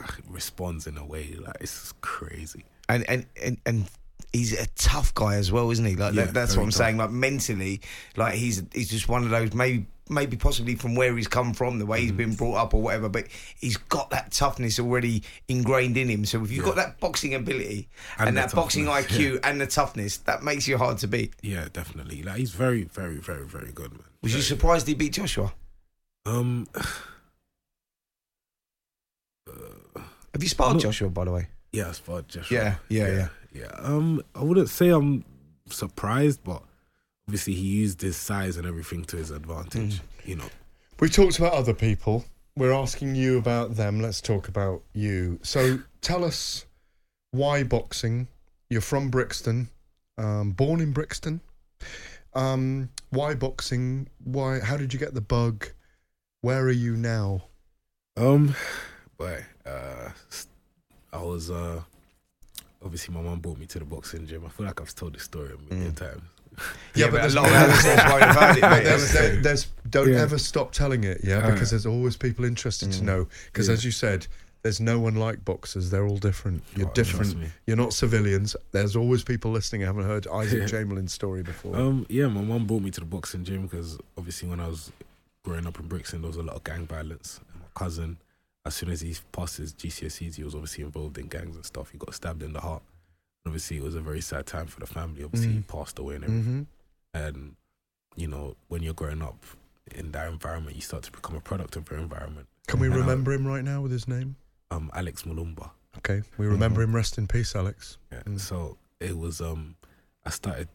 ah, 0.00 0.14
responds 0.28 0.86
in 0.86 0.98
a 0.98 1.04
way 1.04 1.34
like 1.40 1.56
it's 1.60 1.92
crazy. 2.02 2.64
and 2.90 3.08
and 3.08 3.24
and, 3.42 3.56
and 3.64 3.86
he's 4.32 4.52
a 4.52 4.66
tough 4.76 5.14
guy 5.14 5.36
as 5.36 5.50
well, 5.50 5.70
isn't 5.70 5.84
he? 5.86 5.96
Like 5.96 6.12
Yeah, 6.14 6.26
that, 6.26 6.34
that's 6.34 6.54
what 6.54 6.64
I'm 6.64 6.68
tough. 6.68 6.76
saying. 6.78 6.98
Like 6.98 7.10
mentally, 7.10 7.80
like 8.16 8.34
he's 8.34 8.62
he's 8.74 8.90
just 8.90 9.08
one 9.08 9.24
of 9.24 9.30
those 9.30 9.54
maybe 9.54 9.86
maybe 10.08 10.36
possibly 10.36 10.74
from 10.74 10.94
where 10.94 11.16
he's 11.16 11.28
come 11.28 11.54
from, 11.54 11.78
the 11.78 11.86
way 11.86 11.98
Mm. 11.98 12.02
he's 12.02 12.12
been 12.12 12.34
brought 12.34 12.56
up 12.56 12.74
or 12.74 12.82
whatever. 12.82 13.08
But 13.08 13.26
he's 13.58 13.76
got 13.76 14.10
that 14.10 14.32
toughness 14.32 14.78
already 14.78 15.22
ingrained 15.48 15.96
in 15.96 16.08
him. 16.08 16.24
So 16.24 16.42
if 16.42 16.50
you've 16.50 16.64
got 16.64 16.76
that 16.76 16.98
boxing 17.00 17.34
ability 17.34 17.88
and, 18.18 18.28
And 18.28 18.36
that 18.36 18.52
boxing 18.54 18.86
IQ 18.86 19.40
and 19.44 19.60
the 19.60 19.66
toughness, 19.66 20.18
that 20.18 20.42
makes 20.42 20.66
you 20.68 20.76
hard 20.78 20.98
to 20.98 21.06
beat. 21.08 21.34
Yeah, 21.42 21.68
definitely. 21.72 22.22
Like 22.22 22.36
he's 22.38 22.50
very, 22.50 22.84
very, 22.84 23.16
very, 23.16 23.46
very 23.46 23.72
good, 23.72 23.92
man. 23.92 24.02
Was 24.22 24.32
you 24.32 24.38
Very 24.38 24.44
surprised 24.44 24.86
he 24.86 24.94
beat 24.94 25.12
Joshua? 25.12 25.52
Um, 26.26 26.66
Have 30.34 30.42
you 30.42 30.48
sparred 30.48 30.74
No. 30.74 30.80
Joshua, 30.80 31.08
by 31.10 31.24
the 31.24 31.30
way? 31.32 31.48
yeah, 31.72 31.90
far 31.92 32.18
as 32.18 32.24
Joshua. 32.26 32.56
Yeah, 32.56 32.74
yeah, 32.88 33.06
yeah. 33.12 33.28
yeah. 33.54 33.70
Um, 33.78 34.22
I 34.34 34.42
wouldn't 34.42 34.68
say 34.68 34.88
I'm 34.90 35.24
surprised, 35.68 36.40
but 36.44 36.62
obviously 37.28 37.54
he 37.54 37.66
used 37.66 38.00
his 38.00 38.16
size 38.16 38.56
and 38.56 38.66
everything 38.66 39.04
to 39.04 39.16
his 39.16 39.30
advantage. 39.30 39.96
Mm. 39.96 40.00
You 40.24 40.36
know, 40.36 40.50
We 41.00 41.08
talked 41.08 41.38
about 41.38 41.52
other 41.52 41.74
people. 41.74 42.24
We're 42.56 42.72
asking 42.72 43.14
you 43.14 43.38
about 43.38 43.76
them. 43.76 44.00
Let's 44.00 44.20
talk 44.20 44.48
about 44.48 44.82
you. 44.92 45.38
So 45.42 45.80
tell 46.00 46.24
us 46.24 46.66
why 47.30 47.62
boxing. 47.64 48.28
You're 48.68 48.80
from 48.80 49.10
Brixton, 49.10 49.68
um, 50.16 50.52
born 50.52 50.80
in 50.80 50.92
Brixton. 50.92 51.40
Um, 52.34 52.88
why 53.10 53.34
boxing? 53.34 54.08
Why? 54.24 54.60
How 54.60 54.78
did 54.78 54.94
you 54.94 54.98
get 54.98 55.12
the 55.12 55.20
bug? 55.20 55.66
Where 56.40 56.62
are 56.62 56.70
you 56.70 56.96
now? 56.96 57.44
Um, 58.16 58.54
but 59.18 59.42
uh, 59.66 60.10
I 61.12 61.22
was 61.22 61.50
uh, 61.50 61.82
obviously 62.82 63.14
my 63.14 63.20
mom 63.20 63.40
brought 63.40 63.58
me 63.58 63.66
to 63.66 63.78
the 63.78 63.84
boxing 63.84 64.26
gym. 64.26 64.44
I 64.46 64.48
feel 64.48 64.66
like 64.66 64.80
I've 64.80 64.94
told 64.94 65.14
this 65.14 65.24
story 65.24 65.50
a 65.52 65.74
million 65.74 65.94
times. 65.94 66.22
Yeah, 66.94 67.06
but 67.06 67.12
but 67.12 67.18
a 67.18 67.20
there's 67.22 67.34
lot 67.34 67.46
of 67.46 67.52
no- 67.52 67.58
others 67.58 67.84
won't 67.84 68.22
about 68.30 68.56
it, 68.58 68.60
mate. 68.62 68.84
There's, 68.84 68.84
That's 68.84 69.12
the 69.12 69.18
there- 69.18 69.30
thing. 69.32 69.42
there's 69.42 69.66
don't 69.88 70.12
Yeah. 70.12 70.20
ever 70.22 70.38
stop 70.38 70.72
telling 70.72 71.04
it, 71.04 71.20
yeah, 71.24 71.50
because 71.50 71.70
there's 71.70 71.86
always 71.86 72.16
people 72.16 72.44
interested 72.44 72.92
to 72.92 73.04
know. 73.04 73.28
Because 73.46 73.68
Yeah. 73.68 73.74
as 73.74 73.84
you 73.84 73.90
said, 73.90 74.26
there's 74.62 74.80
no 74.80 74.98
one 75.00 75.16
like 75.16 75.44
boxers. 75.44 75.90
They're 75.90 76.06
all 76.06 76.18
different. 76.18 76.62
You're 76.76 76.88
Oh, 76.88 76.92
different. 76.92 77.36
You're 77.66 77.76
not 77.76 77.92
civilians. 77.92 78.54
There's 78.70 78.94
always 78.96 79.22
people 79.24 79.50
listening 79.50 79.80
who 79.82 79.86
haven't 79.88 80.04
heard 80.04 80.26
Isaac 80.28 80.68
Chamberlain's 80.68 81.12
story 81.12 81.42
before. 81.42 81.76
Um, 81.76 82.06
yeah, 82.08 82.28
my 82.28 82.42
mum 82.42 82.66
brought 82.66 82.82
me 82.82 82.90
to 82.92 83.00
the 83.00 83.06
boxing 83.06 83.44
gym 83.44 83.66
because 83.66 83.98
obviously 84.16 84.48
when 84.48 84.60
I 84.60 84.68
was 84.68 84.92
growing 85.44 85.66
up 85.66 85.80
in 85.80 85.88
Brixton, 85.88 86.20
there 86.22 86.28
was 86.28 86.36
a 86.36 86.42
lot 86.42 86.56
of 86.56 86.64
gang 86.64 86.86
violence. 86.86 87.40
And 87.52 87.60
my 87.60 87.66
cousin, 87.74 88.18
as 88.64 88.74
soon 88.76 88.90
as 88.90 89.00
he 89.00 89.16
passed 89.32 89.56
his 89.56 89.72
GCSEs, 89.74 90.36
he 90.36 90.44
was 90.44 90.54
obviously 90.54 90.84
involved 90.84 91.18
in 91.18 91.26
gangs 91.26 91.56
and 91.56 91.66
stuff. 91.66 91.90
He 91.90 91.98
got 91.98 92.14
stabbed 92.14 92.42
in 92.44 92.52
the 92.52 92.60
heart. 92.60 92.82
Obviously, 93.44 93.76
it 93.78 93.82
was 93.82 93.94
a 93.94 94.00
very 94.00 94.20
sad 94.20 94.46
time 94.46 94.66
for 94.66 94.80
the 94.80 94.86
family. 94.86 95.24
Obviously, 95.24 95.52
he 95.52 95.60
passed 95.60 95.98
away 95.98 96.14
and 96.16 96.24
everything. 96.24 96.44
hmm 97.14 97.18
And 97.18 97.56
you 98.16 98.28
know, 98.28 98.56
when 98.68 98.82
you're 98.82 98.94
growing 98.94 99.22
up 99.22 99.42
in 99.90 100.12
that 100.12 100.28
environment, 100.28 100.76
you 100.76 100.82
start 100.82 101.02
to 101.04 101.12
become 101.12 101.34
a 101.36 101.40
product 101.40 101.76
of 101.76 101.90
your 101.90 101.98
environment. 101.98 102.46
Can 102.68 102.78
we 102.78 102.86
And 102.86 102.94
I- 102.94 102.98
remember 102.98 103.32
him 103.32 103.46
right 103.46 103.64
now 103.64 103.80
with 103.80 103.90
his 103.90 104.06
name? 104.06 104.36
Um, 104.70 104.90
Alex 104.94 105.22
Mulumba. 105.22 105.70
Okay, 105.98 106.22
we 106.38 106.46
remember 106.46 106.82
him. 106.82 106.94
Rest 106.94 107.18
in 107.18 107.26
peace, 107.26 107.54
Alex. 107.56 107.98
Yeah. 108.10 108.22
Mm. 108.22 108.40
So 108.40 108.78
it 109.00 109.16
was 109.18 109.40
um 109.40 109.76
I 110.24 110.30
started 110.30 110.68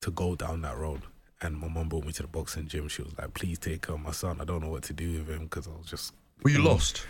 to 0.00 0.10
go 0.10 0.34
down 0.34 0.62
that 0.62 0.76
road 0.78 1.02
and 1.42 1.56
my 1.56 1.68
mum 1.68 1.88
brought 1.88 2.04
me 2.06 2.12
to 2.12 2.22
the 2.22 2.28
boxing 2.28 2.66
gym. 2.68 2.88
She 2.88 3.02
was 3.02 3.12
like, 3.18 3.34
please 3.34 3.58
take 3.58 3.82
care 3.82 3.94
of 3.94 4.00
my 4.00 4.12
son. 4.12 4.40
I 4.40 4.44
don't 4.44 4.62
know 4.62 4.70
what 4.70 4.82
to 4.84 4.92
do 4.92 5.18
with 5.18 5.28
him 5.28 5.44
because 5.44 5.68
I 5.68 5.72
was 5.72 5.86
just 5.86 6.14
Were 6.42 6.50
you 6.50 6.58
Mm. 6.60 6.64
lost? 6.64 7.06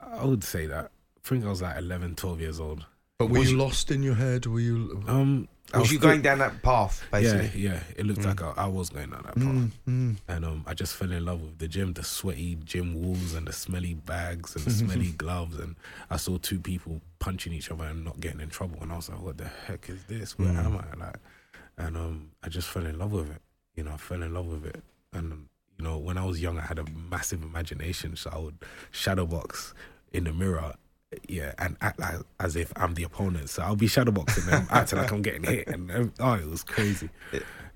I 0.00 0.24
would 0.24 0.44
say 0.44 0.66
that. 0.66 0.90
I 1.24 1.28
think 1.28 1.44
I 1.44 1.48
was 1.48 1.60
like 1.62 1.76
11, 1.76 2.14
12 2.14 2.40
years 2.40 2.60
old. 2.60 2.86
But 3.18 3.30
were 3.30 3.38
Was 3.38 3.50
you 3.50 3.56
lost 3.56 3.90
in 3.90 4.02
your 4.02 4.14
head? 4.14 4.46
Were 4.46 4.60
you? 4.60 5.02
Um 5.08 5.48
I 5.72 5.78
Was 5.80 5.90
you 5.90 5.98
still- 5.98 6.10
going 6.10 6.22
down 6.22 6.38
that 6.38 6.62
path, 6.62 7.02
basically? 7.10 7.60
Yeah, 7.60 7.72
yeah. 7.72 7.80
It 7.96 8.06
looked 8.06 8.24
like 8.24 8.40
I, 8.40 8.52
I 8.56 8.66
was 8.68 8.88
going 8.88 9.10
down 9.10 9.22
that 9.24 9.34
path, 9.34 9.44
Mm, 9.44 9.70
mm. 9.88 10.16
and 10.28 10.44
um, 10.44 10.62
I 10.64 10.74
just 10.74 10.94
fell 10.94 11.10
in 11.10 11.24
love 11.24 11.40
with 11.42 11.58
the 11.58 11.66
gym, 11.66 11.92
the 11.92 12.04
sweaty 12.04 12.54
gym 12.64 12.94
walls, 12.94 13.34
and 13.34 13.48
the 13.48 13.52
smelly 13.52 13.94
bags 13.94 14.54
and 14.54 14.64
the 14.64 14.70
smelly 14.84 15.10
gloves, 15.10 15.58
and 15.58 15.74
I 16.08 16.18
saw 16.18 16.38
two 16.38 16.60
people 16.60 17.00
punching 17.18 17.52
each 17.52 17.68
other 17.72 17.82
and 17.82 18.04
not 18.04 18.20
getting 18.20 18.40
in 18.40 18.48
trouble, 18.48 18.78
and 18.80 18.92
I 18.92 18.96
was 18.96 19.08
like, 19.08 19.20
"What 19.20 19.38
the 19.38 19.48
heck 19.66 19.88
is 19.88 20.04
this? 20.04 20.38
Where 20.38 20.50
am 20.50 20.76
I?" 20.76 20.96
Like, 20.96 21.16
and 21.78 21.96
um, 21.96 22.30
I 22.44 22.48
just 22.48 22.68
fell 22.68 22.86
in 22.86 22.96
love 22.96 23.10
with 23.10 23.28
it. 23.32 23.42
You 23.74 23.82
know, 23.82 23.90
I 23.94 23.96
fell 23.96 24.22
in 24.22 24.32
love 24.34 24.46
with 24.46 24.66
it, 24.66 24.84
and 25.12 25.32
um, 25.32 25.48
you 25.78 25.84
know, 25.84 25.98
when 25.98 26.16
I 26.16 26.24
was 26.24 26.40
young, 26.40 26.58
I 26.58 26.62
had 26.62 26.78
a 26.78 26.84
massive 27.10 27.42
imagination, 27.42 28.14
so 28.14 28.30
I 28.32 28.38
would 28.38 28.58
shadow 28.92 29.26
box 29.26 29.74
in 30.12 30.22
the 30.24 30.32
mirror. 30.32 30.74
Yeah, 31.28 31.52
and 31.58 31.76
act 31.80 32.00
like, 32.00 32.16
as 32.40 32.56
if 32.56 32.72
I'm 32.76 32.94
the 32.94 33.04
opponent. 33.04 33.48
So 33.48 33.62
I'll 33.62 33.76
be 33.76 33.86
shadowboxing 33.86 34.46
them, 34.46 34.66
acting 34.70 34.98
like 34.98 35.12
I'm 35.12 35.22
getting 35.22 35.44
hit, 35.44 35.68
and 35.68 35.90
um, 35.90 36.12
oh, 36.18 36.34
it 36.34 36.46
was 36.46 36.64
crazy. 36.64 37.10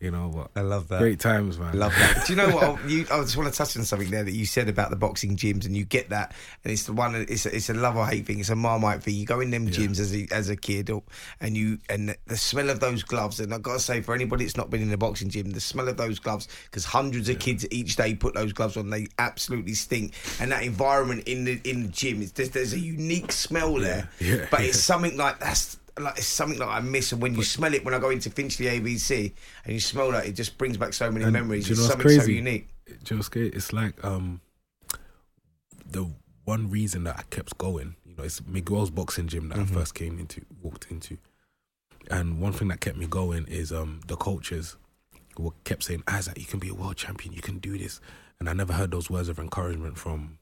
You 0.00 0.10
know, 0.10 0.30
but 0.34 0.50
I 0.58 0.62
love 0.62 0.88
that. 0.88 0.98
great 0.98 1.20
times, 1.20 1.58
man. 1.58 1.78
Love 1.78 1.94
that. 1.98 2.26
Do 2.26 2.32
you 2.32 2.36
know 2.38 2.48
what? 2.48 2.80
You, 2.90 3.02
I 3.10 3.20
just 3.20 3.36
want 3.36 3.52
to 3.52 3.56
touch 3.56 3.76
on 3.76 3.84
something 3.84 4.10
there 4.10 4.24
that 4.24 4.32
you 4.32 4.46
said 4.46 4.68
about 4.68 4.88
the 4.88 4.96
boxing 4.96 5.36
gyms, 5.36 5.66
and 5.66 5.76
you 5.76 5.84
get 5.84 6.08
that, 6.08 6.34
and 6.64 6.72
it's 6.72 6.84
the 6.84 6.92
one. 6.94 7.14
It's 7.14 7.44
a, 7.44 7.54
it's 7.54 7.68
a 7.68 7.74
love 7.74 7.96
or 7.96 8.06
hate 8.06 8.26
thing. 8.26 8.40
It's 8.40 8.48
a 8.48 8.56
marmite 8.56 9.02
thing. 9.02 9.14
You 9.14 9.26
go 9.26 9.40
in 9.40 9.50
them 9.50 9.68
gyms 9.68 10.00
as 10.00 10.14
a, 10.16 10.26
as 10.32 10.48
a 10.48 10.56
kid, 10.56 10.88
or, 10.88 11.02
and 11.40 11.56
you 11.56 11.78
and 11.90 12.16
the 12.26 12.36
smell 12.36 12.70
of 12.70 12.80
those 12.80 13.02
gloves. 13.02 13.38
And 13.38 13.52
I've 13.52 13.62
got 13.62 13.74
to 13.74 13.78
say, 13.78 14.00
for 14.00 14.14
anybody 14.14 14.44
that's 14.44 14.56
not 14.56 14.70
been 14.70 14.80
in 14.80 14.92
a 14.92 14.96
boxing 14.96 15.28
gym, 15.28 15.50
the 15.50 15.60
smell 15.60 15.88
of 15.88 15.98
those 15.98 16.18
gloves, 16.18 16.48
because 16.64 16.86
hundreds 16.86 17.28
of 17.28 17.38
kids 17.38 17.66
each 17.70 17.96
day 17.96 18.14
put 18.14 18.34
those 18.34 18.52
gloves 18.54 18.76
on, 18.78 18.88
they 18.88 19.06
absolutely 19.18 19.74
stink. 19.74 20.14
And 20.40 20.50
that 20.52 20.62
environment 20.62 21.28
in 21.28 21.44
the 21.44 21.60
in 21.64 21.82
the 21.82 21.88
gym, 21.88 22.26
there's, 22.34 22.50
there's 22.50 22.72
a 22.72 22.80
unique 22.80 23.32
smell 23.32 23.74
there. 23.74 24.08
Yeah. 24.20 24.46
But 24.50 24.60
it's 24.60 24.78
something 24.78 25.16
like 25.16 25.40
that's 25.40 25.78
like 26.04 26.18
it's 26.18 26.26
something 26.26 26.58
that 26.58 26.68
I 26.68 26.80
miss, 26.80 27.12
and 27.12 27.20
when 27.22 27.34
you 27.34 27.42
smell 27.44 27.72
it, 27.74 27.84
when 27.84 27.94
I 27.94 27.98
go 27.98 28.10
into 28.10 28.30
Finchley 28.30 28.66
ABC 28.66 29.32
and 29.64 29.72
you 29.74 29.80
smell 29.80 30.10
that, 30.12 30.26
it 30.26 30.32
just 30.32 30.58
brings 30.58 30.76
back 30.76 30.92
so 30.92 31.10
many 31.10 31.24
And 31.24 31.32
memories. 31.32 31.68
you 31.68 31.72
It's 31.72 31.80
know 31.80 31.84
what's 31.84 31.94
something 31.94 32.20
so 32.20 32.26
unique. 32.26 32.68
Do 32.86 32.92
you 32.92 32.98
know 33.10 33.16
what's 33.18 33.28
great? 33.28 33.54
It's 33.54 33.72
like 33.72 34.02
um, 34.04 34.40
the 35.90 36.10
one 36.44 36.70
reason 36.70 37.04
that 37.04 37.18
I 37.18 37.22
kept 37.30 37.56
going. 37.58 37.96
You 38.04 38.16
know, 38.16 38.24
it's 38.24 38.44
Miguel's 38.46 38.90
boxing 38.90 39.28
gym 39.28 39.48
that 39.50 39.58
Mm-hmm. 39.58 39.76
I 39.76 39.80
first 39.80 39.94
came 39.94 40.18
into, 40.18 40.44
walked 40.62 40.86
into, 40.90 41.18
and 42.10 42.40
one 42.40 42.52
thing 42.52 42.68
that 42.68 42.80
kept 42.80 42.96
me 42.96 43.06
going 43.06 43.46
is 43.46 43.72
um 43.72 44.00
the 44.06 44.16
coaches 44.16 44.76
who 45.36 45.54
kept 45.64 45.84
saying, 45.84 46.02
"Isaac, 46.08 46.38
you 46.38 46.44
can 46.46 46.58
be 46.58 46.68
a 46.68 46.74
world 46.74 46.96
champion. 46.96 47.32
You 47.32 47.42
can 47.42 47.58
do 47.58 47.78
this." 47.78 48.00
And 48.38 48.48
I 48.48 48.52
never 48.54 48.72
heard 48.72 48.90
those 48.90 49.10
words 49.10 49.28
of 49.28 49.38
encouragement 49.38 49.98
from 49.98 50.38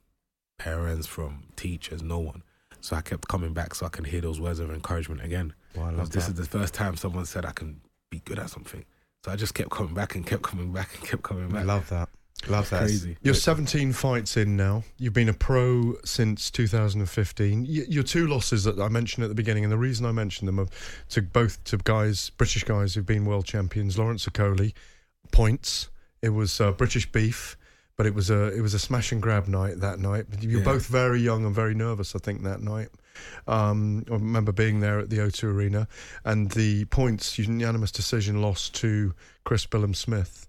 parents, 0.57 1.05
from 1.05 1.43
teachers, 1.55 2.01
no 2.01 2.19
one. 2.19 2.43
So 2.81 2.95
I 2.95 3.01
kept 3.01 3.27
coming 3.27 3.53
back 3.53 3.75
so 3.75 3.85
I 3.85 3.89
can 3.89 4.05
hear 4.05 4.21
those 4.21 4.39
words 4.39 4.59
of 4.59 4.71
encouragement 4.71 5.23
again. 5.23 5.53
Wow, 5.75 5.87
I 5.87 5.91
love 5.91 6.11
this 6.11 6.27
is 6.27 6.35
the 6.35 6.45
first 6.45 6.73
time 6.73 6.95
someone 6.95 7.25
said 7.25 7.45
I 7.45 7.51
can 7.51 7.81
be 8.09 8.21
good 8.25 8.39
at 8.39 8.49
something. 8.49 8.85
So 9.25 9.31
I 9.31 9.35
just 9.35 9.53
kept 9.53 9.69
coming 9.69 9.93
back 9.93 10.15
and 10.15 10.25
kept 10.25 10.43
coming 10.43 10.71
back 10.71 10.95
and 10.95 11.07
kept 11.07 11.23
coming 11.23 11.49
back. 11.49 11.65
Love 11.65 11.89
that. 11.89 12.09
Love 12.47 12.69
that. 12.69 12.83
Crazy. 12.83 13.17
You're 13.21 13.33
17 13.33 13.91
fights 13.91 14.37
in 14.37 14.55
now. 14.55 14.83
You've 14.97 15.13
been 15.13 15.27
a 15.27 15.33
pro 15.33 15.95
since 16.05 16.49
2015. 16.49 17.65
Your 17.65 18.03
two 18.03 18.27
losses 18.27 18.63
that 18.63 18.79
I 18.79 18.87
mentioned 18.87 19.25
at 19.25 19.27
the 19.27 19.35
beginning, 19.35 19.65
and 19.65 19.71
the 19.71 19.77
reason 19.77 20.05
I 20.05 20.13
mentioned 20.13 20.47
them 20.47 20.59
are 20.59 20.67
to 21.09 21.21
both 21.21 21.61
to 21.65 21.77
guys, 21.77 22.29
British 22.31 22.63
guys 22.63 22.95
who've 22.95 23.05
been 23.05 23.25
world 23.25 23.45
champions. 23.45 23.97
Lawrence 23.97 24.25
Okolie, 24.25 24.73
points. 25.31 25.89
It 26.21 26.29
was 26.29 26.59
uh, 26.59 26.71
British 26.71 27.11
beef, 27.11 27.57
but 27.99 28.05
it 28.05 28.15
was 28.15 28.29
a 28.29 28.45
it 28.57 28.61
was 28.61 28.73
a 28.73 28.79
smash 28.79 29.11
and 29.11 29.21
grab 29.21 29.49
night 29.49 29.81
that 29.81 29.99
night. 29.99 30.25
You're 30.39 30.59
Yeah. 30.59 30.63
both 30.65 30.85
very 30.85 31.19
young 31.19 31.45
and 31.45 31.53
very 31.53 31.73
nervous, 31.75 32.15
I 32.15 32.19
think, 32.19 32.43
that 32.43 32.61
night. 32.61 32.87
Um, 33.45 34.05
I 34.09 34.13
remember 34.13 34.53
being 34.53 34.79
there 34.79 34.99
at 34.99 35.09
the 35.09 35.17
O2 35.17 35.43
Arena, 35.53 35.85
and 36.23 36.49
the 36.51 36.85
points 36.85 37.37
unanimous 37.37 37.91
decision 37.91 38.41
loss 38.41 38.69
to 38.69 39.13
Chris 39.43 39.65
Billam-Smith. 39.65 40.47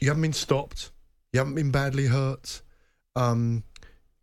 You 0.00 0.08
haven't 0.08 0.22
been 0.22 0.32
stopped. 0.32 0.90
You 1.32 1.38
haven't 1.38 1.54
been 1.54 1.70
badly 1.70 2.06
hurt. 2.08 2.62
Um, 3.14 3.62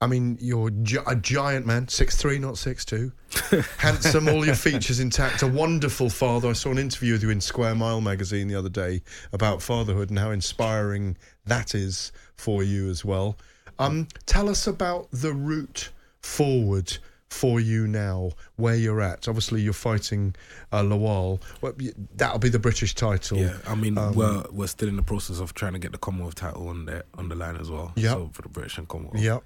I 0.01 0.07
mean, 0.07 0.37
you're 0.41 0.69
gi- 0.69 0.97
a 1.07 1.15
giant 1.15 1.65
man, 1.65 1.87
six 1.87 2.17
three, 2.17 2.39
not 2.39 2.57
six 2.57 2.83
two. 2.83 3.13
Handsome, 3.77 4.27
all 4.27 4.45
your 4.45 4.55
features 4.55 4.99
intact. 4.99 5.41
A 5.43 5.47
wonderful 5.47 6.09
father. 6.09 6.49
I 6.49 6.53
saw 6.53 6.71
an 6.71 6.77
interview 6.77 7.13
with 7.13 7.23
you 7.23 7.29
in 7.29 7.39
Square 7.41 7.75
Mile 7.75 8.01
magazine 8.01 8.47
the 8.49 8.55
other 8.55 8.69
day 8.69 9.01
about 9.33 9.61
fatherhood 9.61 10.09
and 10.09 10.17
how 10.19 10.31
inspiring 10.31 11.17
that 11.49 11.75
is 11.75 12.11
for 12.35 12.63
you 12.63 12.89
as 12.89 13.03
well. 13.05 13.37
Um, 13.77 14.07
tell 14.25 14.49
us 14.49 14.67
about 14.67 15.09
the 15.11 15.33
route 15.33 15.89
forward 16.21 16.97
for 17.29 17.59
you 17.59 17.87
now, 17.87 18.31
where 18.55 18.75
you're 18.75 19.01
at. 19.01 19.27
Obviously, 19.27 19.61
you're 19.61 19.71
fighting 19.71 20.35
uh, 20.71 20.81
Lawal. 20.81 21.39
Well, 21.61 21.73
that'll 22.15 22.39
be 22.39 22.49
the 22.49 22.57
British 22.59 22.95
title. 22.95 23.37
Yeah, 23.37 23.55
I 23.67 23.75
mean 23.75 23.97
Um, 23.97 24.15
we're 24.15 24.43
we're 24.51 24.67
still 24.67 24.89
in 24.89 24.95
the 24.95 25.03
process 25.03 25.39
of 25.39 25.53
trying 25.53 25.73
to 25.73 25.79
get 25.79 25.91
the 25.91 25.97
Commonwealth 25.99 26.35
title 26.35 26.67
on 26.69 26.85
the 26.85 27.05
on 27.13 27.29
the 27.29 27.35
line 27.35 27.55
as 27.57 27.69
well. 27.69 27.93
Yep. 27.95 28.11
So 28.11 28.29
for 28.33 28.41
the 28.41 28.49
British 28.49 28.77
and 28.79 28.87
Commonwealth. 28.87 29.23
Yep. 29.23 29.43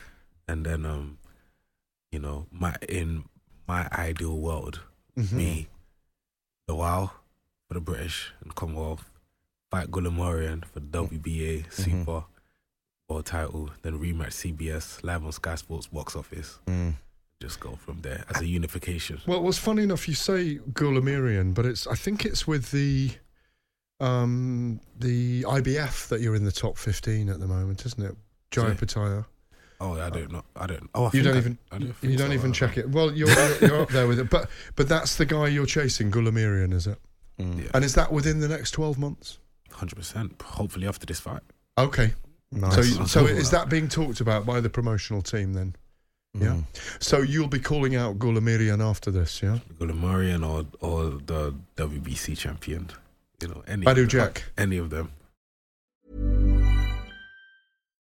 And 0.47 0.65
then 0.65 0.85
um, 0.85 1.17
you 2.11 2.19
know, 2.19 2.47
my 2.51 2.75
in 2.87 3.25
my 3.67 3.87
ideal 3.91 4.37
world, 4.37 4.79
Mhm. 5.17 5.31
me, 5.33 5.67
WoW 6.69 7.11
for 7.67 7.73
the 7.75 7.81
British 7.81 8.31
and 8.41 8.55
Commonwealth, 8.55 9.09
fight 9.73 9.89
Goulamirian 9.89 10.63
for 10.65 10.79
the 10.79 10.85
WBA 10.85 11.65
mm-hmm. 11.65 11.81
Super 11.81 11.97
mm-hmm. 11.97 12.19
World 13.09 13.25
title, 13.25 13.69
then 13.81 13.99
rematch 13.99 14.55
CBS 14.55 15.03
live 15.03 15.25
on 15.25 15.31
Sky 15.31 15.55
Sports 15.55 15.87
box 15.87 16.15
office. 16.15 16.59
Mm. 16.67 16.93
Just 17.41 17.59
go 17.59 17.75
from 17.75 18.01
there 18.01 18.23
as 18.33 18.41
a 18.41 18.45
unification. 18.45 19.19
Well, 19.27 19.39
it 19.39 19.43
was 19.43 19.57
funny 19.57 19.83
enough 19.83 20.07
you 20.07 20.13
say 20.13 20.59
Goulamirian, 20.71 21.53
but 21.53 21.65
it's 21.65 21.85
I 21.85 21.95
think 21.95 22.23
it's 22.23 22.47
with 22.47 22.71
the 22.71 23.11
um, 23.99 24.79
the 24.97 25.43
IBF 25.43 26.07
that 26.07 26.21
you're 26.21 26.35
in 26.35 26.45
the 26.45 26.51
top 26.51 26.77
15 26.77 27.27
at 27.29 27.39
the 27.39 27.47
moment, 27.47 27.85
isn't 27.85 28.01
it? 28.01 28.15
Jaya 28.51 28.75
Sorry? 28.75 28.75
Pataya. 28.75 29.25
Oh, 29.81 29.99
I 29.99 30.09
don't 30.09 30.31
know. 30.31 30.43
I 30.55 30.67
don't. 30.67 30.89
Oh, 30.95 31.05
I 31.05 31.09
You 31.13 31.23
don't 31.23 31.35
I- 31.35 31.39
even 31.39 31.57
I 31.71 31.77
don't 31.79 31.95
you 32.01 32.17
don't 32.17 32.29
so. 32.29 32.33
even 32.33 32.53
check 32.53 32.77
it. 32.77 32.89
Well, 32.89 33.11
you're 33.11 33.27
you're, 33.27 33.57
you're 33.61 33.81
up 33.81 33.89
there 33.89 34.07
with 34.07 34.19
it, 34.19 34.29
but 34.29 34.49
but 34.75 34.87
that's 34.87 35.17
the 35.17 35.25
guy 35.25 35.47
you're 35.47 35.65
chasing, 35.65 36.09
Goulamirian, 36.09 36.73
is 36.73 36.87
it? 36.87 36.99
Mm. 37.39 37.63
Yeah. 37.63 37.71
And 37.73 37.83
is 37.83 37.95
that 37.95 38.13
within 38.13 38.39
the 38.39 38.47
next 38.47 38.71
12 38.71 38.97
months? 38.97 39.39
Hundred 39.73 39.95
percent. 39.95 40.41
Hopefully 40.41 40.87
after 40.87 41.05
this 41.05 41.19
fight. 41.19 41.41
Okay. 41.77 42.13
Nice. 42.51 42.73
So 42.73 43.01
I'm 43.01 43.07
so 43.07 43.25
is 43.25 43.49
that. 43.51 43.65
that 43.65 43.69
being 43.69 43.87
talked 43.87 44.21
about 44.21 44.45
by 44.45 44.61
the 44.61 44.69
promotional 44.69 45.21
team 45.21 45.53
then? 45.53 45.75
Yeah. 46.33 46.47
Mm. 46.47 46.63
So 46.99 47.21
you'll 47.21 47.47
be 47.47 47.59
calling 47.59 47.95
out 47.95 48.17
Goulamirian 48.17 48.83
after 48.83 49.11
this, 49.11 49.41
yeah? 49.43 49.59
Goulamirian 49.79 50.47
or 50.47 50.65
or 50.79 51.19
the 51.25 51.53
WBC 51.77 52.37
champion. 52.37 52.89
You 53.41 53.49
know, 53.49 53.63
any 53.67 53.85
Badu 53.85 54.03
of. 54.03 54.07
Jack. 54.09 54.43
Any 54.57 54.77
of 54.77 54.89
them. 54.89 55.11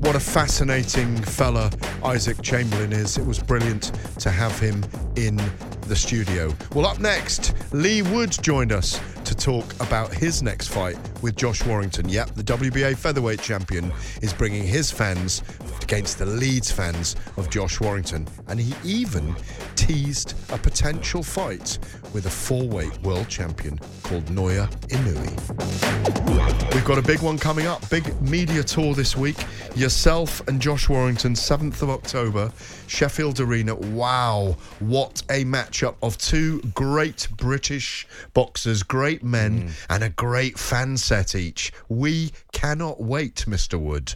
What 0.00 0.14
a 0.14 0.20
fascinating 0.20 1.16
fella 1.22 1.70
Isaac 2.04 2.40
Chamberlain 2.40 2.92
is. 2.92 3.18
It 3.18 3.26
was 3.26 3.38
brilliant 3.40 3.92
to 4.20 4.30
have 4.30 4.58
him 4.58 4.84
in 5.16 5.40
the 5.88 5.96
studio. 5.96 6.54
Well, 6.74 6.86
up 6.86 7.00
next, 7.00 7.52
Leigh 7.72 8.02
Wood 8.02 8.30
joined 8.30 8.72
us 8.72 9.00
to 9.28 9.34
talk 9.34 9.74
about 9.82 10.10
his 10.10 10.42
next 10.42 10.68
fight 10.68 10.96
with 11.22 11.36
Josh 11.36 11.62
Warrington. 11.66 12.08
Yep, 12.08 12.34
the 12.34 12.42
WBA 12.42 12.96
featherweight 12.96 13.42
champion 13.42 13.92
is 14.22 14.32
bringing 14.32 14.64
his 14.64 14.90
fans 14.90 15.42
against 15.82 16.18
the 16.18 16.24
Leeds 16.24 16.72
fans 16.72 17.14
of 17.36 17.50
Josh 17.50 17.78
Warrington. 17.78 18.26
And 18.48 18.58
he 18.58 18.74
even 18.88 19.36
teased 19.76 20.34
a 20.50 20.56
potential 20.56 21.22
fight 21.22 21.78
with 22.14 22.24
a 22.24 22.30
four-weight 22.30 23.02
world 23.02 23.28
champion 23.28 23.78
called 24.02 24.24
Naoya 24.26 24.66
Inoue. 24.88 26.74
We've 26.74 26.84
got 26.86 26.96
a 26.96 27.02
big 27.02 27.20
one 27.20 27.38
coming 27.38 27.66
up, 27.66 27.86
big 27.90 28.18
media 28.22 28.62
tour 28.62 28.94
this 28.94 29.14
week. 29.14 29.36
Yourself 29.76 30.46
and 30.48 30.58
Josh 30.58 30.88
Warrington, 30.88 31.34
7th 31.34 31.82
of 31.82 31.90
October, 31.90 32.50
Sheffield 32.88 33.40
Arena. 33.40 33.74
Wow, 33.74 34.56
what 34.80 35.22
a 35.30 35.44
matchup 35.44 35.96
of 36.02 36.18
two 36.18 36.60
great 36.74 37.28
British 37.36 38.06
boxers, 38.34 38.82
great 38.82 39.22
men, 39.22 39.68
mm. 39.68 39.86
and 39.90 40.04
a 40.04 40.10
great 40.10 40.58
fan 40.58 40.96
set 40.96 41.34
each. 41.34 41.72
We 41.88 42.32
cannot 42.52 43.00
wait, 43.00 43.44
Mr. 43.46 43.78
Wood. 43.78 44.14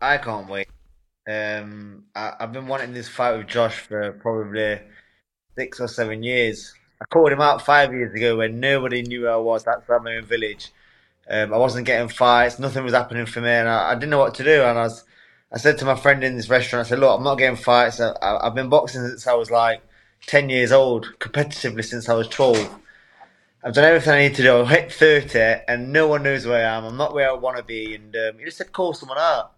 I 0.00 0.18
can't 0.18 0.48
wait. 0.48 0.68
Um, 1.28 2.04
I, 2.14 2.34
have 2.40 2.52
been 2.52 2.68
wanting 2.68 2.94
this 2.94 3.08
fight 3.08 3.36
with 3.36 3.48
Josh 3.48 3.80
for 3.80 4.12
probably 4.12 4.80
six 5.56 5.80
or 5.80 5.88
seven 5.88 6.22
years. 6.22 6.72
I 7.00 7.04
called 7.06 7.32
him 7.32 7.40
out 7.40 7.64
five 7.64 7.92
years 7.92 8.14
ago 8.14 8.38
when 8.38 8.60
nobody 8.60 9.02
knew 9.02 9.22
who 9.22 9.28
I 9.28 9.36
was. 9.36 9.64
That's 9.64 9.88
my 9.88 10.16
own 10.16 10.24
village. 10.24 10.72
Um, 11.30 11.52
I 11.52 11.58
wasn't 11.58 11.86
getting 11.86 12.08
fights. 12.08 12.58
Nothing 12.58 12.84
was 12.84 12.94
happening 12.94 13.26
for 13.26 13.40
me, 13.40 13.50
and 13.50 13.68
I, 13.68 13.90
I, 13.90 13.94
didn't 13.94 14.10
know 14.10 14.18
what 14.18 14.34
to 14.36 14.44
do. 14.44 14.62
And 14.62 14.78
I 14.78 14.82
was, 14.82 15.04
I 15.52 15.58
said 15.58 15.78
to 15.78 15.84
my 15.84 15.94
friend 15.94 16.22
in 16.22 16.36
this 16.36 16.50
restaurant, 16.50 16.86
I 16.86 16.88
said, 16.88 16.98
"Look, 16.98 17.18
I'm 17.18 17.24
not 17.24 17.36
getting 17.36 17.56
fights. 17.56 18.00
I, 18.00 18.14
have 18.42 18.54
been 18.54 18.68
boxing 18.68 19.02
since 19.02 19.26
I 19.26 19.34
was 19.34 19.50
like 19.50 19.82
ten 20.26 20.48
years 20.50 20.72
old, 20.72 21.14
competitively 21.18 21.84
since 21.84 22.08
I 22.08 22.14
was 22.14 22.28
twelve. 22.28 22.78
I've 23.64 23.74
done 23.74 23.84
everything 23.84 24.12
I 24.12 24.28
need 24.28 24.34
to 24.36 24.42
do. 24.42 24.62
I 24.62 24.64
hit 24.66 24.92
thirty, 24.92 25.62
and 25.66 25.92
no 25.92 26.06
one 26.06 26.22
knows 26.22 26.46
where 26.46 26.66
I 26.66 26.76
am. 26.76 26.84
I'm 26.84 26.96
not 26.96 27.14
where 27.14 27.30
I 27.30 27.34
want 27.34 27.56
to 27.56 27.62
be." 27.62 27.94
And 27.94 28.14
um, 28.14 28.38
he 28.38 28.44
just 28.44 28.58
said, 28.58 28.72
"Call 28.72 28.94
someone 28.94 29.18
out." 29.18 29.52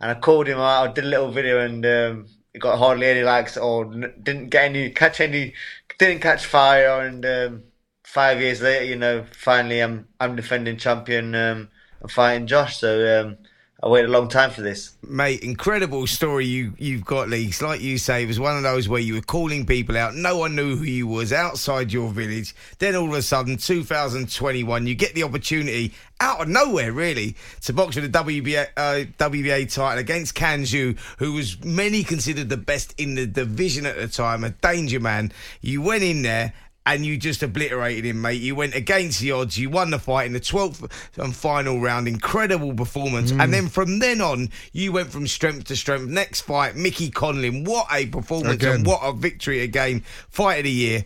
and 0.00 0.10
I 0.10 0.14
called 0.14 0.46
him 0.46 0.58
out. 0.58 0.90
I 0.90 0.92
did 0.92 1.04
a 1.04 1.08
little 1.08 1.30
video, 1.30 1.64
and 1.64 1.84
um, 1.86 2.26
it 2.52 2.58
got 2.58 2.78
hardly 2.78 3.06
any 3.06 3.22
likes, 3.22 3.56
or 3.56 3.84
didn't 3.84 4.48
get 4.50 4.64
any 4.64 4.90
catch 4.90 5.20
any, 5.20 5.54
didn't 5.98 6.20
catch 6.20 6.46
fire. 6.46 7.00
And 7.00 7.24
um, 7.24 7.62
five 8.04 8.40
years 8.40 8.60
later, 8.62 8.84
you 8.84 8.96
know, 8.96 9.24
finally 9.32 9.80
I'm 9.80 10.08
I'm 10.20 10.36
defending 10.36 10.76
champion. 10.76 11.34
Um, 11.34 11.68
I'm 12.02 12.08
fighting 12.08 12.46
Josh, 12.46 12.78
so 12.78 13.20
um, 13.20 13.38
I 13.86 13.88
waited 13.88 14.10
a 14.10 14.12
long 14.12 14.26
time 14.26 14.50
for 14.50 14.62
this. 14.62 14.96
Mate, 15.06 15.44
incredible 15.44 16.08
story 16.08 16.44
you, 16.44 16.72
you've 16.76 17.04
got, 17.04 17.28
Leaks. 17.28 17.62
Like 17.62 17.80
you 17.80 17.98
say, 17.98 18.24
it 18.24 18.26
was 18.26 18.40
one 18.40 18.56
of 18.56 18.64
those 18.64 18.88
where 18.88 19.00
you 19.00 19.14
were 19.14 19.20
calling 19.20 19.64
people 19.64 19.96
out. 19.96 20.16
No 20.16 20.38
one 20.38 20.56
knew 20.56 20.74
who 20.74 20.82
you 20.82 21.06
was 21.06 21.32
outside 21.32 21.92
your 21.92 22.10
village. 22.10 22.52
Then 22.80 22.96
all 22.96 23.06
of 23.06 23.14
a 23.14 23.22
sudden, 23.22 23.58
2021, 23.58 24.88
you 24.88 24.96
get 24.96 25.14
the 25.14 25.22
opportunity 25.22 25.94
out 26.20 26.40
of 26.40 26.48
nowhere, 26.48 26.90
really, 26.90 27.36
to 27.62 27.72
box 27.72 27.94
for 27.94 28.00
the 28.00 28.08
WBA, 28.08 28.66
uh, 28.76 29.04
WBA 29.20 29.72
title 29.72 30.00
against 30.00 30.34
Can 30.34 30.62
Xu, 30.62 30.98
who 31.18 31.34
was 31.34 31.62
many 31.64 32.02
considered 32.02 32.48
the 32.48 32.56
best 32.56 32.92
in 32.98 33.14
the 33.14 33.24
division 33.24 33.86
at 33.86 33.94
the 33.94 34.08
time, 34.08 34.42
a 34.42 34.50
danger 34.50 34.98
man. 34.98 35.30
You 35.60 35.80
went 35.80 36.02
in 36.02 36.22
there 36.22 36.54
and 36.86 37.04
you 37.04 37.16
just 37.16 37.42
obliterated 37.42 38.04
him, 38.04 38.22
mate. 38.22 38.40
You 38.40 38.54
went 38.54 38.76
against 38.76 39.20
the 39.20 39.32
odds. 39.32 39.58
You 39.58 39.68
won 39.68 39.90
the 39.90 39.98
fight 39.98 40.26
in 40.26 40.32
the 40.32 40.40
12th 40.40 40.88
and 41.16 41.34
final 41.34 41.80
round. 41.80 42.06
Incredible 42.06 42.74
performance. 42.74 43.32
Mm. 43.32 43.42
And 43.42 43.52
then 43.52 43.68
from 43.68 43.98
then 43.98 44.20
on, 44.20 44.50
you 44.72 44.92
went 44.92 45.10
from 45.10 45.26
strength 45.26 45.64
to 45.64 45.76
strength. 45.76 46.06
Next 46.06 46.42
fight, 46.42 46.76
Mickey 46.76 47.10
Conlan. 47.10 47.66
What 47.66 47.88
a 47.92 48.06
performance 48.06 48.54
again. 48.54 48.76
and 48.76 48.86
what 48.86 49.00
a 49.02 49.12
victory 49.12 49.62
again. 49.62 50.04
Fight 50.30 50.58
of 50.58 50.64
the 50.64 50.70
year. 50.70 51.04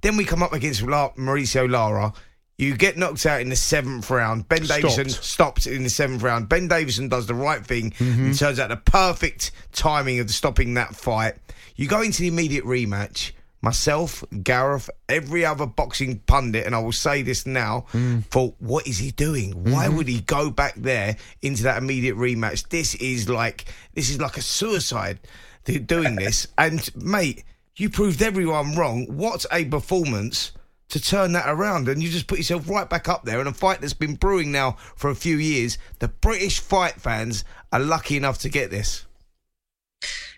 Then 0.00 0.16
we 0.16 0.24
come 0.24 0.42
up 0.42 0.54
against 0.54 0.82
Mauricio 0.82 1.70
Lara. 1.70 2.14
You 2.56 2.76
get 2.76 2.96
knocked 2.96 3.26
out 3.26 3.40
in 3.40 3.50
the 3.50 3.56
seventh 3.56 4.08
round. 4.10 4.48
Ben 4.48 4.64
stopped. 4.64 4.82
Davison 4.82 5.08
stopped 5.10 5.66
in 5.66 5.82
the 5.82 5.90
seventh 5.90 6.22
round. 6.22 6.48
Ben 6.48 6.68
Davison 6.68 7.08
does 7.08 7.26
the 7.26 7.34
right 7.34 7.64
thing. 7.64 7.90
Mm-hmm. 7.92 8.30
It 8.30 8.38
turns 8.38 8.58
out 8.58 8.70
the 8.70 8.76
perfect 8.76 9.50
timing 9.72 10.20
of 10.20 10.30
stopping 10.30 10.74
that 10.74 10.94
fight. 10.96 11.34
You 11.76 11.86
go 11.86 12.00
into 12.00 12.22
the 12.22 12.28
immediate 12.28 12.64
rematch 12.64 13.32
myself, 13.62 14.24
Gareth, 14.42 14.90
every 15.08 15.46
other 15.46 15.66
boxing 15.66 16.18
pundit, 16.26 16.66
and 16.66 16.74
I 16.74 16.80
will 16.80 16.92
say 16.92 17.22
this 17.22 17.46
now, 17.46 17.86
mm. 17.92 18.24
thought, 18.26 18.54
what 18.58 18.86
is 18.86 18.98
he 18.98 19.12
doing? 19.12 19.52
Why 19.64 19.86
mm-hmm. 19.86 19.96
would 19.96 20.08
he 20.08 20.20
go 20.20 20.50
back 20.50 20.74
there 20.76 21.16
into 21.40 21.62
that 21.62 21.78
immediate 21.78 22.16
rematch? 22.16 22.68
This 22.68 22.94
is 22.96 23.28
like 23.28 23.66
this 23.94 24.10
is 24.10 24.20
like 24.20 24.36
a 24.36 24.42
suicide 24.42 25.20
doing 25.64 26.16
this. 26.16 26.48
And 26.58 26.90
mate, 26.96 27.44
you 27.76 27.88
proved 27.88 28.20
everyone 28.20 28.74
wrong. 28.74 29.06
What 29.06 29.46
a 29.50 29.64
performance 29.64 30.52
to 30.88 31.00
turn 31.00 31.32
that 31.32 31.48
around 31.48 31.88
and 31.88 32.02
you 32.02 32.10
just 32.10 32.26
put 32.26 32.38
yourself 32.38 32.68
right 32.68 32.88
back 32.88 33.08
up 33.08 33.24
there 33.24 33.40
in 33.40 33.46
a 33.46 33.52
fight 33.52 33.80
that's 33.80 33.94
been 33.94 34.14
brewing 34.14 34.52
now 34.52 34.72
for 34.96 35.08
a 35.08 35.14
few 35.14 35.38
years. 35.38 35.78
The 36.00 36.08
British 36.08 36.60
fight 36.60 37.00
fans 37.00 37.44
are 37.72 37.80
lucky 37.80 38.16
enough 38.16 38.38
to 38.40 38.50
get 38.50 38.70
this 38.70 39.06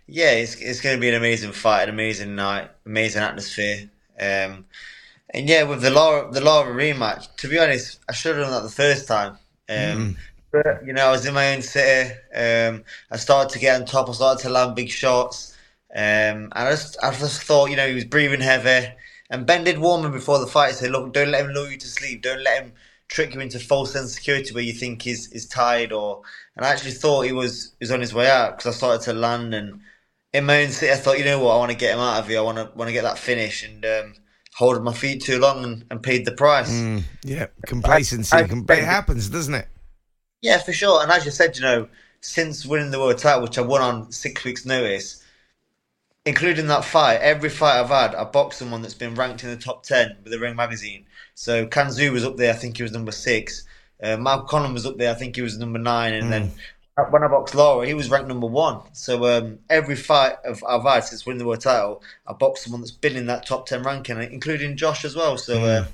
yeah, 0.06 0.32
it's 0.32 0.56
it's 0.56 0.80
going 0.80 0.96
to 0.96 1.00
be 1.00 1.08
an 1.08 1.14
amazing 1.14 1.52
fight, 1.52 1.84
an 1.84 1.90
amazing 1.90 2.34
night, 2.34 2.70
amazing 2.84 3.22
atmosphere. 3.22 3.88
Um, 4.20 4.66
and 5.30 5.48
yeah, 5.48 5.64
with 5.64 5.82
the 5.82 5.90
Lara 5.90 6.30
the 6.30 6.40
Lara 6.40 6.72
rematch, 6.74 7.34
to 7.36 7.48
be 7.48 7.58
honest, 7.58 8.00
I 8.08 8.12
should 8.12 8.36
have 8.36 8.44
done 8.44 8.52
that 8.52 8.62
the 8.62 8.74
first 8.74 9.08
time. 9.08 9.32
Um, 9.68 10.14
mm. 10.14 10.16
But 10.52 10.86
you 10.86 10.92
know, 10.92 11.06
I 11.06 11.10
was 11.10 11.26
in 11.26 11.34
my 11.34 11.54
own 11.54 11.62
city. 11.62 12.12
Um, 12.34 12.84
I 13.10 13.16
started 13.16 13.52
to 13.54 13.58
get 13.58 13.80
on 13.80 13.86
top. 13.86 14.08
I 14.08 14.12
started 14.12 14.42
to 14.42 14.50
land 14.50 14.76
big 14.76 14.90
shots. 14.90 15.56
Um, 15.94 16.00
and 16.00 16.52
I 16.52 16.70
just 16.70 16.96
I 17.02 17.10
just 17.10 17.42
thought, 17.42 17.70
you 17.70 17.76
know, 17.76 17.88
he 17.88 17.94
was 17.94 18.04
breathing 18.04 18.40
heavy. 18.40 18.88
And 19.30 19.46
Ben 19.46 19.64
did 19.64 19.78
warn 19.78 20.04
me 20.04 20.10
before 20.10 20.38
the 20.38 20.46
fight. 20.46 20.74
Said, 20.74 20.90
"Look, 20.90 21.12
don't 21.12 21.30
let 21.30 21.44
him 21.44 21.52
lure 21.52 21.70
you 21.70 21.78
to 21.78 21.88
sleep. 21.88 22.22
Don't 22.22 22.42
let 22.42 22.62
him 22.62 22.72
trick 23.08 23.34
you 23.34 23.40
into 23.40 23.58
false 23.58 23.92
sense 23.92 24.10
of 24.10 24.16
security 24.16 24.52
where 24.52 24.62
you 24.62 24.72
think 24.72 25.02
he's 25.02 25.32
is 25.32 25.46
tired." 25.46 25.92
Or 25.92 26.22
and 26.56 26.64
I 26.64 26.70
actually 26.70 26.92
thought 26.92 27.22
he 27.22 27.32
was 27.32 27.72
he 27.80 27.84
was 27.84 27.90
on 27.90 28.00
his 28.00 28.14
way 28.14 28.30
out 28.30 28.58
because 28.58 28.74
I 28.74 28.76
started 28.76 29.04
to 29.04 29.12
land 29.12 29.54
and 29.54 29.80
in 30.34 30.44
my 30.44 30.64
own 30.64 30.70
city, 30.70 30.92
I 30.92 30.96
thought, 30.96 31.18
you 31.18 31.24
know 31.24 31.38
what, 31.38 31.54
I 31.54 31.58
want 31.58 31.70
to 31.70 31.78
get 31.78 31.94
him 31.94 32.00
out 32.00 32.18
of 32.18 32.28
here. 32.28 32.40
I 32.40 32.42
want 32.42 32.58
to 32.58 32.70
want 32.76 32.88
to 32.88 32.92
get 32.92 33.04
that 33.04 33.18
finish, 33.18 33.64
and 33.64 33.86
um, 33.86 34.14
holding 34.54 34.82
my 34.82 34.92
feet 34.92 35.22
too 35.22 35.38
long 35.38 35.64
and, 35.64 35.84
and 35.90 36.02
paid 36.02 36.26
the 36.26 36.32
price. 36.32 36.72
Mm, 36.72 37.04
yeah, 37.22 37.46
complacency. 37.66 38.36
I, 38.36 38.40
I, 38.40 38.72
it 38.74 38.84
happens, 38.84 39.30
doesn't 39.30 39.54
it? 39.54 39.68
Yeah, 40.42 40.58
for 40.58 40.72
sure. 40.72 41.02
And 41.02 41.10
as 41.10 41.24
you 41.24 41.30
said, 41.30 41.56
you 41.56 41.62
know, 41.62 41.88
since 42.20 42.66
winning 42.66 42.90
the 42.90 42.98
world 42.98 43.16
title, 43.16 43.42
which 43.42 43.58
I 43.58 43.62
won 43.62 43.80
on 43.80 44.12
six 44.12 44.44
weeks' 44.44 44.66
notice, 44.66 45.24
including 46.26 46.66
that 46.66 46.84
fight, 46.84 47.20
every 47.20 47.48
fight 47.48 47.80
I've 47.80 47.88
had, 47.88 48.14
I 48.16 48.24
boxed 48.24 48.58
someone 48.58 48.82
that's 48.82 48.92
been 48.92 49.14
ranked 49.14 49.44
in 49.44 49.50
the 49.50 49.56
top 49.56 49.84
ten 49.84 50.16
with 50.24 50.32
the 50.32 50.40
Ring 50.40 50.56
magazine. 50.56 51.06
So 51.34 51.66
Can 51.66 51.86
Xu 51.86 52.12
was 52.12 52.24
up 52.24 52.36
there. 52.36 52.52
I 52.52 52.56
think 52.56 52.76
he 52.76 52.82
was 52.82 52.92
number 52.92 53.12
six. 53.12 53.64
Uh, 54.02 54.16
Mark 54.16 54.48
Conlan 54.48 54.74
was 54.74 54.84
up 54.84 54.98
there. 54.98 55.12
I 55.12 55.14
think 55.14 55.36
he 55.36 55.42
was 55.42 55.56
number 55.58 55.78
nine, 55.78 56.12
and 56.12 56.26
mm. 56.26 56.30
then 56.30 56.52
when 57.10 57.24
I 57.24 57.28
boxed 57.28 57.54
Lara, 57.54 57.86
he 57.86 57.94
was 57.94 58.10
ranked 58.10 58.28
number 58.28 58.46
one. 58.46 58.80
So 58.92 59.26
um, 59.26 59.58
every 59.68 59.96
fight 59.96 60.36
of, 60.44 60.62
I've 60.64 60.82
had 60.82 61.00
since 61.00 61.26
winning 61.26 61.38
the 61.38 61.46
world 61.46 61.60
title, 61.60 62.02
I 62.26 62.32
boxed 62.32 62.64
someone 62.64 62.80
that's 62.80 62.92
been 62.92 63.16
in 63.16 63.26
that 63.26 63.46
top 63.46 63.66
ten 63.66 63.82
ranking, 63.82 64.20
including 64.22 64.76
Josh 64.76 65.04
as 65.04 65.16
well. 65.16 65.36
So 65.36 65.58
mm. 65.58 65.82
uh, 65.82 65.86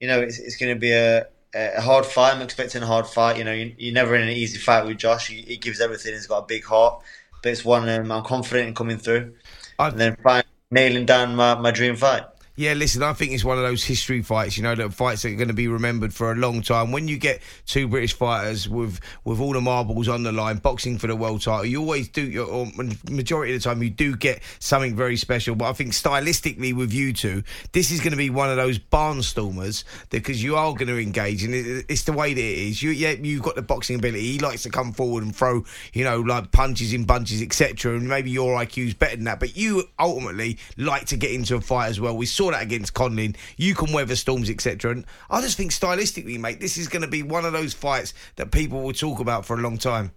you 0.00 0.08
know, 0.08 0.20
it's, 0.20 0.38
it's 0.38 0.56
going 0.56 0.74
to 0.74 0.78
be 0.78 0.92
a, 0.92 1.26
a 1.54 1.80
hard 1.80 2.06
fight. 2.06 2.34
I'm 2.34 2.42
expecting 2.42 2.82
a 2.82 2.86
hard 2.86 3.06
fight. 3.06 3.36
You 3.36 3.44
know, 3.44 3.52
you, 3.52 3.90
are 3.90 3.94
never 3.94 4.16
in 4.16 4.22
an 4.22 4.30
easy 4.30 4.58
fight 4.58 4.86
with 4.86 4.98
Josh. 4.98 5.28
He, 5.28 5.42
he, 5.42 5.56
gives 5.56 5.80
everything. 5.80 6.14
He's 6.14 6.26
got 6.26 6.38
a 6.38 6.46
big 6.46 6.64
heart, 6.64 7.02
but 7.42 7.52
it's 7.52 7.64
one 7.64 7.88
um, 7.88 8.10
I'm 8.10 8.24
confident 8.24 8.68
in 8.68 8.74
coming 8.74 8.98
through. 8.98 9.34
I've... 9.78 9.92
And 9.92 10.00
then 10.00 10.16
finally 10.22 10.48
nailing 10.72 11.06
down 11.06 11.36
my, 11.36 11.54
my 11.54 11.70
dream 11.70 11.94
fight. 11.94 12.24
Yeah, 12.54 12.74
listen, 12.74 13.02
I 13.02 13.14
think 13.14 13.32
it's 13.32 13.44
one 13.44 13.56
of 13.56 13.64
those 13.64 13.82
history 13.82 14.20
fights, 14.20 14.58
you 14.58 14.62
know, 14.62 14.74
that 14.74 14.92
fights 14.92 15.22
that 15.22 15.32
are 15.32 15.36
going 15.36 15.48
to 15.48 15.54
be 15.54 15.68
remembered 15.68 16.12
for 16.12 16.32
a 16.32 16.34
long 16.34 16.60
time. 16.60 16.92
When 16.92 17.08
you 17.08 17.16
get 17.16 17.40
two 17.64 17.88
British 17.88 18.12
fighters 18.12 18.68
with 18.68 19.00
with 19.24 19.40
all 19.40 19.54
the 19.54 19.62
marbles 19.62 20.06
on 20.06 20.22
the 20.22 20.32
line, 20.32 20.58
boxing 20.58 20.98
for 20.98 21.06
the 21.06 21.16
world 21.16 21.40
title, 21.40 21.64
you 21.64 21.80
always 21.80 22.08
do, 22.08 22.44
or 22.44 22.66
majority 23.10 23.54
of 23.54 23.62
the 23.62 23.64
time, 23.66 23.82
you 23.82 23.88
do 23.88 24.14
get 24.16 24.42
something 24.58 24.94
very 24.94 25.16
special. 25.16 25.54
But 25.54 25.70
I 25.70 25.72
think 25.72 25.92
stylistically 25.92 26.74
with 26.74 26.92
you 26.92 27.14
two, 27.14 27.42
this 27.72 27.90
is 27.90 28.00
going 28.00 28.10
to 28.10 28.18
be 28.18 28.28
one 28.28 28.50
of 28.50 28.56
those 28.56 28.78
barnstormers 28.78 29.84
because 30.10 30.42
you 30.42 30.54
are 30.56 30.74
going 30.74 30.88
to 30.88 31.00
engage, 31.00 31.44
and 31.44 31.54
it's 31.54 32.02
the 32.02 32.12
way 32.12 32.34
that 32.34 32.38
it 32.38 32.58
is. 32.58 32.82
You, 32.82 32.90
yeah, 32.90 33.12
you've 33.12 33.42
got 33.42 33.54
the 33.54 33.62
boxing 33.62 33.96
ability. 33.96 34.30
He 34.30 34.38
likes 34.38 34.64
to 34.64 34.70
come 34.70 34.92
forward 34.92 35.24
and 35.24 35.34
throw, 35.34 35.64
you 35.94 36.04
know, 36.04 36.20
like 36.20 36.52
punches 36.52 36.92
in 36.92 37.04
bunches, 37.04 37.40
etc. 37.40 37.96
And 37.96 38.10
maybe 38.10 38.30
your 38.30 38.60
IQ's 38.60 38.92
better 38.92 39.16
than 39.16 39.24
that, 39.24 39.40
but 39.40 39.56
you 39.56 39.84
ultimately 39.98 40.58
like 40.76 41.06
to 41.06 41.16
get 41.16 41.30
into 41.30 41.56
a 41.56 41.60
fight 41.62 41.88
as 41.88 41.98
well. 41.98 42.14
We 42.14 42.26
saw 42.26 42.41
that 42.50 42.62
against 42.62 42.94
Conlan. 42.94 43.36
You 43.56 43.74
can 43.74 43.92
weather 43.92 44.16
storms, 44.16 44.50
etc. 44.50 44.90
And 44.90 45.04
I 45.30 45.40
just 45.40 45.56
think 45.56 45.70
stylistically, 45.70 46.38
mate, 46.38 46.60
this 46.60 46.76
is 46.76 46.88
going 46.88 47.02
to 47.02 47.08
be 47.08 47.22
one 47.22 47.44
of 47.44 47.52
those 47.52 47.74
fights 47.74 48.12
that 48.36 48.50
people 48.50 48.82
will 48.82 48.92
talk 48.92 49.20
about 49.20 49.46
for 49.46 49.56
a 49.56 49.60
long 49.60 49.78
time. 49.78 50.12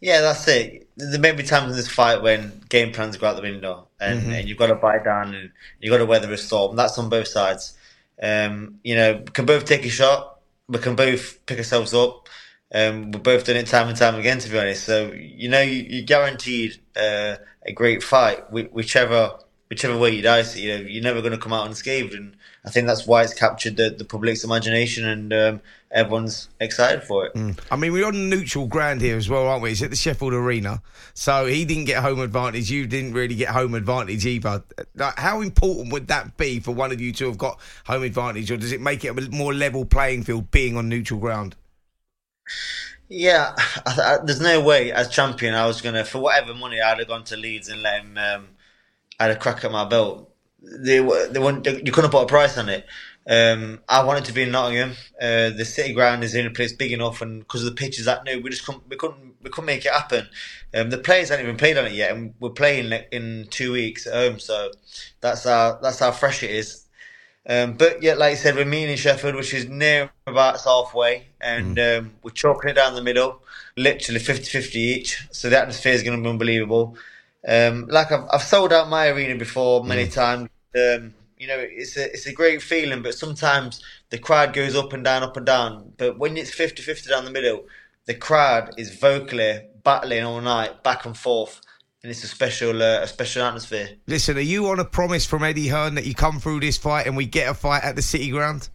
Yeah, 0.00 0.22
that's 0.22 0.48
it. 0.48 0.88
There 0.96 1.20
may 1.20 1.32
be 1.32 1.42
times 1.42 1.70
in 1.70 1.76
this 1.76 1.88
fight 1.88 2.22
when 2.22 2.62
game 2.70 2.92
plans 2.92 3.18
go 3.18 3.26
out 3.26 3.36
the 3.36 3.42
window, 3.42 3.88
and, 4.00 4.20
mm-hmm. 4.20 4.32
and 4.32 4.48
you've 4.48 4.56
got 4.56 4.68
to 4.68 4.74
bite 4.74 5.04
down 5.04 5.34
and 5.34 5.50
you've 5.78 5.92
got 5.92 5.98
to 5.98 6.06
weather 6.06 6.32
a 6.32 6.38
storm. 6.38 6.74
That's 6.74 6.96
on 6.96 7.10
both 7.10 7.28
sides. 7.28 7.76
Um, 8.22 8.80
you 8.82 8.94
know, 8.94 9.16
we 9.18 9.32
can 9.32 9.44
both 9.44 9.66
take 9.66 9.84
a 9.84 9.90
shot. 9.90 10.40
We 10.68 10.78
can 10.78 10.96
both 10.96 11.44
pick 11.46 11.58
ourselves 11.58 11.92
up. 11.92 12.28
Um, 12.72 13.10
we've 13.10 13.22
both 13.22 13.44
done 13.44 13.56
it 13.56 13.66
time 13.66 13.88
and 13.88 13.96
time 13.96 14.14
again, 14.14 14.38
to 14.38 14.48
be 14.48 14.58
honest. 14.58 14.84
So 14.84 15.12
you 15.12 15.48
know, 15.48 15.60
you, 15.60 16.02
are 16.02 16.06
guaranteed 16.06 16.80
uh, 16.96 17.36
a 17.66 17.72
great 17.72 18.02
fight, 18.02 18.50
whichever 18.52 19.38
whichever 19.70 19.96
way 19.96 20.10
you 20.10 20.20
dice 20.20 20.56
it, 20.56 20.60
you 20.60 20.68
know, 20.68 20.80
you're 20.80 21.02
never 21.02 21.20
going 21.20 21.32
to 21.32 21.38
come 21.38 21.52
out 21.52 21.66
unscathed. 21.66 22.12
And 22.12 22.36
I 22.64 22.70
think 22.70 22.88
that's 22.88 23.06
why 23.06 23.22
it's 23.22 23.32
captured 23.32 23.76
the, 23.76 23.90
the 23.90 24.04
public's 24.04 24.42
imagination 24.42 25.06
and 25.06 25.32
um, 25.32 25.60
everyone's 25.92 26.48
excited 26.58 27.04
for 27.04 27.26
it. 27.26 27.34
Mm. 27.34 27.58
I 27.70 27.76
mean, 27.76 27.92
we're 27.92 28.06
on 28.06 28.28
neutral 28.28 28.66
ground 28.66 29.00
here 29.00 29.16
as 29.16 29.30
well, 29.30 29.46
aren't 29.46 29.62
we? 29.62 29.70
It's 29.70 29.80
at 29.80 29.90
the 29.90 29.96
Sheffield 29.96 30.34
Arena. 30.34 30.82
So 31.14 31.46
he 31.46 31.64
didn't 31.64 31.84
get 31.84 32.02
home 32.02 32.18
advantage. 32.18 32.68
You 32.68 32.88
didn't 32.88 33.12
really 33.12 33.36
get 33.36 33.50
home 33.50 33.74
advantage 33.74 34.26
either. 34.26 34.64
Like, 34.96 35.16
how 35.16 35.40
important 35.40 35.92
would 35.92 36.08
that 36.08 36.36
be 36.36 36.58
for 36.58 36.72
one 36.72 36.90
of 36.90 37.00
you 37.00 37.12
to 37.12 37.26
have 37.26 37.38
got 37.38 37.60
home 37.86 38.02
advantage? 38.02 38.50
Or 38.50 38.56
does 38.56 38.72
it 38.72 38.80
make 38.80 39.04
it 39.04 39.16
a 39.16 39.30
more 39.30 39.54
level 39.54 39.84
playing 39.84 40.24
field 40.24 40.50
being 40.50 40.76
on 40.76 40.88
neutral 40.88 41.20
ground? 41.20 41.54
Yeah, 43.08 43.54
I, 43.86 44.00
I, 44.02 44.18
there's 44.24 44.40
no 44.40 44.60
way 44.60 44.90
as 44.92 45.08
champion 45.08 45.54
I 45.54 45.66
was 45.66 45.80
gonna 45.80 46.04
for 46.04 46.20
whatever 46.20 46.54
money 46.54 46.80
I'd 46.80 47.00
have 47.00 47.08
gone 47.08 47.24
to 47.24 47.36
Leeds 47.36 47.68
and 47.68 47.82
let 47.82 48.02
him 48.02 48.16
um, 48.16 48.48
had 49.20 49.30
a 49.30 49.36
crack 49.36 49.64
at 49.64 49.72
my 49.72 49.84
belt. 49.84 50.30
They 50.62 50.98
they 50.98 51.38
want 51.38 51.66
you 51.66 51.92
couldn't 51.92 52.10
put 52.10 52.22
a 52.22 52.26
price 52.26 52.58
on 52.58 52.68
it. 52.68 52.86
Um, 53.26 53.80
I 53.88 54.02
wanted 54.02 54.24
to 54.26 54.32
be 54.32 54.42
in 54.42 54.50
Nottingham. 54.50 54.92
Uh, 55.20 55.50
the 55.50 55.64
city 55.64 55.92
ground 55.92 56.24
is 56.24 56.34
in 56.34 56.46
a 56.46 56.50
place 56.50 56.72
big 56.72 56.92
enough, 56.92 57.20
and 57.22 57.40
because 57.40 57.64
of 57.64 57.70
the 57.70 57.76
pitches 57.76 58.06
that 58.06 58.24
new, 58.24 58.40
we 58.40 58.50
just 58.50 58.64
couldn't 58.64 58.88
we 58.88 58.96
couldn't 58.96 59.36
we 59.42 59.50
couldn't 59.50 59.66
make 59.66 59.84
it 59.84 59.92
happen. 59.92 60.26
Um, 60.74 60.90
the 60.90 60.98
players 60.98 61.28
haven't 61.28 61.46
even 61.46 61.56
played 61.56 61.78
on 61.78 61.86
it 61.86 61.92
yet, 61.92 62.12
and 62.12 62.34
we're 62.40 62.50
playing 62.50 62.92
in 63.12 63.46
two 63.50 63.72
weeks 63.72 64.06
at 64.06 64.14
home. 64.14 64.38
So 64.38 64.70
that's 65.20 65.44
how 65.44 65.78
that's 65.82 65.98
how 65.98 66.10
fresh 66.12 66.42
it 66.42 66.50
is. 66.50 66.86
Um, 67.48 67.74
but 67.74 68.02
yeah, 68.02 68.14
like 68.14 68.32
I 68.32 68.34
said, 68.34 68.54
we're 68.54 68.64
meeting 68.64 68.90
in 68.90 68.96
Sheffield, 68.96 69.34
which 69.34 69.54
is 69.54 69.68
near 69.68 70.10
about 70.26 70.60
halfway, 70.62 71.28
and 71.40 71.76
mm. 71.76 71.98
um, 71.98 72.12
we're 72.22 72.30
chalking 72.32 72.70
it 72.70 72.74
down 72.74 72.94
the 72.94 73.02
middle, 73.02 73.42
literally 73.76 74.20
50-50 74.20 74.74
each. 74.76 75.26
So 75.30 75.48
the 75.48 75.58
atmosphere 75.58 75.92
is 75.92 76.02
going 76.02 76.18
to 76.18 76.22
be 76.22 76.28
unbelievable. 76.28 76.96
Um, 77.46 77.86
like 77.88 78.12
I've, 78.12 78.24
I've 78.32 78.42
sold 78.42 78.72
out 78.72 78.88
my 78.88 79.08
arena 79.08 79.36
before 79.36 79.84
many 79.84 80.06
mm. 80.06 80.12
times. 80.12 80.48
Um, 80.74 81.14
you 81.38 81.46
know, 81.46 81.56
it's 81.58 81.96
a 81.96 82.04
it's 82.12 82.26
a 82.26 82.32
great 82.32 82.62
feeling, 82.62 83.02
but 83.02 83.14
sometimes 83.14 83.82
the 84.10 84.18
crowd 84.18 84.52
goes 84.52 84.76
up 84.76 84.92
and 84.92 85.02
down, 85.02 85.22
up 85.22 85.36
and 85.36 85.46
down. 85.46 85.94
But 85.96 86.18
when 86.18 86.36
it's 86.36 86.54
50-50 86.54 87.08
down 87.08 87.24
the 87.24 87.30
middle, 87.30 87.64
the 88.04 88.14
crowd 88.14 88.74
is 88.76 88.94
vocally 88.94 89.62
battling 89.82 90.24
all 90.24 90.40
night, 90.40 90.82
back 90.82 91.06
and 91.06 91.16
forth, 91.16 91.60
and 92.02 92.10
it's 92.10 92.24
a 92.24 92.26
special 92.26 92.82
uh, 92.82 93.00
a 93.02 93.06
special 93.06 93.42
atmosphere. 93.42 93.88
Listen, 94.06 94.36
are 94.36 94.40
you 94.40 94.68
on 94.68 94.80
a 94.80 94.84
promise 94.84 95.24
from 95.24 95.42
Eddie 95.42 95.68
Hearn 95.68 95.94
that 95.94 96.06
you 96.06 96.14
come 96.14 96.40
through 96.40 96.60
this 96.60 96.76
fight 96.76 97.06
and 97.06 97.16
we 97.16 97.26
get 97.26 97.48
a 97.48 97.54
fight 97.54 97.84
at 97.84 97.96
the 97.96 98.02
City 98.02 98.30
Ground? 98.30 98.68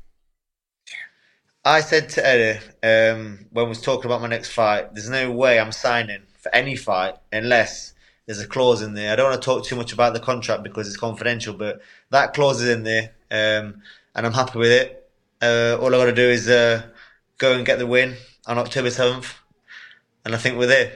I 1.63 1.81
said 1.81 2.09
to 2.09 2.25
Eddie 2.25 2.59
um, 2.83 3.47
when 3.51 3.65
we 3.65 3.69
was 3.69 3.81
talking 3.81 4.05
about 4.05 4.21
my 4.21 4.27
next 4.27 4.51
fight, 4.51 4.93
there's 4.93 5.09
no 5.09 5.31
way 5.31 5.59
I'm 5.59 5.71
signing 5.71 6.21
for 6.37 6.53
any 6.53 6.75
fight 6.75 7.15
unless 7.31 7.94
there's 8.25 8.39
a 8.39 8.47
clause 8.47 8.81
in 8.81 8.93
there. 8.93 9.11
I 9.13 9.15
don't 9.15 9.29
want 9.29 9.41
to 9.41 9.45
talk 9.45 9.65
too 9.65 9.75
much 9.75 9.93
about 9.93 10.13
the 10.13 10.19
contract 10.19 10.63
because 10.63 10.87
it's 10.87 10.97
confidential, 10.97 11.53
but 11.53 11.81
that 12.09 12.33
clause 12.33 12.61
is 12.61 12.69
in 12.69 12.83
there, 12.83 13.13
um, 13.31 13.81
and 14.15 14.25
I'm 14.25 14.33
happy 14.33 14.59
with 14.59 14.71
it. 14.71 15.09
Uh, 15.41 15.77
all 15.79 15.93
I 15.93 15.97
got 15.97 16.05
to 16.05 16.13
do 16.13 16.29
is 16.29 16.49
uh, 16.49 16.83
go 17.37 17.53
and 17.53 17.65
get 17.65 17.79
the 17.79 17.87
win 17.87 18.15
on 18.47 18.57
October 18.57 18.89
7th, 18.89 19.33
and 20.23 20.33
I 20.33 20.37
think 20.37 20.57
we're 20.57 20.67
there. 20.67 20.91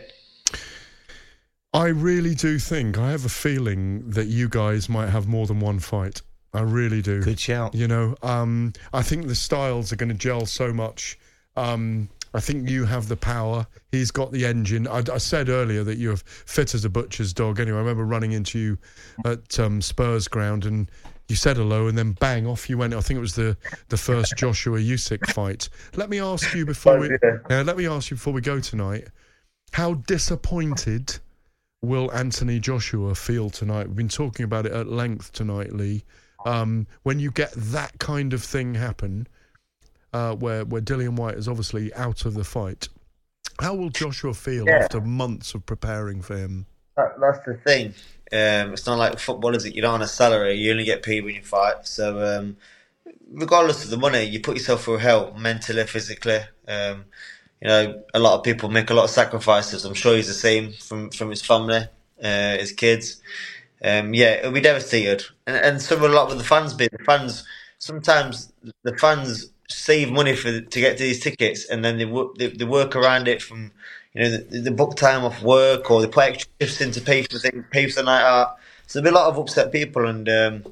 I 1.72 1.88
really 1.88 2.34
do 2.34 2.58
think 2.58 2.98
I 2.98 3.12
have 3.12 3.26
a 3.26 3.30
feeling 3.30 4.10
that 4.10 4.26
you 4.26 4.50
guys 4.50 4.90
might 4.90 5.10
have 5.10 5.28
more 5.28 5.46
than 5.46 5.60
one 5.60 5.80
fight. 5.80 6.22
I 6.52 6.62
really 6.62 7.04
do. 7.04 7.22
Good 7.22 7.40
shout. 7.40 7.76
You 7.76 7.88
know, 7.88 8.16
um, 8.24 8.74
I 8.92 9.04
think 9.04 9.28
the 9.28 9.36
styles 9.36 9.94
are 9.94 9.96
going 9.96 10.10
to 10.10 10.16
gel 10.16 10.48
so 10.48 10.74
much. 10.74 11.20
Um, 11.56 12.10
I 12.34 12.40
think 12.40 12.70
you 12.70 12.86
have 12.86 13.08
the 13.08 13.18
power. 13.18 13.66
He's 13.92 14.12
got 14.12 14.32
the 14.32 14.46
engine. 14.46 14.88
I, 14.88 15.04
I, 15.12 15.18
said 15.18 15.50
earlier 15.50 15.84
that 15.84 15.98
you're 15.98 16.18
fit 16.18 16.76
as 16.76 16.86
a 16.86 16.90
butcher's 16.90 17.34
dog. 17.34 17.60
Anyway, 17.60 17.78
I 17.78 17.82
remember 17.82 18.06
running 18.06 18.34
into 18.34 18.60
you 18.60 18.78
at 19.26 19.60
um, 19.60 19.82
Spurs 19.82 20.28
ground 20.28 20.66
and 20.66 20.90
you 21.28 21.36
said 21.36 21.58
hello 21.58 21.88
and 21.88 21.98
then 21.98 22.14
bang 22.14 22.46
off 22.46 22.70
you 22.70 22.78
went. 22.78 22.94
I 22.94 23.02
think 23.02 23.18
it 23.18 23.22
was 23.22 23.36
the 23.36 23.58
the 23.90 23.98
first 23.98 24.36
Joshua 24.36 24.80
Usyk 24.80 25.26
fight. 25.32 25.70
Let 25.96 26.10
me 26.10 26.20
ask 26.20 26.54
you 26.54 26.66
before 26.66 27.00
we 27.00 27.10
uh, 27.50 27.64
let 27.64 27.78
me 27.78 27.88
ask 27.88 28.10
you 28.12 28.18
before 28.18 28.34
we 28.34 28.42
go 28.42 28.60
tonight. 28.60 29.08
How 29.72 29.94
disappointed 29.94 31.18
will 31.82 32.12
Anthony 32.12 32.60
Joshua 32.60 33.16
feel 33.16 33.50
tonight? 33.50 33.88
We've 33.88 33.96
been 33.96 34.10
talking 34.10 34.44
about 34.44 34.66
it 34.66 34.72
at 34.72 34.88
length 34.88 35.32
tonight, 35.32 35.74
Leigh. 35.74 36.04
Um, 36.46 36.88
when 37.04 37.20
you 37.20 37.32
get 37.32 37.52
that 37.54 38.00
kind 38.00 38.34
of 38.34 38.44
thing 38.44 38.74
happen 38.74 39.28
uh, 40.14 40.36
where 40.36 40.66
where 40.66 40.82
Dillian 40.82 41.16
Whyte 41.16 41.36
is 41.36 41.48
obviously 41.48 41.94
out 41.94 42.26
of 42.26 42.34
the 42.34 42.44
fight. 42.44 42.90
How 43.60 43.74
will 43.74 43.90
Joshua 43.90 44.34
feel 44.34 44.66
yeah. 44.66 44.84
after 44.84 45.02
months 45.02 45.54
of 45.54 45.66
preparing 45.66 46.22
for 46.22 46.38
him? 46.38 46.66
That, 46.96 47.20
that's 47.20 47.46
the 47.46 47.56
thing. 47.56 47.88
Um, 48.32 48.74
it's 48.74 48.86
not 48.86 48.98
like 48.98 49.20
football, 49.20 49.56
is 49.56 49.66
it? 49.66 49.76
You 49.76 49.82
don't 49.82 49.96
on 49.96 50.02
a 50.02 50.08
salary. 50.08 50.54
You 50.54 50.72
only 50.72 50.86
get 50.86 51.04
paid 51.04 51.24
when 51.26 51.36
you 51.36 51.42
fight. 51.42 51.86
So, 51.88 52.38
um, 52.38 52.58
regardless 53.32 53.84
of 53.84 53.90
the 53.90 53.98
money, 53.98 54.24
you 54.24 54.40
put 54.40 54.56
yourself 54.56 54.84
through 54.84 54.98
hell 54.98 55.34
mentally, 55.38 55.86
physically. 55.86 56.40
Um, 56.68 57.06
you 57.62 57.68
know, 57.68 58.04
a 58.14 58.20
lot 58.20 58.38
of 58.38 58.44
people 58.44 58.70
make 58.70 58.90
a 58.90 58.94
lot 58.94 59.06
of 59.06 59.10
sacrifices. 59.10 59.84
I'm 59.84 59.94
sure 59.94 60.16
he's 60.16 60.28
the 60.28 60.34
same 60.34 60.72
from 60.74 61.10
from 61.10 61.30
his 61.30 61.42
family, 61.42 61.86
uh, 62.24 62.58
his 62.58 62.72
kids. 62.72 63.22
Um, 63.84 64.14
yeah, 64.14 64.36
it'll 64.36 64.52
be 64.52 64.62
devastated, 64.62 65.26
and 65.46 65.58
and 65.58 65.82
so 65.82 65.98
will 65.98 66.14
a 66.14 66.16
lot 66.16 66.30
with 66.30 66.38
the 66.38 66.44
fans. 66.46 66.74
Be 66.74 66.88
the 66.88 67.04
fans 67.04 67.44
sometimes 67.80 68.52
the 68.84 68.96
fans 68.98 69.52
save 69.70 70.12
money 70.12 70.36
for 70.36 70.62
to 70.62 70.80
get 70.80 70.98
to 70.98 71.04
these 71.04 71.20
tickets, 71.20 71.66
and 71.66 71.84
then 71.86 71.98
they 71.98 72.06
work 72.06 72.36
they, 72.36 72.48
they 72.48 72.66
work 72.66 72.96
around 72.96 73.28
it 73.28 73.42
from 73.42 73.72
you 74.14 74.22
know 74.22 74.38
the, 74.38 74.62
the, 74.62 74.72
book 74.72 74.96
time 74.96 75.24
off 75.24 75.42
work 75.42 75.90
or 75.92 76.02
they 76.02 76.08
put 76.08 76.30
extra 76.30 76.52
shifts 76.60 76.82
in 76.82 76.92
to 76.92 77.02
pay 77.02 77.22
for 77.24 77.38
the 77.38 77.64
pay 77.72 77.88
for 77.88 78.02
the 78.02 78.04
night 78.04 78.24
out. 78.24 78.58
So 78.88 79.00
there'll 79.00 79.14
be 79.14 79.18
a 79.18 79.22
lot 79.22 79.30
of 79.30 79.38
upset 79.38 79.72
people, 79.72 80.08
and 80.08 80.28
um, 80.28 80.64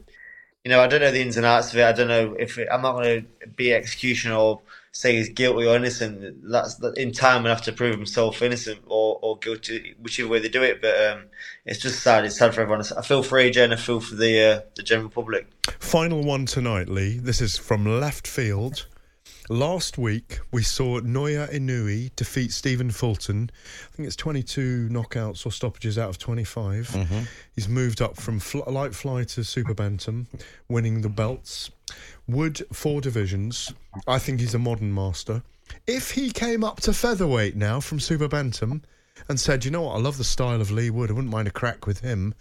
you 0.63 0.71
know 0.71 0.81
I 0.81 0.87
don't 0.87 1.01
know 1.01 1.11
the 1.11 1.21
ins 1.21 1.37
and 1.37 1.45
outs 1.45 1.71
of 1.71 1.79
it. 1.79 1.83
I 1.83 1.93
don't 1.93 2.07
know 2.07 2.35
if 2.37 2.57
it, 2.57 2.67
I'm 2.71 2.81
not 2.81 2.93
going 2.93 3.27
to 3.41 3.47
be 3.47 3.73
execution 3.73 4.31
or 4.31 4.61
say 4.97 5.15
he's 5.15 5.29
guilty 5.29 5.67
or 5.67 5.75
innocent. 5.75 6.49
That's 6.49 6.79
in 6.95 7.11
time 7.11 7.45
have 7.45 7.61
to 7.63 7.71
prove 7.71 7.95
himself 7.95 8.41
innocent 8.41 8.79
or, 8.87 9.19
or 9.21 9.37
guilty, 9.37 9.93
whichever 10.01 10.29
way 10.29 10.39
they 10.39 10.49
do 10.49 10.63
it. 10.63 10.81
But 10.81 10.99
um, 11.05 11.25
it's 11.65 11.79
just 11.79 12.01
sad. 12.01 12.25
It's 12.25 12.37
sad 12.37 12.55
for 12.55 12.61
everyone. 12.61 12.83
I 12.97 13.03
feel 13.03 13.21
for 13.21 13.37
AJ 13.37 13.71
I 13.71 13.75
feel 13.75 13.99
for 13.99 14.15
the 14.15 14.41
uh, 14.41 14.61
the 14.75 14.81
general 14.81 15.09
public. 15.09 15.47
Final 15.79 16.23
one 16.23 16.47
tonight, 16.47 16.89
Leigh. 16.89 17.19
This 17.19 17.41
is 17.41 17.57
from 17.57 17.85
left 17.85 18.25
field. 18.25 18.87
Last 19.49 19.97
week, 19.97 20.39
we 20.51 20.61
saw 20.61 20.99
Naoya 20.99 21.49
Inoue 21.53 22.13
defeat 22.17 22.51
Stephen 22.51 22.91
Fulton. 22.91 23.49
I 23.93 23.95
think 23.95 24.07
it's 24.07 24.15
22 24.17 24.89
knockouts 24.89 25.45
or 25.45 25.51
stoppages 25.51 25.97
out 25.97 26.09
of 26.09 26.17
25. 26.17 26.89
Mm-hmm. 26.89 27.19
He's 27.55 27.69
moved 27.69 28.01
up 28.01 28.17
from 28.17 28.39
fl- 28.39 28.69
light 28.69 28.93
fly 28.93 29.23
to 29.23 29.45
super 29.45 29.73
bantam, 29.73 30.27
winning 30.67 30.99
the 30.99 31.07
belts. 31.07 31.71
Wood, 32.27 32.61
four 32.73 32.99
divisions. 32.99 33.71
I 34.05 34.19
think 34.19 34.41
he's 34.41 34.53
a 34.53 34.59
modern 34.59 34.93
master. 34.93 35.43
If 35.85 36.11
he 36.11 36.31
came 36.31 36.65
up 36.65 36.81
to 36.81 36.91
featherweight 36.91 37.55
now 37.55 37.79
from 37.79 38.01
super 38.01 38.27
bantam 38.27 38.81
and 39.29 39.39
said, 39.39 39.63
you 39.63 39.71
know 39.71 39.83
what, 39.83 39.95
I 39.95 39.99
love 39.99 40.17
the 40.17 40.25
style 40.25 40.59
of 40.59 40.71
Leigh 40.71 40.89
Wood, 40.89 41.09
I 41.09 41.13
wouldn't 41.13 41.31
mind 41.31 41.47
a 41.47 41.51
crack 41.51 41.87
with 41.87 42.01
him, 42.01 42.33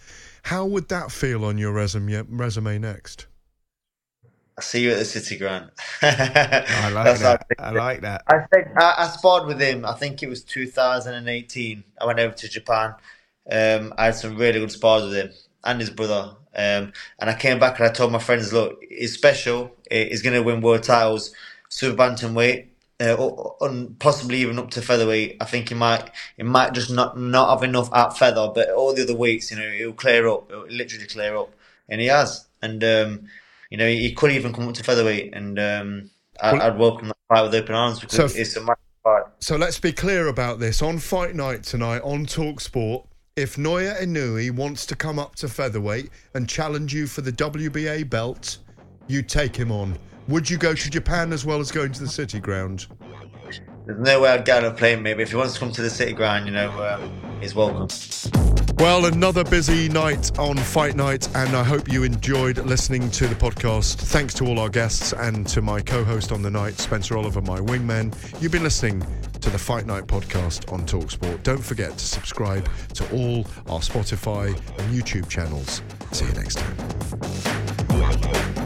how 0.42 0.66
would 0.66 0.88
that 0.88 1.12
feel 1.12 1.44
on 1.44 1.57
your 1.57 1.72
resume, 1.72 2.22
resume 2.28 2.78
next? 2.78 3.26
I 4.59 4.62
see 4.62 4.84
you 4.84 4.92
at 4.92 4.98
the 4.98 5.04
City 5.04 5.36
Ground. 5.36 5.70
I 6.02 6.90
like 6.90 7.18
that. 7.18 7.46
I, 7.59 7.62
I, 7.62 7.70
like 7.72 8.00
that. 8.00 8.22
I 8.26 8.38
think 8.50 8.68
I, 8.76 8.94
I, 8.98 9.09
sparred 9.09 9.46
with 9.46 9.61
him. 9.61 9.84
I 9.84 9.92
think 9.92 10.22
it 10.22 10.30
was 10.30 10.42
2018. 10.44 11.84
I 12.00 12.07
went 12.07 12.18
over 12.18 12.34
to 12.34 12.48
Japan. 12.48 12.94
Um, 13.50 13.92
I 13.98 14.07
had 14.07 14.14
some 14.14 14.36
really 14.36 14.59
good 14.59 14.72
spars 14.72 15.04
with 15.04 15.14
him 15.14 15.30
and 15.64 15.78
his 15.78 15.90
brother. 15.90 16.36
Um, 16.54 16.92
and 17.18 17.28
I 17.28 17.34
came 17.34 17.59
back 17.59 17.78
and 17.78 17.86
I 17.86 17.92
told 17.92 18.12
my 18.12 18.18
friends, 18.18 18.52
look, 18.52 18.82
he's 18.88 19.12
special. 19.12 19.76
He's 19.90 20.22
going 20.22 20.34
to 20.34 20.42
win 20.42 20.62
world 20.62 20.84
titles, 20.84 21.34
super 21.68 21.96
bantamweight, 21.96 22.68
uh, 22.98 23.66
and 23.66 23.98
possibly 23.98 24.38
even 24.38 24.59
up 24.59 24.70
to 24.70 24.80
featherweight. 24.80 25.36
I 25.38 25.44
think 25.44 25.68
he 25.68 25.74
might, 25.74 26.11
he 26.38 26.44
might 26.44 26.72
just 26.72 26.90
not 26.90 27.18
not 27.18 27.50
have 27.50 27.68
enough 27.68 27.92
at 27.92 28.16
feather, 28.16 28.50
but 28.54 28.70
all 28.70 28.94
the 28.94 29.02
other 29.02 29.14
weights, 29.14 29.50
you 29.50 29.59
know, 29.59 29.66
it'll 29.66 29.92
clear 29.92 30.26
up. 30.28 30.50
It'll 30.50 30.66
literally 30.66 31.07
clear 31.07 31.36
up, 31.36 31.52
and 31.90 32.00
he 32.00 32.07
has. 32.07 32.46
And 32.62 32.82
um, 32.82 33.28
you 33.70 33.76
know, 33.76 33.88
he 33.88 34.12
could 34.12 34.32
even 34.32 34.52
come 34.52 34.68
up 34.68 34.74
to 34.74 34.84
featherweight, 34.84 35.34
and 35.34 35.58
um, 35.58 36.10
I, 36.40 36.68
would 36.68 36.78
welcome 36.78 37.08
that 37.08 37.16
fight 37.28 37.42
with 37.42 37.54
open 37.54 37.74
arms 37.74 38.00
because 38.00 38.32
so, 38.32 38.40
it's 38.40 38.56
a 38.56 38.60
massive 38.60 38.78
fight. 39.02 39.24
So 39.40 39.56
let's 39.56 39.80
be 39.80 39.92
clear 39.92 40.28
about 40.28 40.58
this 40.58 40.82
on 40.82 40.98
fight 40.98 41.34
night 41.34 41.62
tonight 41.62 42.02
on 42.02 42.26
Talk 42.26 42.60
Sport 42.60 43.06
if 43.36 43.56
Naoya 43.56 44.00
Inoue 44.00 44.50
wants 44.52 44.86
to 44.86 44.96
come 44.96 45.18
up 45.18 45.34
to 45.36 45.48
featherweight 45.48 46.08
and 46.32 46.48
challenge 46.48 46.94
you 46.94 47.06
for 47.06 47.20
the 47.20 47.32
WBA 47.32 48.08
belt, 48.08 48.56
you 49.08 49.20
take 49.20 49.54
him 49.54 49.70
on. 49.70 49.98
Would 50.28 50.48
you 50.48 50.56
go 50.56 50.74
to 50.74 50.90
Japan 50.90 51.34
as 51.34 51.44
well 51.44 51.60
as 51.60 51.70
going 51.70 51.92
to 51.92 52.00
the 52.00 52.08
City 52.08 52.40
Ground? 52.40 52.86
There's 53.84 53.98
no 53.98 54.22
way 54.22 54.30
I'd 54.30 54.46
get 54.46 54.64
on 54.64 54.72
a 54.72 54.74
plane, 54.74 55.02
maybe. 55.02 55.22
If 55.22 55.30
he 55.30 55.36
wants 55.36 55.52
to 55.52 55.60
come 55.60 55.70
to 55.72 55.82
the 55.82 55.90
City 55.90 56.14
Ground, 56.14 56.46
you 56.46 56.52
know, 56.52 56.70
um, 56.82 57.12
he's 57.40 57.54
welcome. 57.54 57.88
Well, 58.79 59.07
another 59.07 59.43
busy 59.43 59.89
night 59.89 60.39
on 60.39 60.59
Fight 60.59 60.97
Night, 60.97 61.35
and 61.35 61.57
I 61.57 61.64
hope 61.64 61.91
you 61.91 62.03
enjoyed 62.03 62.59
listening 62.59 63.11
to 63.12 63.27
the 63.27 63.35
podcast. 63.35 63.97
Thanks 63.97 64.35
to 64.35 64.45
all 64.45 64.59
our 64.59 64.68
guests 64.68 65.14
and 65.14 65.49
to 65.49 65.62
my 65.62 65.81
co 65.81 66.05
host 66.05 66.31
on 66.31 66.43
the 66.43 66.51
night, 66.51 66.74
Spencer 66.74 67.16
Oliver, 67.16 67.41
my 67.41 67.59
wingman. 67.59 68.14
You've 68.43 68.53
been 68.53 68.62
listening 68.62 69.03
to 69.41 69.49
the 69.49 69.59
Fight 69.59 69.87
Night 69.87 70.07
podcast 70.07 70.70
on 70.70 70.85
Talksport. 70.85 71.43
Don't 71.43 71.64
forget 71.64 71.93
to 71.93 72.05
subscribe 72.05 72.68
to 72.93 73.11
all 73.14 73.47
our 73.72 73.81
Spotify 73.81 74.49
and 74.49 74.95
YouTube 74.95 75.31
channels. 75.31 75.81
See 76.12 76.27
you 76.27 76.33
next 76.33 76.59
time. 76.59 78.65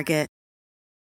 Target. 0.01 0.30